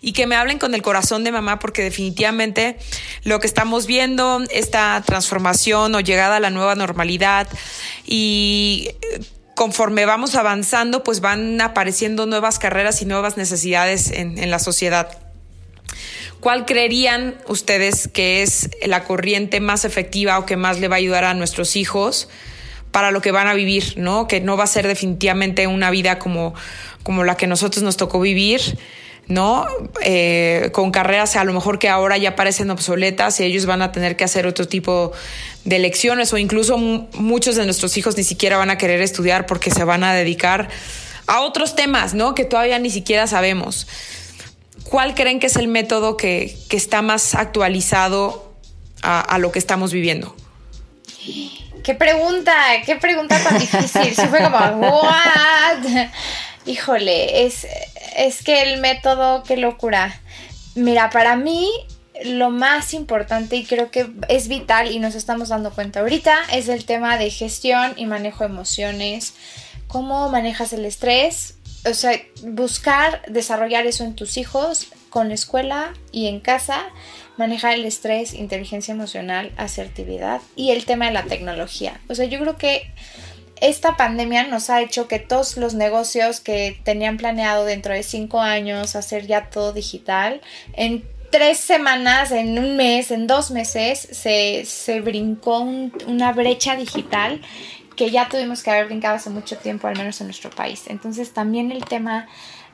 y 0.00 0.14
que 0.14 0.26
me 0.26 0.34
hablen 0.34 0.58
con 0.58 0.74
el 0.74 0.80
corazón 0.80 1.22
de 1.22 1.32
mamá 1.32 1.58
porque 1.58 1.82
definitivamente 1.82 2.78
lo 3.24 3.40
que 3.40 3.46
estamos 3.46 3.86
viendo, 3.86 4.42
esta 4.48 5.02
transformación 5.04 5.94
o 5.94 6.00
llegada 6.00 6.36
a 6.36 6.40
la 6.40 6.48
nueva 6.48 6.74
normalidad 6.74 7.46
y 8.06 8.88
conforme 9.54 10.06
vamos 10.06 10.34
avanzando 10.34 11.04
pues 11.04 11.20
van 11.20 11.60
apareciendo 11.60 12.24
nuevas 12.24 12.58
carreras 12.58 13.02
y 13.02 13.04
nuevas 13.04 13.36
necesidades 13.36 14.10
en, 14.10 14.50
la 14.50 14.60
sociedad. 14.60 15.23
¿Cuál 16.44 16.66
creerían 16.66 17.36
ustedes 17.48 18.06
que 18.06 18.42
es 18.42 18.68
la 18.84 19.04
corriente 19.04 19.60
más 19.60 19.86
efectiva 19.86 20.38
o 20.38 20.44
que 20.44 20.58
más 20.58 20.78
le 20.78 20.88
va 20.88 20.96
a 20.96 20.98
ayudar 20.98 21.24
a 21.24 21.32
nuestros 21.32 21.74
hijos 21.74 22.28
para 22.90 23.12
lo 23.12 23.22
que 23.22 23.32
van 23.32 23.48
a 23.48 23.54
vivir, 23.54 23.94
¿no? 23.96 24.28
Que 24.28 24.42
no 24.42 24.58
va 24.58 24.64
a 24.64 24.66
ser 24.66 24.86
definitivamente 24.86 25.66
una 25.66 25.90
vida 25.90 26.18
como, 26.18 26.52
como 27.02 27.24
la 27.24 27.38
que 27.38 27.46
nosotros 27.46 27.82
nos 27.82 27.96
tocó 27.96 28.20
vivir, 28.20 28.60
¿no? 29.26 29.66
Eh, 30.02 30.68
con 30.74 30.90
carreras 30.90 31.34
a 31.36 31.44
lo 31.44 31.54
mejor 31.54 31.78
que 31.78 31.88
ahora 31.88 32.18
ya 32.18 32.36
parecen 32.36 32.70
obsoletas 32.70 33.40
y 33.40 33.44
ellos 33.44 33.64
van 33.64 33.80
a 33.80 33.90
tener 33.90 34.14
que 34.14 34.24
hacer 34.24 34.46
otro 34.46 34.68
tipo 34.68 35.12
de 35.64 35.78
lecciones 35.78 36.30
o 36.34 36.36
incluso 36.36 36.76
muchos 36.76 37.56
de 37.56 37.64
nuestros 37.64 37.96
hijos 37.96 38.18
ni 38.18 38.22
siquiera 38.22 38.58
van 38.58 38.68
a 38.68 38.76
querer 38.76 39.00
estudiar 39.00 39.46
porque 39.46 39.70
se 39.70 39.84
van 39.84 40.04
a 40.04 40.12
dedicar 40.12 40.68
a 41.26 41.40
otros 41.40 41.74
temas, 41.74 42.12
¿no? 42.12 42.34
Que 42.34 42.44
todavía 42.44 42.78
ni 42.78 42.90
siquiera 42.90 43.26
sabemos. 43.26 43.86
¿Cuál 44.84 45.14
creen 45.14 45.40
que 45.40 45.46
es 45.46 45.56
el 45.56 45.68
método 45.68 46.16
que, 46.16 46.56
está 46.70 47.02
más 47.02 47.34
actualizado 47.34 48.54
a, 49.02 49.38
lo 49.38 49.52
que 49.52 49.58
estamos 49.58 49.92
viviendo? 49.92 50.34
Qué 51.82 51.94
pregunta, 51.94 52.54
qué 52.86 52.96
pregunta 52.96 53.38
tan 53.42 53.58
difícil. 53.58 54.14
Sí 54.14 54.26
fue 54.28 54.42
como, 54.42 54.58
¿what? 54.58 56.08
Híjole, 56.66 57.44
es, 57.44 57.66
es 58.16 58.42
que 58.42 58.62
el 58.62 58.80
método, 58.80 59.42
qué 59.42 59.56
locura. 59.56 60.20
Mira, 60.74 61.10
para 61.10 61.36
mí 61.36 61.68
lo 62.24 62.50
más 62.50 62.94
importante 62.94 63.56
y 63.56 63.64
creo 63.64 63.90
que 63.90 64.10
es 64.28 64.48
vital 64.48 64.92
y 64.92 64.98
nos 64.98 65.14
estamos 65.14 65.48
dando 65.48 65.72
cuenta 65.72 66.00
ahorita 66.00 66.36
es 66.52 66.68
el 66.68 66.84
tema 66.84 67.18
de 67.18 67.30
gestión 67.30 67.92
y 67.96 68.06
manejo 68.06 68.44
de 68.44 68.50
emociones. 68.50 69.34
¿Cómo 69.88 70.28
manejas 70.28 70.72
el 70.72 70.84
estrés? 70.84 71.56
O 71.86 71.94
sea, 71.94 72.20
buscar 72.42 73.22
desarrollar 73.28 73.86
eso 73.86 74.04
en 74.04 74.14
tus 74.14 74.36
hijos, 74.36 74.88
con 75.10 75.28
la 75.28 75.34
escuela 75.34 75.92
y 76.12 76.26
en 76.26 76.40
casa, 76.40 76.86
manejar 77.36 77.74
el 77.74 77.84
estrés, 77.84 78.34
inteligencia 78.34 78.92
emocional, 78.92 79.52
asertividad 79.56 80.40
y 80.56 80.70
el 80.70 80.84
tema 80.84 81.06
de 81.06 81.12
la 81.12 81.24
tecnología. 81.24 82.00
O 82.08 82.14
sea, 82.14 82.26
yo 82.26 82.40
creo 82.40 82.56
que 82.56 82.90
esta 83.60 83.96
pandemia 83.96 84.44
nos 84.44 84.70
ha 84.70 84.82
hecho 84.82 85.08
que 85.08 85.18
todos 85.18 85.56
los 85.56 85.74
negocios 85.74 86.40
que 86.40 86.78
tenían 86.84 87.16
planeado 87.16 87.64
dentro 87.64 87.94
de 87.94 88.02
cinco 88.02 88.40
años 88.40 88.96
hacer 88.96 89.26
ya 89.26 89.50
todo 89.50 89.72
digital, 89.72 90.40
en 90.74 91.04
tres 91.30 91.58
semanas, 91.58 92.30
en 92.30 92.56
un 92.58 92.76
mes, 92.76 93.10
en 93.10 93.26
dos 93.26 93.50
meses, 93.50 94.08
se, 94.12 95.00
brincó 95.00 95.60
una 96.06 96.32
brecha 96.32 96.76
digital 96.76 97.40
que 97.96 98.10
ya 98.10 98.28
tuvimos 98.28 98.62
que 98.62 98.70
haber 98.70 98.86
brincado 98.86 99.16
hace 99.16 99.30
mucho 99.30 99.56
tiempo, 99.56 99.86
al 99.86 99.96
menos 99.96 100.20
en 100.20 100.26
nuestro 100.26 100.50
país. 100.50 100.84
Entonces 100.88 101.32
también 101.32 101.70
el 101.70 101.84
tema 101.84 102.26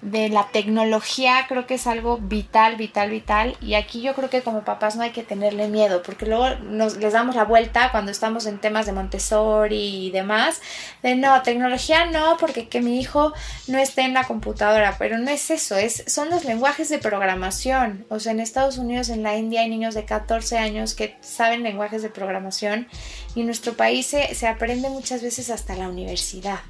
de 0.03 0.31
la 0.31 0.49
tecnología 0.49 1.45
creo 1.47 1.67
que 1.67 1.75
es 1.75 1.87
algo 1.87 2.19
vital, 2.19 2.77
vital, 2.77 3.11
vital. 3.11 3.57
Y 3.61 3.75
aquí 3.75 4.01
yo 4.01 4.15
creo 4.15 4.31
que 4.31 4.43
como 4.43 4.65
papás 4.65 4.97
no 4.97 5.03
hay 5.03 5.11
que 5.11 5.23
tenerle 5.23 5.69
miedo, 5.69 6.03
porque 6.03 6.27
luego 6.27 6.49
nos 6.63 6.97
les 6.97 7.13
damos 7.13 7.35
la 7.37 7.45
vuelta 7.45 7.91
cuando 7.91 8.11
estamos 8.11 8.47
en 8.47 8.59
temas 8.59 8.87
de 8.87 8.93
Montessori 8.93 10.07
y 10.07 10.11
demás, 10.11 10.61
de 11.03 11.17
no, 11.17 11.43
tecnología 11.43 12.07
no, 12.07 12.37
porque 12.39 12.69
que 12.69 12.81
mi 12.81 12.99
hijo 12.99 13.33
no 13.69 13.79
esté 13.79 14.03
en 14.03 14.15
la 14.15 14.25
computadora, 14.25 14.97
pero 14.99 15.19
no 15.19 15.31
es 15.31 15.51
eso, 15.51 15.77
es, 15.77 16.05
son 16.07 16.31
los 16.31 16.45
lenguajes 16.45 16.89
de 16.89 16.99
programación. 16.99 18.07
O 18.09 18.21
sea, 18.21 18.33
en 18.33 18.41
Estados 18.41 18.79
Unidos, 18.79 19.11
en 19.11 19.23
la 19.23 19.37
India 19.37 19.61
hay 19.61 19.69
niños 19.69 19.95
de 19.95 20.05
14 20.05 20.59
años 20.59 20.95
que 20.95 21.17
saben 21.21 21.63
lenguajes 21.63 22.03
de 22.03 22.09
programación 22.09 22.89
y 23.35 23.41
en 23.41 23.47
nuestro 23.47 23.75
país 23.75 24.07
se, 24.07 24.35
se 24.35 24.49
aprende 24.49 24.89
muchas 24.89 25.23
veces 25.23 25.51
hasta 25.51 25.77
la 25.77 25.89
universidad. 25.89 26.61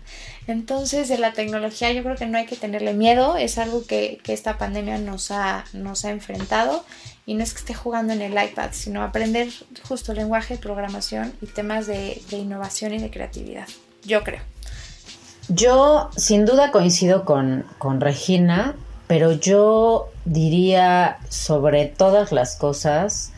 Entonces, 0.47 1.09
de 1.09 1.19
la 1.19 1.33
tecnología 1.33 1.93
yo 1.93 2.03
creo 2.03 2.17
que 2.17 2.27
no 2.27 2.39
hay 2.39 2.47
que 2.47 2.57
tenerle 2.57 2.95
miedo, 2.95 3.37
es 3.37 3.59
algo 3.59 3.85
que, 3.87 4.21
esta 4.27 4.59
pandemia 4.59 4.99
nos 4.99 5.31
ha, 5.31 5.65
nos 5.73 6.05
ha 6.05 6.11
enfrentado 6.11 6.85
y 7.27 7.35
no 7.35 7.43
es 7.43 7.53
que 7.53 7.61
esté 7.61 7.75
jugando 7.75 8.13
en 8.13 8.23
el 8.23 8.33
iPad, 8.33 8.71
sino 8.73 9.03
aprender 9.03 9.49
justo 9.87 10.15
lenguaje, 10.15 10.57
programación 10.57 11.33
y 11.41 11.47
temas 11.47 11.87
de, 11.87 12.21
innovación 12.31 12.95
y 12.95 12.99
de 12.99 13.11
creatividad, 13.11 13.69
yo 14.05 14.25
creo. 14.25 14.41
Yo 15.49 16.11
sin 16.17 16.47
duda 16.47 16.71
coincido 16.71 17.25
con, 17.25 17.65
Regina, 18.01 18.77
pero 19.07 19.33
yo 19.33 20.09
diría 20.25 21.19
sobre 21.29 21.87
todas 21.87 22.33
las 22.33 22.57
cosas 22.57 23.33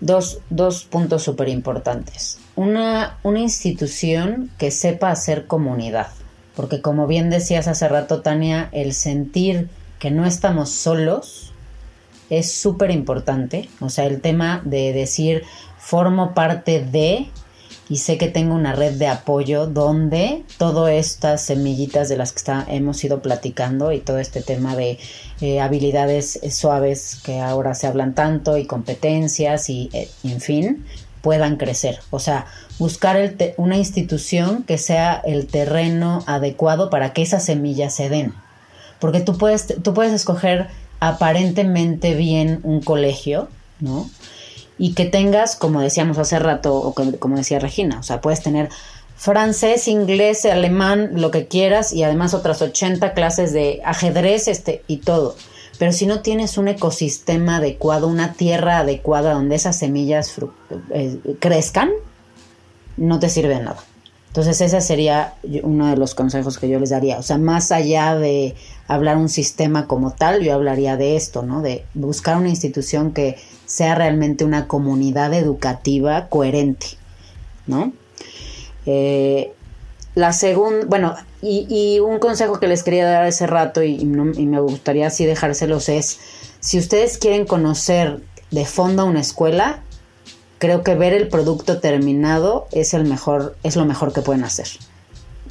dos, 0.00 0.38
dos 0.50 0.84
puntos 0.84 1.22
súper 1.22 1.48
importantes. 1.48 2.38
Una, 2.56 3.18
una 3.22 3.38
institución 3.38 4.50
que 4.58 4.70
sepa 4.70 5.10
hacer 5.10 5.46
comunidad 5.46 6.08
porque 6.54 6.80
como 6.80 7.06
bien 7.06 7.30
decías 7.30 7.68
hace 7.68 7.88
rato, 7.88 8.20
Tania, 8.22 8.68
el 8.72 8.92
sentir 8.92 9.68
que 9.98 10.10
no 10.10 10.26
estamos 10.26 10.70
solos 10.70 11.52
es 12.30 12.52
súper 12.52 12.90
importante. 12.90 13.68
O 13.80 13.88
sea, 13.88 14.06
el 14.06 14.20
tema 14.20 14.62
de 14.64 14.92
decir, 14.92 15.44
formo 15.78 16.34
parte 16.34 16.84
de 16.84 17.28
y 17.88 17.98
sé 17.98 18.16
que 18.16 18.28
tengo 18.28 18.54
una 18.54 18.74
red 18.74 18.94
de 18.94 19.06
apoyo 19.06 19.66
donde 19.66 20.44
todas 20.56 20.92
estas 20.92 21.42
semillitas 21.42 22.08
de 22.08 22.16
las 22.16 22.32
que 22.32 22.38
está, 22.38 22.64
hemos 22.68 23.04
ido 23.04 23.20
platicando 23.20 23.92
y 23.92 24.00
todo 24.00 24.18
este 24.18 24.40
tema 24.40 24.74
de 24.76 24.98
eh, 25.42 25.60
habilidades 25.60 26.40
suaves 26.50 27.18
que 27.22 27.40
ahora 27.40 27.74
se 27.74 27.86
hablan 27.86 28.14
tanto 28.14 28.56
y 28.56 28.64
competencias 28.64 29.68
y 29.68 29.90
eh, 29.92 30.08
en 30.24 30.40
fin, 30.40 30.86
puedan 31.22 31.56
crecer. 31.56 32.00
O 32.10 32.18
sea, 32.18 32.46
buscar 32.78 33.34
una 33.56 33.76
institución 33.76 34.64
que 34.64 34.76
sea 34.76 35.22
el 35.24 35.46
terreno 35.46 36.22
adecuado 36.26 36.90
para 36.90 37.14
que 37.14 37.22
esas 37.22 37.44
semillas 37.44 37.94
se 37.94 38.10
den. 38.10 38.34
Porque 38.98 39.20
tú 39.20 39.38
puedes, 39.38 39.74
tú 39.82 39.94
puedes 39.94 40.12
escoger 40.12 40.68
aparentemente 41.00 42.14
bien 42.14 42.60
un 42.62 42.82
colegio, 42.82 43.48
¿no? 43.80 44.10
Y 44.78 44.94
que 44.94 45.04
tengas, 45.06 45.56
como 45.56 45.80
decíamos 45.80 46.18
hace 46.18 46.38
rato, 46.38 46.74
o 46.74 46.94
como 46.94 47.36
decía 47.36 47.58
Regina, 47.58 48.00
o 48.00 48.02
sea, 48.02 48.20
puedes 48.20 48.42
tener 48.42 48.68
francés, 49.16 49.86
inglés, 49.86 50.44
alemán, 50.44 51.10
lo 51.14 51.30
que 51.30 51.46
quieras, 51.46 51.92
y 51.92 52.02
además 52.02 52.34
otras 52.34 52.60
80 52.62 53.14
clases 53.14 53.52
de 53.52 53.80
ajedrez 53.84 54.48
este, 54.48 54.82
y 54.88 54.98
todo 54.98 55.36
pero 55.82 55.90
si 55.92 56.06
no 56.06 56.20
tienes 56.20 56.58
un 56.58 56.68
ecosistema 56.68 57.56
adecuado, 57.56 58.06
una 58.06 58.34
tierra 58.34 58.78
adecuada 58.78 59.32
donde 59.32 59.56
esas 59.56 59.76
semillas 59.76 60.32
eh, 60.90 61.18
crezcan, 61.40 61.90
no 62.96 63.18
te 63.18 63.28
sirve 63.28 63.56
de 63.56 63.64
nada. 63.64 63.82
Entonces 64.28 64.60
ese 64.60 64.80
sería 64.80 65.34
uno 65.64 65.88
de 65.88 65.96
los 65.96 66.14
consejos 66.14 66.58
que 66.58 66.68
yo 66.68 66.78
les 66.78 66.90
daría. 66.90 67.18
O 67.18 67.24
sea, 67.24 67.36
más 67.36 67.72
allá 67.72 68.14
de 68.14 68.54
hablar 68.86 69.16
un 69.16 69.28
sistema 69.28 69.88
como 69.88 70.12
tal, 70.12 70.44
yo 70.44 70.54
hablaría 70.54 70.96
de 70.96 71.16
esto, 71.16 71.42
¿no? 71.42 71.62
De 71.62 71.84
buscar 71.94 72.36
una 72.36 72.48
institución 72.48 73.12
que 73.12 73.36
sea 73.66 73.96
realmente 73.96 74.44
una 74.44 74.68
comunidad 74.68 75.34
educativa 75.34 76.28
coherente, 76.28 76.86
¿no? 77.66 77.92
Eh, 78.86 79.52
la 80.14 80.32
segunda, 80.32 80.84
bueno, 80.86 81.14
y, 81.40 81.98
un 82.00 82.18
consejo 82.18 82.60
que 82.60 82.68
les 82.68 82.82
quería 82.82 83.06
dar 83.06 83.24
hace 83.24 83.46
rato 83.46 83.82
y, 83.82 84.04
me 84.04 84.60
gustaría 84.60 85.06
así 85.06 85.24
dejárselos 85.24 85.88
es, 85.88 86.18
si 86.60 86.78
ustedes 86.78 87.18
quieren 87.18 87.46
conocer 87.46 88.20
de 88.50 88.66
fondo 88.66 89.06
una 89.06 89.20
escuela, 89.20 89.80
creo 90.58 90.82
que 90.82 90.94
ver 90.94 91.14
el 91.14 91.28
producto 91.28 91.80
terminado 91.80 92.68
es 92.72 92.94
el 92.94 93.04
mejor, 93.04 93.56
es 93.62 93.74
lo 93.74 93.86
mejor 93.86 94.12
que 94.12 94.20
pueden 94.20 94.44
hacer. 94.44 94.68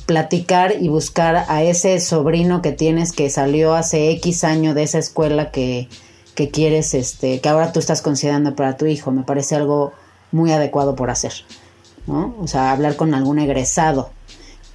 Platicar 0.05 0.76
y 0.80 0.88
buscar 0.89 1.45
a 1.47 1.64
ese 1.64 1.99
sobrino 1.99 2.62
que 2.62 2.72
tienes 2.72 3.12
que 3.12 3.30
salió 3.30 3.74
hace 3.74 4.12
X 4.12 4.43
año 4.43 4.74
de 4.74 4.84
esa 4.84 4.99
escuela 4.99 5.51
que, 5.51 5.89
que 6.36 6.49
quieres, 6.49 6.93
este, 6.93 7.41
que 7.41 7.49
ahora 7.49 7.74
tú 7.74 7.80
estás 7.80 8.01
considerando 8.01 8.55
para 8.55 8.78
tu 8.78 8.86
hijo, 8.86 9.12
me 9.12 9.24
parece 9.24 9.55
algo 9.55 9.91
muy 10.32 10.51
adecuado 10.51 10.95
por 10.95 11.09
hacer. 11.09 11.34
¿no? 12.07 12.36
O 12.39 12.47
sea, 12.47 12.72
hablar 12.72 12.95
con 12.95 13.14
algún 13.14 13.39
egresado 13.39 14.12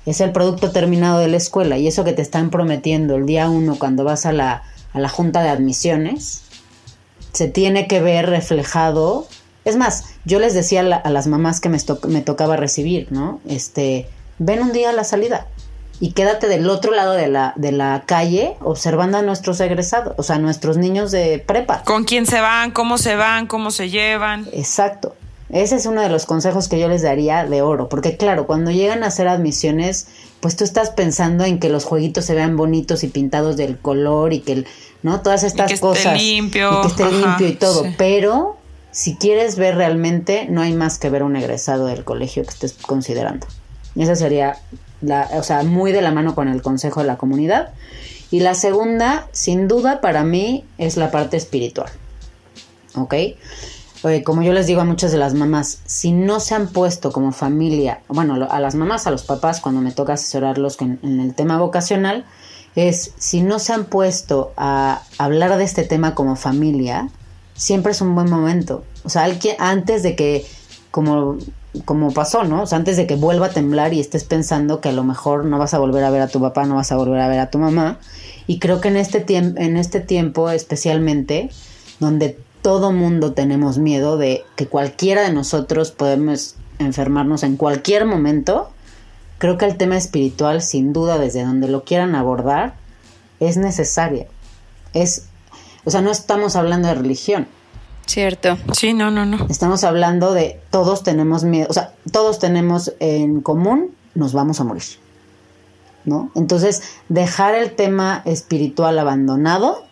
es 0.06 0.20
el 0.20 0.30
producto 0.30 0.70
terminado 0.70 1.18
de 1.18 1.28
la 1.28 1.36
escuela 1.36 1.76
y 1.78 1.88
eso 1.88 2.04
que 2.04 2.12
te 2.12 2.22
están 2.22 2.50
prometiendo 2.50 3.16
el 3.16 3.26
día 3.26 3.50
uno 3.50 3.76
cuando 3.78 4.04
vas 4.04 4.24
a 4.24 4.32
la, 4.32 4.62
a 4.92 5.00
la 5.00 5.08
junta 5.08 5.42
de 5.42 5.50
admisiones, 5.50 6.42
se 7.32 7.48
tiene 7.48 7.88
que 7.88 8.00
ver 8.00 8.30
reflejado. 8.30 9.26
Es 9.64 9.76
más, 9.76 10.04
yo 10.24 10.38
les 10.38 10.54
decía 10.54 10.80
a, 10.80 11.10
las 11.10 11.26
mamás 11.26 11.60
que 11.60 11.68
me, 11.68 11.78
me, 12.08 12.22
tocaba 12.22 12.56
recibir, 12.56 13.08
¿no? 13.10 13.40
Este, 13.48 14.08
ven 14.38 14.62
un 14.62 14.72
día 14.72 14.90
a 14.90 14.92
la 14.92 15.04
salida 15.04 15.48
y 15.98 16.12
quédate 16.12 16.46
del 16.46 16.68
otro 16.70 16.92
lado 16.92 17.12
de 17.12 17.26
la, 17.26 17.52
de 17.56 17.72
la 17.72 18.04
calle 18.06 18.56
observando 18.60 19.18
a 19.18 19.22
nuestros 19.22 19.60
egresados, 19.60 20.14
o 20.18 20.22
sea, 20.22 20.38
nuestros 20.38 20.76
niños 20.76 21.10
de 21.10 21.42
prepa. 21.44 21.82
Con 21.82 22.04
quién 22.04 22.26
se 22.26 22.40
van, 22.40 22.70
cómo 22.70 22.96
se 22.96 23.16
van, 23.16 23.46
cómo 23.46 23.72
se 23.72 23.90
llevan. 23.90 24.46
Exacto. 24.52 25.16
Ese 25.62 25.76
es 25.76 25.86
uno 25.86 26.02
de 26.02 26.08
los 26.08 26.26
consejos 26.26 26.68
que 26.68 26.78
yo 26.78 26.88
les 26.88 27.02
daría 27.02 27.44
de 27.44 27.62
oro, 27.62 27.88
porque 27.88 28.16
claro, 28.16 28.46
cuando 28.46 28.70
llegan 28.70 29.02
a 29.02 29.06
hacer 29.06 29.26
admisiones, 29.28 30.06
pues 30.40 30.56
tú 30.56 30.64
estás 30.64 30.90
pensando 30.90 31.44
en 31.44 31.58
que 31.58 31.68
los 31.68 31.84
jueguitos 31.84 32.24
se 32.24 32.34
vean 32.34 32.56
bonitos 32.56 33.04
y 33.04 33.08
pintados 33.08 33.56
del 33.56 33.78
color 33.78 34.32
y 34.32 34.40
que, 34.40 34.64
¿no? 35.02 35.22
Todas 35.22 35.44
estas 35.44 35.70
y 35.70 35.74
que 35.74 35.80
cosas. 35.80 36.06
Esté 36.06 36.18
limpio. 36.18 36.78
Y 36.78 36.82
que 36.82 36.88
esté 36.88 37.10
limpio 37.10 37.48
y 37.48 37.54
todo, 37.54 37.86
pero 37.96 38.56
si 38.90 39.16
quieres 39.16 39.56
ver 39.56 39.76
realmente, 39.76 40.46
no 40.50 40.60
hay 40.60 40.74
más 40.74 40.98
que 40.98 41.10
ver 41.10 41.22
un 41.22 41.36
egresado 41.36 41.86
del 41.86 42.04
colegio 42.04 42.42
que 42.42 42.50
estés 42.50 42.74
considerando. 42.74 43.46
Esa 43.96 44.14
sería, 44.14 44.58
la, 45.00 45.28
o 45.32 45.42
sea, 45.42 45.62
muy 45.62 45.92
de 45.92 46.02
la 46.02 46.12
mano 46.12 46.34
con 46.34 46.48
el 46.48 46.60
consejo 46.60 47.00
de 47.00 47.06
la 47.06 47.16
comunidad. 47.16 47.70
Y 48.30 48.40
la 48.40 48.54
segunda, 48.54 49.28
sin 49.32 49.68
duda, 49.68 50.00
para 50.00 50.22
mí, 50.24 50.64
es 50.76 50.96
la 50.96 51.10
parte 51.10 51.36
espiritual. 51.36 51.90
¿ok? 52.96 53.14
Eh, 54.08 54.22
como 54.22 54.42
yo 54.42 54.52
les 54.52 54.66
digo 54.66 54.80
a 54.80 54.84
muchas 54.84 55.10
de 55.10 55.18
las 55.18 55.34
mamás, 55.34 55.80
si 55.86 56.12
no 56.12 56.38
se 56.38 56.54
han 56.54 56.68
puesto 56.68 57.10
como 57.10 57.32
familia, 57.32 58.00
bueno, 58.08 58.46
a 58.48 58.60
las 58.60 58.74
mamás, 58.74 59.06
a 59.06 59.10
los 59.10 59.24
papás, 59.24 59.60
cuando 59.60 59.80
me 59.80 59.90
toca 59.90 60.12
asesorarlos 60.12 60.80
en, 60.80 60.98
el 61.02 61.34
tema 61.34 61.58
vocacional, 61.58 62.24
es 62.76 63.12
si 63.18 63.40
no 63.40 63.58
se 63.58 63.72
han 63.72 63.86
puesto 63.86 64.52
a 64.56 65.02
hablar 65.18 65.56
de 65.56 65.64
este 65.64 65.82
tema 65.82 66.14
como 66.14 66.36
familia, 66.36 67.08
siempre 67.54 67.92
es 67.92 68.00
un 68.00 68.14
buen 68.14 68.30
momento. 68.30 68.84
O 69.04 69.08
sea, 69.08 69.26
antes 69.58 70.02
de 70.02 70.14
que, 70.14 70.46
como, 70.90 71.38
como 71.84 72.12
pasó, 72.12 72.44
¿no? 72.44 72.62
O 72.62 72.66
sea, 72.66 72.78
antes 72.78 72.96
de 72.96 73.06
que 73.06 73.16
vuelva 73.16 73.46
a 73.46 73.50
temblar 73.50 73.92
y 73.94 74.00
estés 74.00 74.24
pensando 74.24 74.80
que 74.80 74.90
a 74.90 74.92
lo 74.92 75.04
mejor 75.04 75.46
no 75.46 75.58
vas 75.58 75.74
a 75.74 75.78
volver 75.78 76.04
a 76.04 76.10
ver 76.10 76.20
a 76.20 76.28
tu 76.28 76.40
papá, 76.40 76.64
no 76.66 76.76
vas 76.76 76.92
a 76.92 76.96
volver 76.96 77.20
a 77.20 77.28
ver 77.28 77.40
a 77.40 77.50
tu 77.50 77.58
mamá. 77.58 77.98
Y 78.46 78.58
creo 78.60 78.80
que 78.80 78.88
en 78.88 78.96
este, 78.96 79.20
tiempo 79.20 79.60
en 79.60 79.76
este 79.76 80.00
tiempo 80.00 80.50
especialmente, 80.50 81.50
donde 81.98 82.38
todo 82.66 82.90
mundo 82.90 83.32
tenemos 83.32 83.78
miedo 83.78 84.16
de 84.16 84.44
que 84.56 84.66
cualquiera 84.66 85.22
de 85.22 85.32
nosotros 85.32 85.92
podemos 85.92 86.56
enfermarnos 86.80 87.44
en 87.44 87.56
cualquier 87.56 88.06
momento, 88.06 88.72
creo 89.38 89.56
que 89.56 89.66
el 89.66 89.76
tema 89.76 89.96
espiritual, 89.96 90.60
sin 90.62 90.92
duda, 90.92 91.16
desde 91.16 91.44
donde 91.44 91.68
lo 91.68 91.84
quieran 91.84 92.16
abordar, 92.16 92.74
es 93.38 93.56
necesario. 93.56 94.26
Es, 94.94 95.26
o 95.84 95.92
sea, 95.92 96.00
no 96.00 96.10
estamos 96.10 96.56
hablando 96.56 96.88
de 96.88 96.94
religión. 96.94 97.46
Cierto. 98.04 98.58
Sí, 98.72 98.94
no, 98.94 99.12
no, 99.12 99.24
no. 99.24 99.46
Estamos 99.48 99.84
hablando 99.84 100.32
de 100.34 100.60
todos 100.70 101.04
tenemos 101.04 101.44
miedo, 101.44 101.68
o 101.70 101.72
sea, 101.72 101.92
todos 102.10 102.40
tenemos 102.40 102.94
en 102.98 103.42
común, 103.42 103.94
nos 104.16 104.32
vamos 104.32 104.58
a 104.58 104.64
morir. 104.64 104.82
¿No? 106.04 106.32
Entonces, 106.34 106.82
dejar 107.08 107.54
el 107.54 107.76
tema 107.76 108.22
espiritual 108.24 108.98
abandonado 108.98 109.86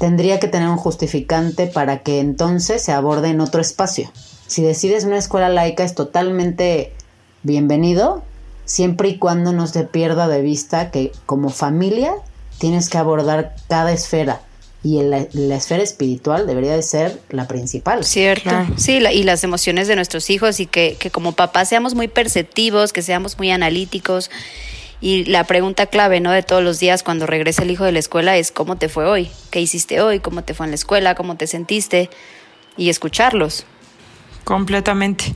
tendría 0.00 0.40
que 0.40 0.48
tener 0.48 0.66
un 0.68 0.78
justificante 0.78 1.66
para 1.66 1.98
que 1.98 2.20
entonces 2.20 2.82
se 2.82 2.90
aborde 2.90 3.28
en 3.28 3.42
otro 3.42 3.60
espacio. 3.60 4.10
Si 4.46 4.62
decides 4.62 5.04
una 5.04 5.18
escuela 5.18 5.50
laica 5.50 5.84
es 5.84 5.94
totalmente 5.94 6.94
bienvenido, 7.42 8.24
siempre 8.64 9.10
y 9.10 9.18
cuando 9.18 9.52
no 9.52 9.66
se 9.66 9.84
pierda 9.84 10.26
de 10.26 10.40
vista 10.40 10.90
que 10.90 11.12
como 11.26 11.50
familia 11.50 12.14
tienes 12.56 12.88
que 12.88 12.96
abordar 12.96 13.54
cada 13.68 13.92
esfera 13.92 14.40
y 14.82 15.02
la, 15.02 15.18
esfera 15.54 15.82
espiritual 15.82 16.46
debería 16.46 16.74
de 16.74 16.82
ser 16.82 17.20
la 17.28 17.46
principal. 17.46 18.02
Cierto, 18.02 18.50
sí, 18.78 19.00
y 19.12 19.22
las 19.24 19.44
emociones 19.44 19.86
de 19.86 19.96
nuestros 19.96 20.30
hijos 20.30 20.60
y 20.60 20.66
que, 20.66 20.96
que 20.98 21.10
como 21.10 21.32
papás 21.32 21.68
seamos 21.68 21.94
muy 21.94 22.08
perceptivos, 22.08 22.94
que 22.94 23.02
seamos 23.02 23.36
muy 23.36 23.50
analíticos. 23.50 24.30
Y 25.00 25.24
la 25.24 25.44
pregunta 25.44 25.86
clave, 25.86 26.20
¿no? 26.20 26.30
De 26.30 26.42
todos 26.42 26.62
los 26.62 26.78
días 26.78 27.02
cuando 27.02 27.26
regresa 27.26 27.62
el 27.62 27.70
hijo 27.70 27.84
de 27.84 27.92
la 27.92 27.98
escuela 27.98 28.36
es 28.36 28.52
¿cómo 28.52 28.76
te 28.76 28.88
fue 28.88 29.06
hoy? 29.06 29.30
¿Qué 29.50 29.60
hiciste 29.60 30.00
hoy? 30.00 30.20
¿Cómo 30.20 30.44
te 30.44 30.52
fue 30.52 30.66
en 30.66 30.72
la 30.72 30.74
escuela? 30.74 31.14
¿Cómo 31.14 31.36
te 31.36 31.46
sentiste? 31.46 32.10
Y 32.76 32.90
escucharlos. 32.90 33.64
Completamente. 34.50 35.32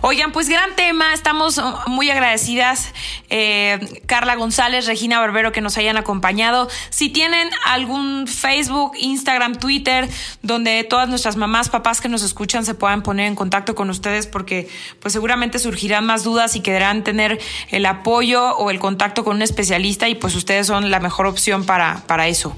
Oigan, 0.00 0.32
pues 0.32 0.48
gran 0.48 0.74
tema, 0.74 1.14
estamos 1.14 1.62
muy 1.86 2.10
agradecidas, 2.10 2.92
eh, 3.30 4.02
Carla 4.06 4.34
González, 4.34 4.86
Regina 4.86 5.20
Barbero, 5.20 5.52
que 5.52 5.60
nos 5.60 5.78
hayan 5.78 5.96
acompañado. 5.96 6.68
Si 6.90 7.08
tienen 7.08 7.48
algún 7.66 8.26
Facebook, 8.26 8.94
Instagram, 8.98 9.60
Twitter, 9.60 10.08
donde 10.42 10.82
todas 10.82 11.08
nuestras 11.08 11.36
mamás, 11.36 11.68
papás 11.68 12.00
que 12.00 12.08
nos 12.08 12.24
escuchan 12.24 12.64
se 12.64 12.74
puedan 12.74 13.04
poner 13.04 13.28
en 13.28 13.36
contacto 13.36 13.76
con 13.76 13.90
ustedes, 13.90 14.26
porque 14.26 14.68
pues 14.98 15.12
seguramente 15.12 15.60
surgirán 15.60 16.04
más 16.04 16.24
dudas 16.24 16.56
y 16.56 16.60
querrán 16.60 17.04
tener 17.04 17.38
el 17.70 17.86
apoyo 17.86 18.56
o 18.56 18.70
el 18.70 18.80
contacto 18.80 19.22
con 19.22 19.36
un 19.36 19.42
especialista 19.42 20.08
y 20.08 20.16
pues 20.16 20.34
ustedes 20.34 20.66
son 20.66 20.90
la 20.90 20.98
mejor 20.98 21.26
opción 21.26 21.64
para, 21.64 22.02
para 22.08 22.26
eso. 22.26 22.56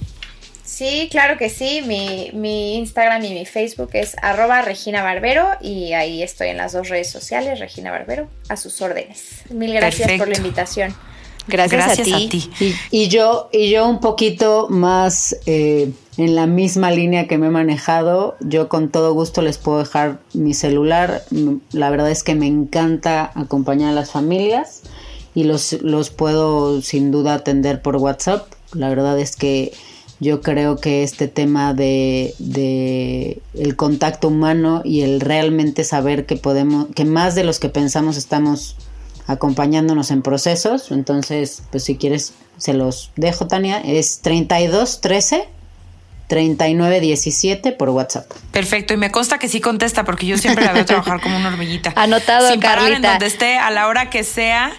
Sí, 0.71 1.09
claro 1.11 1.37
que 1.37 1.51
sí. 1.51 1.83
Mi, 1.85 2.31
mi, 2.33 2.77
Instagram 2.77 3.25
y 3.25 3.35
mi 3.35 3.45
Facebook 3.45 3.91
es 3.95 4.14
arroba 4.23 4.62
Regina 4.62 5.03
Barbero 5.03 5.49
y 5.61 5.95
ahí 5.95 6.23
estoy 6.23 6.49
en 6.49 6.59
las 6.59 6.73
dos 6.73 6.89
redes 6.89 7.11
sociales, 7.11 7.59
Regina 7.59 7.91
Barbero, 7.91 8.29
a 8.49 8.57
sus 8.57 8.81
órdenes. 8.81 9.43
Mil 9.51 9.75
gracias 9.75 10.12
por 10.12 10.29
la 10.29 10.37
invitación. 10.37 10.95
Gracias, 11.49 11.99
a 11.99 12.03
ti. 12.03 12.51
Y, 12.93 13.09
yo, 13.09 13.51
y 13.53 13.68
yo 13.71 13.89
un 13.89 13.99
poquito 13.99 14.68
más 14.71 15.37
eh, 15.45 15.91
en 16.16 16.37
la 16.37 16.47
misma 16.47 16.93
línea 16.93 17.27
que 17.27 17.37
me 17.37 17.49
he 17.49 17.51
manejado, 17.51 18.37
yo 18.39 18.68
con 18.68 18.91
todo 18.91 19.12
gusto 19.12 19.43
les 19.43 19.59
puedo 19.59 19.81
dejar 19.81 20.21
mi 20.35 20.55
celular. 20.55 21.25
La 21.73 21.91
verdad 21.91 22.12
es 22.12 22.23
que 22.23 22.37
me 22.37 22.47
encanta 22.47 23.33
acompañar 23.35 23.91
a 23.91 23.93
las 23.93 24.12
familias 24.12 24.83
y 25.35 25.43
los, 25.43 25.73
los 25.83 26.11
puedo 26.11 26.81
sin 26.81 27.11
duda 27.11 27.35
atender 27.35 27.83
por 27.83 27.97
WhatsApp. 27.97 28.47
La 28.73 28.89
verdad 28.89 29.18
es 29.18 29.35
que 29.35 29.73
yo 30.21 30.43
creo 30.43 30.77
que 30.77 31.03
este 31.03 31.29
tema 31.29 31.73
de, 31.73 33.41
el 33.55 33.77
contacto 33.77 34.29
humano 34.29 34.83
y 34.85 35.01
el 35.01 35.21
realmente 35.21 35.83
saber 35.83 36.27
que 36.27 36.37
podemos, 36.37 36.89
que 36.95 37.07
más 37.07 37.35
de 37.35 37.43
los 37.43 37.59
que 37.59 37.71
pensamos 37.71 38.18
estamos 38.18 38.77
acompañándonos 39.27 40.11
en 40.11 40.21
procesos. 40.21 40.91
Entonces, 40.91 41.62
pues 41.71 41.85
si 41.85 41.97
quieres, 41.97 42.35
se 42.59 42.75
los 42.75 43.12
dejo, 43.16 43.47
Tania. 43.47 43.81
Es 43.81 44.21
3213 44.21 45.49
3917 46.31 47.72
por 47.72 47.89
WhatsApp. 47.89 48.31
Perfecto, 48.53 48.95
y 48.95 48.97
me 48.97 49.11
consta 49.11 49.39
que 49.41 49.49
sí 49.49 49.61
contesta 49.61 50.05
porque 50.05 50.26
yo 50.26 50.39
siempre 50.39 50.64
la 50.64 50.72
veo 50.72 50.85
trabajar 50.85 51.20
como 51.20 51.37
una 51.37 51.49
hormiguita. 51.49 51.93
Anotado, 51.97 52.49
Sin 52.49 52.61
parar 52.61 52.93
en 52.93 53.03
donde 53.03 53.26
esté, 53.26 53.59
a 53.59 53.72
la 53.72 53.89
hora 53.89 54.11
que 54.11 54.22
sea. 54.22 54.70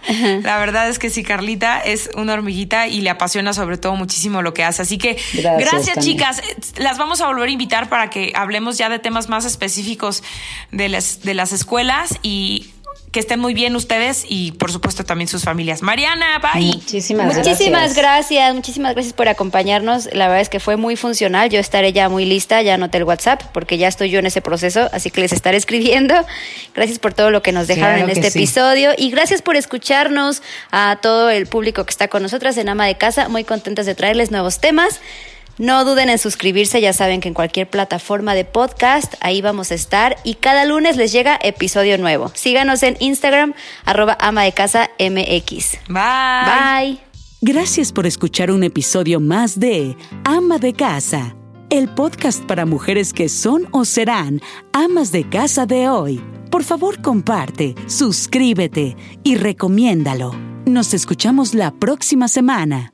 La 0.44 0.60
verdad 0.60 0.88
es 0.88 0.98
que 0.98 1.10
sí, 1.10 1.24
Carlita 1.24 1.82
es 1.82 2.10
una 2.16 2.34
hormiguita 2.34 2.88
y 2.88 3.02
le 3.02 3.10
apasiona 3.10 3.52
sobre 3.52 3.78
todo 3.78 3.98
muchísimo 3.98 4.42
lo 4.42 4.54
que 4.54 4.64
hace. 4.64 4.82
Así 4.82 4.98
que 4.98 5.18
gracias, 5.34 6.00
chicas. 6.00 6.42
Las 6.78 6.98
vamos 6.98 7.20
a 7.20 7.28
volver 7.28 7.50
a 7.50 7.52
invitar 7.52 7.90
para 7.90 8.10
que 8.10 8.32
hablemos 8.34 8.78
ya 8.78 8.88
de 8.88 9.00
temas 9.00 9.28
más 9.28 9.44
específicos 9.44 10.24
de 10.72 10.88
las, 10.88 11.22
de 11.22 11.34
las 11.34 11.52
escuelas 11.52 12.18
y 12.24 12.71
que 13.12 13.20
estén 13.20 13.40
muy 13.42 13.54
bien 13.54 13.76
ustedes 13.76 14.26
y 14.28 14.54
por 14.54 14.72
supuesto 14.72 15.04
también 15.04 15.28
sus 15.28 15.44
familias. 15.44 15.82
Mariana, 15.82 16.40
bye. 16.40 16.64
Muchísimas, 16.64 17.36
muchísimas 17.36 17.94
gracias. 17.94 18.56
Muchísimas 18.56 18.94
gracias 18.94 19.14
por 19.14 19.28
acompañarnos. 19.28 20.06
La 20.14 20.28
verdad 20.28 20.42
es 20.42 20.50
que 20.50 20.62
fue 20.62 20.78
muy 20.78 20.96
funcional. 20.96 21.50
Yo 21.50 21.60
estaré 21.60 21.92
ya 21.92 22.08
muy 22.08 22.26
lista, 22.26 22.62
ya 22.62 22.76
anoté 22.76 23.00
el 23.00 23.04
WhatsApp 23.04 23.44
porque 23.54 23.78
ya 23.78 23.90
estoy 23.90 24.12
yo 24.12 24.20
en 24.20 24.28
ese 24.28 24.42
proceso, 24.42 24.90
así 24.94 25.12
que 25.12 25.20
les 25.20 25.34
estaré 25.34 25.58
escribiendo. 25.58 26.16
Gracias 26.74 27.00
por 27.00 27.14
todo 27.14 27.32
lo 27.32 27.42
que 27.42 27.52
nos 27.52 27.68
dejaron 27.68 28.00
en 28.00 28.10
este 28.10 28.28
episodio 28.28 28.92
y 28.98 29.12
gracias 29.12 29.42
por 29.42 29.58
escucharnos 29.58 30.42
a 30.72 31.00
todo 31.02 31.30
el 31.30 31.48
público 31.48 31.84
que 31.84 31.92
está 31.92 32.08
con 32.08 32.24
nosotras 32.24 32.56
en 32.58 32.70
Ama 32.70 32.86
de 32.86 32.98
Casa. 32.98 33.28
Muy 33.28 33.44
contentas 33.44 33.86
de 33.86 33.94
traerles 33.94 34.32
nuevos 34.32 34.60
temas. 34.60 35.02
No 35.62 35.86
duden 35.86 36.10
en 36.10 36.18
suscribirse, 36.18 36.82
ya 36.82 36.92
saben 36.92 37.22
que 37.22 37.28
en 37.28 37.36
cualquier 37.36 37.70
plataforma 37.70 38.34
de 38.34 38.46
podcast 38.46 39.14
ahí 39.20 39.44
vamos 39.44 39.70
a 39.70 39.76
estar 39.76 40.18
y 40.24 40.34
cada 40.34 40.66
lunes 40.66 40.98
les 40.98 41.12
llega 41.12 41.40
episodio 41.40 42.00
nuevo. 42.00 42.32
Síganos 42.34 42.82
en 42.82 42.98
Instagram, 43.00 43.54
arroba 43.86 44.18
ama 44.20 44.42
de 44.42 44.54
casa 44.54 44.90
MX. 44.98 45.78
Bye. 45.88 46.88
Bye. 46.88 47.00
Gracias 47.42 47.92
por 47.92 48.08
escuchar 48.08 48.50
un 48.50 48.64
episodio 48.64 49.20
más 49.20 49.60
de 49.60 49.96
Ama 50.24 50.58
de 50.58 50.74
Casa, 50.74 51.36
el 51.70 51.90
podcast 51.90 52.44
para 52.46 52.66
mujeres 52.66 53.14
que 53.14 53.30
son 53.30 53.68
o 53.70 53.86
serán 53.86 54.42
amas 54.74 55.12
de 55.12 55.30
casa 55.30 55.68
de 55.68 55.90
hoy. 55.90 56.20
Por 56.50 56.64
favor, 56.64 57.04
comparte, 57.04 57.76
suscríbete 57.86 58.98
y 59.24 59.36
recomiéndalo. 59.36 60.34
Nos 60.66 60.96
escuchamos 60.96 61.54
la 61.54 61.70
próxima 61.70 62.30
semana. 62.30 62.94